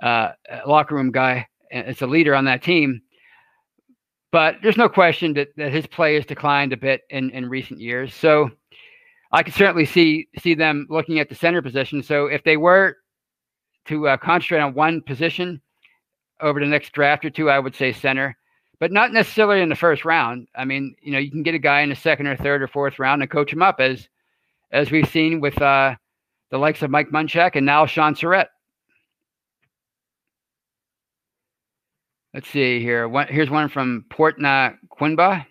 uh, 0.00 0.30
locker 0.66 0.94
room 0.94 1.10
guy, 1.10 1.48
as 1.72 2.00
a 2.00 2.06
leader 2.06 2.34
on 2.34 2.44
that 2.44 2.62
team. 2.62 3.02
But 4.30 4.56
there's 4.62 4.76
no 4.76 4.88
question 4.88 5.34
that, 5.34 5.48
that 5.56 5.72
his 5.72 5.86
play 5.86 6.14
has 6.14 6.26
declined 6.26 6.72
a 6.72 6.76
bit 6.76 7.02
in, 7.10 7.30
in 7.30 7.48
recent 7.48 7.80
years. 7.80 8.14
So 8.14 8.50
I 9.32 9.42
can 9.42 9.52
certainly 9.52 9.84
see 9.84 10.28
see 10.38 10.54
them 10.54 10.86
looking 10.88 11.18
at 11.18 11.28
the 11.28 11.34
center 11.34 11.60
position. 11.60 12.02
So 12.02 12.26
if 12.26 12.44
they 12.44 12.56
were 12.56 12.96
to 13.86 14.08
uh, 14.08 14.16
concentrate 14.16 14.60
on 14.60 14.74
one 14.74 15.00
position 15.02 15.60
over 16.40 16.60
the 16.60 16.66
next 16.66 16.92
draft 16.92 17.24
or 17.24 17.30
two, 17.30 17.50
I 17.50 17.58
would 17.58 17.74
say 17.74 17.92
center 17.92 18.36
but 18.84 18.92
not 18.92 19.12
necessarily 19.12 19.62
in 19.62 19.68
the 19.68 19.74
first 19.74 20.04
round. 20.04 20.48
I 20.54 20.64
mean, 20.64 20.94
you 21.00 21.12
know, 21.12 21.18
you 21.18 21.30
can 21.30 21.42
get 21.42 21.54
a 21.54 21.58
guy 21.58 21.80
in 21.80 21.88
the 21.88 21.96
second 21.96 22.26
or 22.26 22.36
third 22.36 22.62
or 22.62 22.68
fourth 22.68 22.98
round 22.98 23.22
and 23.22 23.30
coach 23.30 23.52
him 23.52 23.62
up 23.62 23.80
as 23.80 24.08
as 24.72 24.90
we've 24.90 25.08
seen 25.08 25.40
with 25.40 25.60
uh, 25.62 25.94
the 26.50 26.58
likes 26.58 26.82
of 26.82 26.90
Mike 26.90 27.08
Munchak 27.10 27.52
and 27.54 27.64
now 27.64 27.86
Shaun 27.86 28.14
Sarrett. 28.14 28.48
Let's 32.32 32.48
see 32.48 32.80
here. 32.80 33.08
One, 33.08 33.28
here's 33.28 33.48
one 33.48 33.68
from 33.68 34.04
Portna 34.10 34.76
Quinba. 34.90 35.46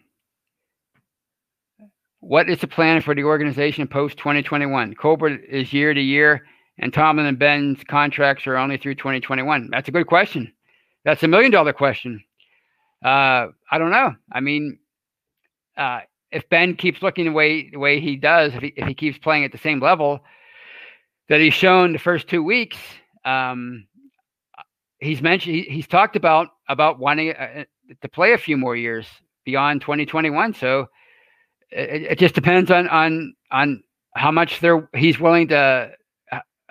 What 2.20 2.50
is 2.50 2.60
the 2.60 2.68
plan 2.68 3.02
for 3.02 3.16
the 3.16 3.24
organization 3.24 3.88
post 3.88 4.18
2021? 4.18 4.96
Colbert 4.96 5.44
is 5.46 5.72
year 5.72 5.94
to 5.94 6.02
year, 6.02 6.46
and 6.80 6.94
Tomlin 6.94 7.26
and 7.26 7.40
Ben's 7.40 7.84
contracts 7.84 8.48
are 8.48 8.58
only 8.58 8.78
through 8.78 8.96
2021. 8.96 9.70
That's 9.72 9.88
a 9.88 9.92
good 9.92 10.08
question. 10.08 10.52
That's 11.06 11.24
a 11.24 11.28
million 11.28 11.52
dollar 11.52 11.74
question. 11.74 12.24
Uh, 13.04 13.48
I 13.72 13.78
don't 13.78 13.92
know. 13.92 14.16
I 14.32 14.40
mean, 14.40 14.80
uh, 15.78 16.02
if 16.32 16.48
Ben 16.50 16.76
keeps 16.76 17.02
looking 17.02 17.26
the 17.26 17.32
way 17.32 17.70
the 17.70 17.78
way 17.78 18.00
he 18.00 18.16
does, 18.16 18.54
if 18.56 18.62
he 18.62 18.74
if 18.76 18.88
he 18.88 18.94
keeps 18.94 19.18
playing 19.18 19.44
at 19.44 19.52
the 19.52 19.58
same 19.58 19.80
level 19.80 20.22
that 21.30 21.40
he's 21.40 21.54
shown 21.54 21.94
the 21.94 22.00
first 22.00 22.28
two 22.28 22.44
weeks, 22.44 22.78
um, 23.26 23.86
he's 25.00 25.22
mentioned 25.22 25.56
he, 25.56 25.62
he's 25.64 25.88
talked 25.88 26.16
about 26.16 26.48
about 26.70 27.00
wanting 27.00 27.32
uh, 27.34 27.66
to 28.02 28.10
play 28.10 28.34
a 28.34 28.38
few 28.38 28.58
more 28.58 28.76
years 28.76 29.06
beyond 29.46 29.82
2021. 29.82 30.54
So 30.54 30.88
it, 31.70 32.04
it 32.04 32.20
just 32.20 32.36
depends 32.36 32.72
on 32.72 32.88
on 32.88 33.36
on 33.52 33.84
how 34.16 34.32
much 34.32 34.60
they're 34.60 34.90
he's 34.96 35.20
willing 35.20 35.50
to 35.50 35.92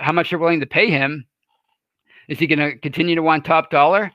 how 0.03 0.13
much 0.13 0.31
they're 0.31 0.39
willing 0.39 0.61
to 0.61 0.67
pay 0.67 0.91
him. 0.91 1.25
Is 2.29 2.39
he 2.39 2.47
going 2.47 2.59
to 2.59 2.79
continue 2.79 3.15
to 3.15 3.23
want 3.23 3.45
top 3.45 3.71
dollar? 3.71 4.13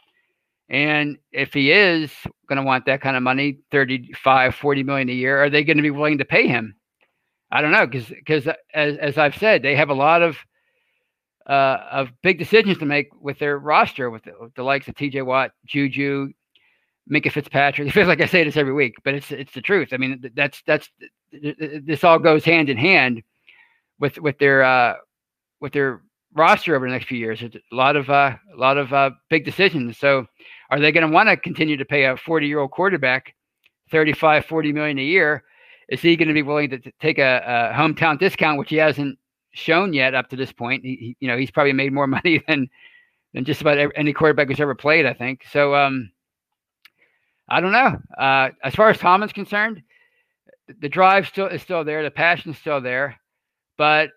And 0.70 1.18
if 1.32 1.54
he 1.54 1.72
is 1.72 2.12
going 2.48 2.58
to 2.58 2.64
want 2.64 2.86
that 2.86 3.02
kind 3.02 3.16
of 3.16 3.24
money, 3.24 3.60
35, 3.72 4.56
40 4.56 4.84
million 4.84 5.10
a 5.10 5.14
year, 5.14 5.42
are 5.42 5.50
they 5.50 5.64
going 5.64 5.78
to 5.78 5.84
be 5.84 5.92
willing 5.92 6.18
to 6.18 6.26
pay 6.26 6.48
him? 6.48 6.76
I 7.52 7.62
don't 7.62 7.72
know 7.72 7.88
because 7.88 8.08
because 8.08 8.48
as 8.74 8.98
as 8.98 9.18
I've 9.18 9.38
said, 9.38 9.62
they 9.62 9.76
have 9.76 9.90
a 9.90 9.94
lot 9.94 10.22
of 10.22 10.38
uh, 11.48 11.78
of 11.92 12.10
big 12.22 12.38
decisions 12.38 12.78
to 12.80 12.86
make 12.86 13.08
with 13.22 13.40
their 13.40 13.58
roster, 13.58 14.10
with 14.10 14.24
the, 14.24 14.34
with 14.40 14.54
the 14.56 14.64
likes 14.64 14.90
of 14.90 14.96
T.J. 14.96 15.22
Watt, 15.22 15.52
Juju, 15.66 16.34
Minkah 17.10 17.32
Fitzpatrick. 17.32 17.88
It 17.88 17.92
feels 17.92 18.10
like 18.10 18.20
I 18.20 18.26
say 18.26 18.44
this 18.44 18.58
every 18.58 18.74
week, 18.74 18.96
but 19.06 19.14
it's 19.14 19.32
it's 19.32 19.54
the 19.54 19.62
truth. 19.62 19.90
I 19.94 19.98
mean, 19.98 20.30
that's 20.36 20.62
that's 20.68 20.90
this 21.32 22.04
all 22.04 22.20
goes 22.20 22.44
hand 22.44 22.70
in 22.70 22.78
hand 22.78 23.24
with 24.00 24.20
with 24.20 24.38
their 24.40 24.64
uh, 24.64 24.96
with 25.60 25.74
their 25.74 26.02
roster 26.34 26.76
over 26.76 26.86
the 26.86 26.92
next 26.92 27.08
few 27.08 27.18
years. 27.18 27.42
It's 27.42 27.56
a 27.56 27.76
lot 27.76 27.96
of 27.96 28.10
uh, 28.10 28.36
a 28.54 28.58
lot 28.58 28.78
of 28.78 28.94
uh, 28.94 29.12
big 29.30 29.46
decisions. 29.46 29.98
So, 29.98 30.26
are 30.70 30.80
they 30.80 30.92
going 30.92 31.08
to 31.08 31.14
want 31.14 31.30
to 31.30 31.38
continue 31.38 31.78
to 31.78 31.86
pay 31.86 32.06
a 32.06 32.18
40 32.18 32.48
year 32.48 32.60
old 32.60 32.72
quarterback 32.72 33.34
35, 33.92 34.46
40 34.46 34.74
million 34.74 35.00
a 35.00 35.04
year? 35.04 35.44
Is 35.90 36.02
he 36.02 36.18
going 36.18 36.28
to 36.28 36.34
be 36.34 36.44
willing 36.44 36.70
to, 36.72 36.80
to 36.80 36.92
take 37.00 37.18
a, 37.18 37.72
a, 37.72 37.78
hometown 37.78 38.20
discount, 38.20 38.60
which 38.60 38.70
he 38.70 38.76
hasn't 38.76 39.18
shown 39.52 39.94
yet 39.94 40.14
up 40.14 40.30
to 40.30 40.36
this 40.36 40.52
point? 40.52 40.84
He, 40.84 40.96
he, 40.96 41.18
you 41.22 41.28
know, 41.30 41.38
he's 41.38 41.52
probably 41.52 41.74
made 41.74 41.94
more 41.94 42.08
money 42.18 42.44
than 42.48 42.70
than 43.34 43.46
just 43.46 43.62
about 43.62 43.92
any 43.96 44.14
quarterback 44.14 44.48
who's 44.48 44.60
ever 44.60 44.76
played. 44.76 45.06
I 45.06 45.14
think 45.14 45.44
so. 45.52 45.76
Um, 45.76 46.12
I 47.50 47.62
don't 47.62 47.72
know. 47.72 47.98
Uh, 48.18 48.50
as 48.64 48.76
far 48.76 48.90
as 48.90 48.98
Tomlin's 48.98 49.32
concerned, 49.32 49.82
the 50.82 50.90
drive 50.90 51.28
still 51.28 51.48
is 51.48 51.62
still 51.62 51.84
there, 51.84 52.04
the 52.04 52.12
passion's 52.12 52.58
still 52.58 52.82
there, 52.82 53.20
but 53.78 54.10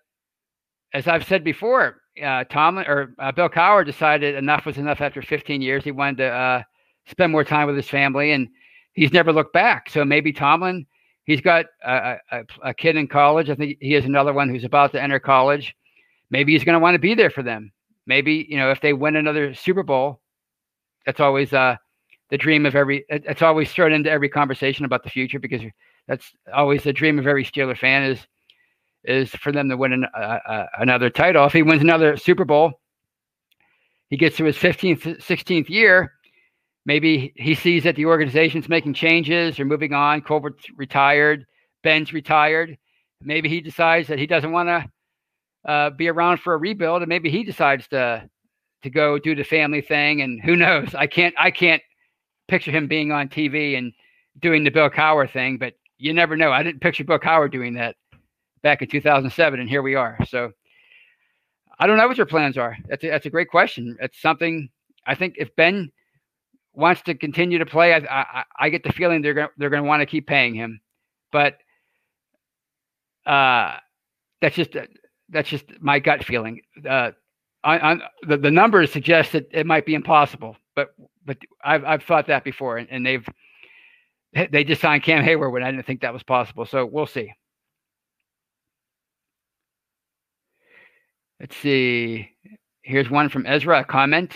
as 0.93 1.07
I've 1.07 1.25
said 1.25 1.43
before, 1.43 2.01
uh, 2.21 2.43
Tomlin 2.45 2.85
or 2.87 3.13
uh, 3.19 3.31
Bill 3.31 3.49
Cowher 3.49 3.85
decided 3.85 4.35
enough 4.35 4.65
was 4.65 4.77
enough 4.77 5.01
after 5.01 5.21
15 5.21 5.61
years. 5.61 5.83
He 5.83 5.91
wanted 5.91 6.17
to 6.17 6.27
uh, 6.27 6.63
spend 7.07 7.31
more 7.31 7.43
time 7.43 7.67
with 7.67 7.75
his 7.75 7.87
family, 7.87 8.31
and 8.31 8.49
he's 8.93 9.13
never 9.13 9.31
looked 9.31 9.53
back. 9.53 9.89
So 9.89 10.03
maybe 10.03 10.33
Tomlin, 10.33 10.85
he's 11.25 11.41
got 11.41 11.65
a, 11.85 12.17
a, 12.31 12.43
a 12.63 12.73
kid 12.73 12.95
in 12.95 13.07
college. 13.07 13.49
I 13.49 13.55
think 13.55 13.77
he 13.79 13.93
has 13.93 14.05
another 14.05 14.33
one 14.33 14.49
who's 14.49 14.65
about 14.65 14.91
to 14.93 15.01
enter 15.01 15.19
college. 15.19 15.75
Maybe 16.29 16.53
he's 16.53 16.63
going 16.63 16.73
to 16.73 16.79
want 16.79 16.95
to 16.95 16.99
be 16.99 17.13
there 17.15 17.29
for 17.29 17.43
them. 17.43 17.71
Maybe 18.05 18.45
you 18.49 18.57
know 18.57 18.71
if 18.71 18.81
they 18.81 18.93
win 18.93 19.15
another 19.15 19.53
Super 19.53 19.83
Bowl, 19.83 20.21
that's 21.05 21.19
always 21.19 21.53
uh, 21.53 21.77
the 22.29 22.37
dream 22.37 22.65
of 22.65 22.75
every. 22.75 23.05
It's 23.09 23.41
always 23.41 23.71
thrown 23.71 23.93
into 23.93 24.09
every 24.09 24.29
conversation 24.29 24.85
about 24.85 25.03
the 25.03 25.09
future 25.09 25.39
because 25.39 25.61
that's 26.07 26.31
always 26.53 26.83
the 26.83 26.93
dream 26.93 27.19
of 27.19 27.27
every 27.27 27.45
Steeler 27.45 27.77
fan 27.77 28.03
is 28.03 28.19
is 29.03 29.29
for 29.31 29.51
them 29.51 29.69
to 29.69 29.77
win 29.77 29.93
an, 29.93 30.05
uh, 30.13 30.39
uh, 30.47 30.65
another 30.79 31.09
title. 31.09 31.45
If 31.45 31.53
he 31.53 31.63
wins 31.63 31.81
another 31.81 32.17
Super 32.17 32.45
Bowl, 32.45 32.73
he 34.09 34.17
gets 34.17 34.37
to 34.37 34.45
his 34.45 34.57
15th, 34.57 35.21
16th 35.21 35.69
year. 35.69 36.13
Maybe 36.85 37.33
he 37.35 37.55
sees 37.55 37.83
that 37.83 37.95
the 37.95 38.05
organization's 38.05 38.67
making 38.67 38.93
changes 38.93 39.59
or 39.59 39.65
moving 39.65 39.93
on. 39.93 40.21
Colbert's 40.21 40.65
retired, 40.75 41.45
Ben's 41.83 42.11
retired. 42.11 42.77
Maybe 43.21 43.49
he 43.49 43.61
decides 43.61 44.07
that 44.07 44.19
he 44.19 44.25
doesn't 44.25 44.51
want 44.51 44.67
to 44.69 45.71
uh, 45.71 45.89
be 45.91 46.07
around 46.07 46.39
for 46.39 46.55
a 46.55 46.57
rebuild, 46.57 47.03
and 47.03 47.09
maybe 47.09 47.29
he 47.29 47.43
decides 47.43 47.87
to 47.89 48.27
to 48.81 48.89
go 48.89 49.19
do 49.19 49.35
the 49.35 49.43
family 49.43 49.81
thing. 49.81 50.21
And 50.21 50.41
who 50.41 50.55
knows? 50.55 50.95
I 50.95 51.05
can't 51.05 51.35
I 51.37 51.51
can't 51.51 51.83
picture 52.47 52.71
him 52.71 52.87
being 52.87 53.11
on 53.11 53.29
TV 53.29 53.77
and 53.77 53.93
doing 54.39 54.63
the 54.63 54.71
Bill 54.71 54.89
Cowher 54.89 55.31
thing, 55.31 55.57
but 55.57 55.73
you 55.99 56.13
never 56.13 56.35
know. 56.35 56.51
I 56.51 56.63
didn't 56.63 56.81
picture 56.81 57.03
Bill 57.03 57.19
Cowher 57.19 57.51
doing 57.51 57.75
that 57.75 57.95
back 58.63 58.81
in 58.81 58.87
2007, 58.87 59.59
and 59.59 59.69
here 59.69 59.81
we 59.81 59.95
are. 59.95 60.17
So 60.27 60.51
I 61.79 61.87
don't 61.87 61.97
know 61.97 62.07
what 62.07 62.17
your 62.17 62.25
plans 62.25 62.57
are. 62.57 62.77
That's 62.87 63.03
a, 63.03 63.09
that's 63.09 63.25
a 63.25 63.29
great 63.29 63.49
question. 63.49 63.97
It's 63.99 64.21
something 64.21 64.69
I 65.05 65.15
think 65.15 65.35
if 65.37 65.55
Ben 65.55 65.91
wants 66.73 67.01
to 67.03 67.15
continue 67.15 67.57
to 67.57 67.65
play, 67.65 67.93
I, 67.93 67.97
I, 67.97 68.43
I 68.59 68.69
get 68.69 68.83
the 68.83 68.93
feeling 68.93 69.21
they're 69.21 69.33
going 69.33 69.49
they're 69.57 69.69
going 69.69 69.83
to 69.83 69.87
want 69.87 70.01
to 70.01 70.05
keep 70.05 70.27
paying 70.27 70.53
him, 70.53 70.79
but 71.31 71.57
uh, 73.25 73.77
that's 74.41 74.55
just 74.55 74.75
that's 75.29 75.49
just 75.49 75.65
my 75.79 75.99
gut 75.99 76.23
feeling. 76.23 76.61
Uh, 76.87 77.11
on, 77.63 77.79
on 77.81 78.01
the, 78.27 78.37
the 78.37 78.51
numbers 78.51 78.91
suggest 78.91 79.33
that 79.33 79.47
it 79.51 79.65
might 79.65 79.85
be 79.85 79.93
impossible, 79.93 80.55
but 80.75 80.93
but 81.25 81.37
I've 81.63 81.83
I've 81.85 82.03
thought 82.03 82.27
that 82.27 82.43
before, 82.43 82.77
and, 82.77 82.87
and 82.91 83.05
they've 83.05 83.27
they 84.51 84.63
just 84.63 84.81
signed 84.81 85.03
Cam 85.03 85.23
Heyward 85.23 85.51
when 85.51 85.63
I 85.63 85.71
didn't 85.71 85.85
think 85.85 86.01
that 86.01 86.13
was 86.13 86.23
possible. 86.23 86.65
So 86.65 86.85
we'll 86.85 87.07
see. 87.07 87.33
Let's 91.41 91.57
see. 91.57 92.29
Here's 92.83 93.09
one 93.09 93.27
from 93.27 93.47
Ezra, 93.47 93.79
a 93.79 93.83
comment 93.83 94.31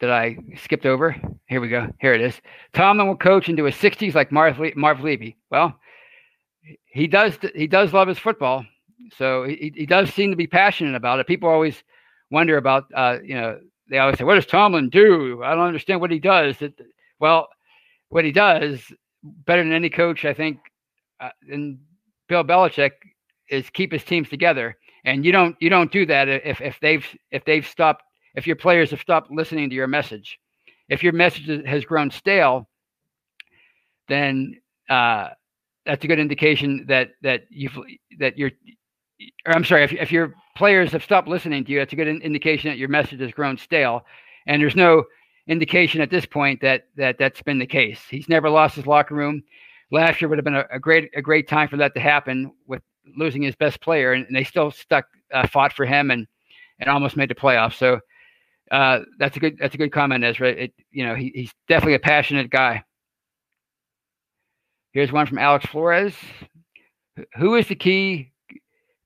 that 0.00 0.10
I 0.10 0.36
skipped 0.62 0.84
over. 0.84 1.16
Here 1.48 1.58
we 1.58 1.70
go. 1.70 1.88
Here 2.02 2.12
it 2.12 2.20
is. 2.20 2.38
Tomlin 2.74 3.06
will 3.06 3.16
coach 3.16 3.48
into 3.48 3.64
his 3.64 3.76
60s 3.76 4.14
like 4.14 4.30
Marv, 4.30 4.58
Le- 4.58 4.76
Marv 4.76 5.00
Levy. 5.00 5.38
Well, 5.50 5.74
he 6.84 7.06
does. 7.06 7.38
He 7.54 7.66
does 7.66 7.94
love 7.94 8.08
his 8.08 8.18
football, 8.18 8.66
so 9.16 9.44
he, 9.44 9.72
he 9.74 9.86
does 9.86 10.12
seem 10.12 10.28
to 10.32 10.36
be 10.36 10.46
passionate 10.46 10.94
about 10.94 11.18
it. 11.18 11.26
People 11.26 11.48
always 11.48 11.82
wonder 12.30 12.58
about, 12.58 12.84
uh, 12.94 13.16
you 13.24 13.36
know, 13.36 13.58
they 13.88 13.96
always 13.96 14.18
say, 14.18 14.24
"What 14.24 14.34
does 14.34 14.44
Tomlin 14.44 14.90
do?" 14.90 15.42
I 15.42 15.54
don't 15.54 15.66
understand 15.66 16.02
what 16.02 16.10
he 16.10 16.18
does. 16.18 16.60
It, 16.60 16.78
well, 17.20 17.48
what 18.10 18.26
he 18.26 18.32
does 18.32 18.82
better 19.22 19.64
than 19.64 19.72
any 19.72 19.88
coach, 19.88 20.26
I 20.26 20.34
think, 20.34 20.58
uh, 21.20 21.30
and 21.50 21.78
Bill 22.28 22.44
Belichick 22.44 22.90
is 23.48 23.70
keep 23.70 23.92
his 23.92 24.04
teams 24.04 24.28
together 24.28 24.76
and 25.06 25.24
you 25.24 25.32
don't 25.32 25.56
you 25.60 25.70
don't 25.70 25.90
do 25.90 26.04
that 26.04 26.28
if 26.28 26.60
if 26.60 26.78
they've 26.80 27.06
if 27.30 27.44
they've 27.46 27.66
stopped 27.66 28.02
if 28.34 28.46
your 28.46 28.56
players 28.56 28.90
have 28.90 29.00
stopped 29.00 29.30
listening 29.30 29.70
to 29.70 29.74
your 29.74 29.86
message. 29.86 30.38
If 30.88 31.02
your 31.02 31.14
message 31.14 31.66
has 31.66 31.84
grown 31.84 32.10
stale 32.10 32.68
then 34.08 34.60
uh, 34.88 35.30
that's 35.84 36.04
a 36.04 36.08
good 36.08 36.18
indication 36.18 36.84
that 36.88 37.10
that 37.22 37.46
you've 37.50 37.76
that 38.18 38.36
you're 38.36 38.50
or 39.46 39.54
I'm 39.54 39.64
sorry 39.64 39.84
if, 39.84 39.92
if 39.92 40.12
your 40.12 40.34
players 40.56 40.92
have 40.92 41.02
stopped 41.02 41.28
listening 41.28 41.64
to 41.64 41.72
you 41.72 41.78
that's 41.78 41.92
a 41.92 41.96
good 41.96 42.08
indication 42.08 42.70
that 42.70 42.78
your 42.78 42.88
message 42.88 43.20
has 43.20 43.32
grown 43.32 43.56
stale. 43.56 44.04
And 44.46 44.60
there's 44.60 44.76
no 44.76 45.04
indication 45.48 46.00
at 46.00 46.10
this 46.10 46.26
point 46.26 46.60
that 46.60 46.88
that 46.96 47.18
that's 47.18 47.42
been 47.42 47.58
the 47.58 47.66
case. 47.66 48.00
He's 48.10 48.28
never 48.28 48.50
lost 48.50 48.76
his 48.76 48.86
locker 48.86 49.14
room. 49.14 49.42
Last 49.90 50.20
year 50.20 50.28
would 50.28 50.38
have 50.38 50.44
been 50.44 50.56
a, 50.56 50.66
a 50.70 50.80
great 50.80 51.10
a 51.16 51.22
great 51.22 51.48
time 51.48 51.68
for 51.68 51.76
that 51.78 51.94
to 51.94 52.00
happen 52.00 52.52
with 52.66 52.82
losing 53.16 53.42
his 53.42 53.54
best 53.56 53.80
player, 53.80 54.12
and, 54.12 54.26
they 54.34 54.44
still 54.44 54.70
stuck 54.70 55.06
uh, 55.32 55.46
fought 55.46 55.72
for 55.72 55.86
him 55.86 56.10
and 56.10 56.26
and 56.78 56.90
almost 56.90 57.16
made 57.16 57.30
the 57.30 57.34
playoffs. 57.34 57.74
So 57.74 58.00
uh, 58.70 59.00
that's 59.18 59.36
a 59.36 59.40
good 59.40 59.56
that's 59.58 59.74
a 59.74 59.78
good 59.78 59.92
comment, 59.92 60.24
Ezra. 60.24 60.48
It, 60.48 60.74
you 60.90 61.06
know 61.06 61.14
he, 61.14 61.32
he's 61.34 61.52
definitely 61.68 61.94
a 61.94 62.00
passionate 62.00 62.50
guy. 62.50 62.84
Here's 64.92 65.12
one 65.12 65.26
from 65.26 65.38
Alex 65.38 65.66
Flores. 65.66 66.14
Who 67.36 67.54
is 67.54 67.68
the 67.68 67.74
key 67.74 68.32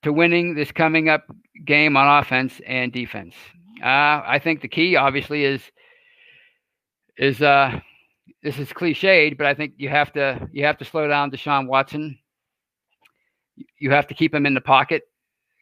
to 0.03 0.13
winning 0.13 0.55
this 0.55 0.73
coming 0.73 1.09
up 1.09 1.25
game 1.65 1.97
on 1.97 2.23
offense 2.23 2.61
and 2.67 2.93
defense? 2.93 3.35
Uh, 3.83 4.23
I 4.25 4.41
think 4.43 4.61
the 4.61 4.69
key, 4.69 4.97
obviously, 4.97 5.45
is 5.45 5.63
is 7.17 7.43
uh, 7.43 7.81
this 8.43 8.59
is 8.59 8.69
cliched, 8.71 9.37
but 9.37 9.47
I 9.47 9.55
think 9.55 9.75
you 9.77 9.89
have 9.89 10.13
to 10.13 10.49
you 10.53 10.65
have 10.65 10.79
to 10.79 10.85
slow 10.85 11.09
down 11.09 11.31
Deshaun 11.31 11.67
Watson 11.67 12.19
you 13.79 13.91
have 13.91 14.07
to 14.09 14.15
keep 14.15 14.35
him 14.35 14.47
in 14.47 14.55
the 14.55 14.61
pocket 14.61 15.03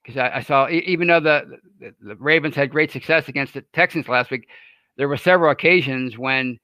because 0.03 0.19
I, 0.19 0.39
I, 0.39 0.41
saw 0.41 0.69
even 0.69 1.09
though 1.09 1.21
the, 1.21 1.59
the, 1.81 1.95
the 2.01 2.17
Ravens 2.17 2.55
had 2.55 2.71
great 2.71 2.91
success 2.91 3.29
against 3.29 3.55
the 3.55 3.63
Texans 3.73 4.09
last 4.09 4.31
week, 4.31 4.49
there 4.97 5.09
were 5.09 5.17
several 5.17 5.51
occasions 5.51 6.17
when 6.17 6.59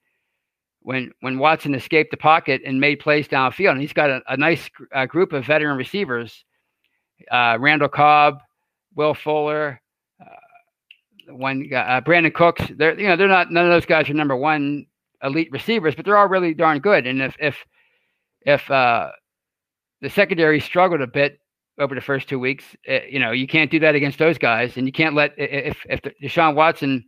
when 0.81 1.11
when 1.21 1.39
Watson 1.39 1.73
escaped 1.73 2.11
the 2.11 2.17
pocket 2.17 2.61
and 2.65 2.79
made 2.79 2.99
plays 2.99 3.27
downfield, 3.27 3.71
and 3.71 3.81
he's 3.81 3.93
got 3.93 4.09
a, 4.09 4.21
a 4.27 4.37
nice 4.37 4.69
group 5.07 5.33
of 5.33 5.45
veteran 5.45 5.77
receivers: 5.77 6.43
uh, 7.31 7.57
Randall 7.59 7.89
Cobb, 7.89 8.39
Will 8.95 9.13
Fuller, 9.13 9.81
uh, 10.21 11.33
one 11.33 11.69
uh, 11.73 12.01
Brandin 12.01 12.33
Cooks. 12.33 12.63
They're 12.77 12.99
you 12.99 13.07
know 13.07 13.15
they're 13.15 13.27
not 13.27 13.51
none 13.51 13.65
of 13.65 13.71
those 13.71 13.85
guys 13.85 14.09
are 14.09 14.13
number 14.13 14.35
one 14.35 14.85
elite 15.23 15.51
receivers, 15.51 15.95
but 15.95 16.05
they're 16.05 16.17
all 16.17 16.27
really 16.27 16.53
darn 16.53 16.79
good. 16.79 17.07
And 17.07 17.21
if 17.21 17.35
if 17.39 17.57
if 18.41 18.69
uh, 18.69 19.09
the 20.05 20.09
secondary 20.11 20.59
struggled 20.59 21.01
a 21.01 21.07
bit 21.07 21.39
over 21.79 21.95
the 21.95 22.01
first 22.01 22.29
two 22.29 22.37
weeks. 22.37 22.63
Uh, 22.87 22.99
you 23.09 23.17
know, 23.17 23.31
you 23.31 23.47
can't 23.47 23.71
do 23.71 23.79
that 23.79 23.95
against 23.95 24.19
those 24.19 24.37
guys, 24.37 24.77
and 24.77 24.85
you 24.85 24.93
can't 24.93 25.15
let 25.15 25.33
if 25.35 25.83
if 25.89 25.99
Deshaun 26.21 26.53
Watson 26.53 27.03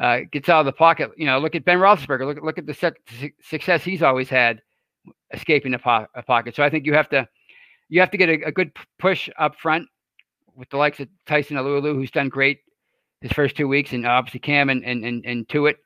uh, 0.00 0.20
gets 0.32 0.48
out 0.48 0.60
of 0.60 0.66
the 0.66 0.72
pocket. 0.72 1.10
You 1.18 1.26
know, 1.26 1.38
look 1.38 1.54
at 1.54 1.66
Ben 1.66 1.76
Roethlisberger. 1.76 2.24
Look 2.24 2.42
look 2.42 2.56
at 2.56 2.64
the 2.64 2.94
success 3.42 3.84
he's 3.84 4.02
always 4.02 4.30
had 4.30 4.62
escaping 5.34 5.72
the 5.72 5.78
po- 5.78 6.06
pocket. 6.26 6.56
So 6.56 6.62
I 6.62 6.70
think 6.70 6.86
you 6.86 6.94
have 6.94 7.10
to 7.10 7.28
you 7.90 8.00
have 8.00 8.10
to 8.12 8.16
get 8.16 8.30
a, 8.30 8.46
a, 8.46 8.50
good 8.50 8.72
push 8.98 9.28
up 9.38 9.54
front 9.56 9.86
with 10.54 10.70
the 10.70 10.78
likes 10.78 10.98
of 10.98 11.08
Tyson 11.26 11.58
Alualu, 11.58 11.94
who's 11.94 12.10
done 12.10 12.30
great 12.30 12.60
his 13.20 13.30
first 13.32 13.58
two 13.58 13.68
weeks, 13.68 13.92
and 13.92 14.06
obviously 14.06 14.40
Cam 14.40 14.70
and 14.70 14.82
and 14.86 15.04
and, 15.04 15.22
and 15.26 15.46
Tuitt. 15.48 15.76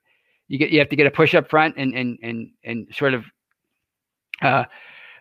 You 0.47 0.59
get 0.59 0.71
you 0.71 0.79
have 0.79 0.91
to 0.91 0.97
get 0.97 1.09
a 1.09 1.11
push 1.11 1.35
up 1.35 1.51
front 1.51 1.75
and 1.77 1.93
and 1.93 2.19
and 2.23 2.51
and 2.63 2.87
sort 2.95 3.15
of 3.15 3.25
uh, 4.43 4.65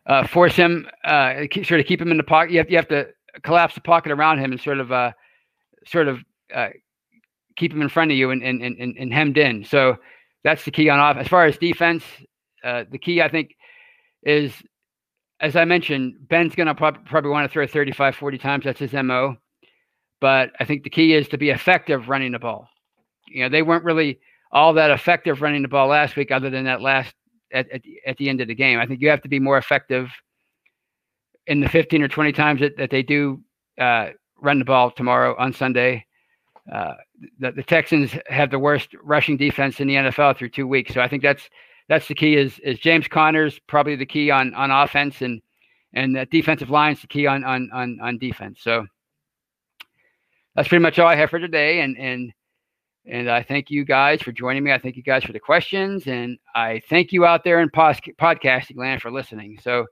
uh, 0.06 0.26
force 0.28 0.56
him, 0.56 0.88
uh, 1.04 1.45
sort 1.64 1.80
of 1.80 1.86
keep 1.86 2.02
him 2.02 2.12
in 2.12 2.18
the 2.18 2.24
pocket. 2.24 2.52
You 2.52 2.58
have 2.60 2.70
you 2.70 2.78
have 2.78 2.88
to 2.89 3.08
collapse 3.43 3.76
the 3.76 3.82
pocket 3.82 4.12
around 4.12 4.39
him 4.39 4.52
and 4.52 4.60
sort 4.60 4.80
of 4.80 4.91
uh, 4.91 5.12
sort 5.86 6.08
of 6.08 6.20
uh, 6.54 6.70
keep 7.56 7.72
him 7.74 7.82
in 7.82 7.89
front 7.89 8.12
of 8.12 8.18
you 8.18 8.32
and 8.32 8.43
and, 8.43 8.62
and 8.62 8.78
and 8.78 9.14
hemmed 9.14 9.38
in. 9.38 9.64
So 9.64 9.97
that's 10.43 10.66
the 10.66 10.72
key 10.72 10.89
on 10.89 11.00
off. 11.00 11.18
As 11.18 11.28
far 11.28 11.45
as 11.45 11.58
defense, 11.58 12.04
uh, 12.64 12.86
the 12.89 12.97
key 12.97 13.22
I 13.22 13.30
think 13.30 13.56
is 14.24 14.54
as 15.39 15.56
I 15.56 15.66
mentioned, 15.66 16.28
Ben's 16.28 16.56
going 16.56 16.68
to 16.68 16.76
prob- 16.76 17.06
probably 17.06 17.32
want 17.32 17.47
to 17.47 17.54
throw 17.54 17.66
35, 17.66 18.16
40 18.16 18.38
times. 18.38 18.66
That's 18.66 18.80
his 18.80 18.93
MO. 18.93 19.38
But 20.20 20.52
I 20.60 20.66
think 20.66 20.84
the 20.84 20.89
key 20.89 21.14
is 21.14 21.30
to 21.30 21.38
be 21.38 21.50
effective 21.50 22.10
running 22.10 22.34
the 22.34 22.39
ball. 22.39 22.68
You 23.28 23.43
know, 23.43 23.50
they 23.50 23.62
weren't 23.62 23.86
really 23.86 24.20
all 24.52 24.74
that 24.74 24.91
effective 24.91 25.41
running 25.41 25.62
the 25.62 25.70
ball 25.70 25.88
last 25.88 26.16
week, 26.16 26.32
other 26.32 26.50
than 26.50 26.66
that 26.66 26.82
last 26.82 27.14
at, 27.54 27.70
at, 27.72 27.82
at 28.06 28.18
the 28.18 28.30
end 28.30 28.41
of 28.41 28.47
the 28.47 28.56
game. 28.56 28.80
I 28.80 28.86
think 28.86 29.02
you 29.02 29.10
have 29.10 29.22
to 29.22 29.30
be 29.30 29.39
more 29.39 29.58
effective 29.58 30.10
in 31.47 31.60
the 31.60 31.70
15 31.70 32.02
or 32.02 32.08
20 32.08 32.32
times 32.32 32.62
that, 32.62 32.78
that 32.78 32.89
they 32.89 33.04
do 33.04 33.41
uh, 33.80 34.10
run 34.41 34.60
the 34.60 34.66
ball 34.66 34.91
tomorrow 34.91 35.36
on 35.38 35.54
Sunday. 35.54 36.06
Uh, 36.72 36.93
the, 37.39 37.52
the 37.52 37.64
Texans 37.64 38.12
have 38.28 38.52
the 38.52 38.60
worst 38.60 38.89
rushing 39.04 39.38
defense 39.38 39.80
in 39.80 39.88
the 39.88 39.95
NFL 39.95 40.38
through 40.38 40.50
two 40.50 40.68
weeks. 40.68 40.93
So 40.93 41.02
I 41.02 41.08
think 41.08 41.24
that's 41.24 41.50
that's 41.88 42.08
the 42.08 42.14
key. 42.14 42.36
Is 42.36 42.60
is 42.60 42.78
James 42.78 43.08
Conner's 43.08 43.60
probably 43.68 43.95
the 43.95 44.06
key 44.06 44.30
on 44.30 44.54
on 44.54 44.70
offense 44.70 45.22
and 45.22 45.41
and 45.93 46.16
that 46.16 46.30
defensive 46.30 46.70
line's 46.70 47.02
the 47.02 47.08
key 47.08 47.26
on 47.26 47.43
on 47.43 47.70
on 47.74 47.97
on 48.02 48.20
defense. 48.20 48.60
So 48.62 48.86
that's 50.56 50.68
pretty 50.68 50.84
much 50.84 51.00
all 51.00 51.08
I 51.08 51.16
have 51.16 51.32
for 51.32 51.39
today. 51.39 51.82
And 51.82 51.97
and 51.97 52.32
and 53.10 53.30
I 53.30 53.43
thank 53.43 53.70
you 53.70 53.84
guys 53.84 54.22
for 54.22 54.32
joining 54.32 54.64
me. 54.64 54.72
I 54.72 54.78
thank 54.78 54.95
you 54.95 55.03
guys 55.03 55.24
for 55.24 55.34
the 55.34 55.39
questions, 55.39 56.07
and 56.07 56.38
I 56.55 56.82
thank 56.89 57.12
you 57.12 57.26
out 57.26 57.43
there 57.43 57.62
in 57.62 57.70
podcasting 57.70 58.78
land 58.78 59.01
for 59.01 59.12
listening. 59.12 59.60
So 59.62 59.86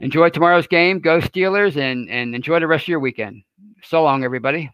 enjoy 0.00 0.30
tomorrow's 0.30 0.66
game. 0.66 1.00
Go 1.00 1.20
Steelers, 1.20 1.76
and 1.76 2.08
and 2.10 2.34
enjoy 2.34 2.60
the 2.60 2.66
rest 2.66 2.84
of 2.84 2.88
your 2.88 3.00
weekend. 3.00 3.42
So 3.82 4.02
long, 4.02 4.24
everybody. 4.24 4.70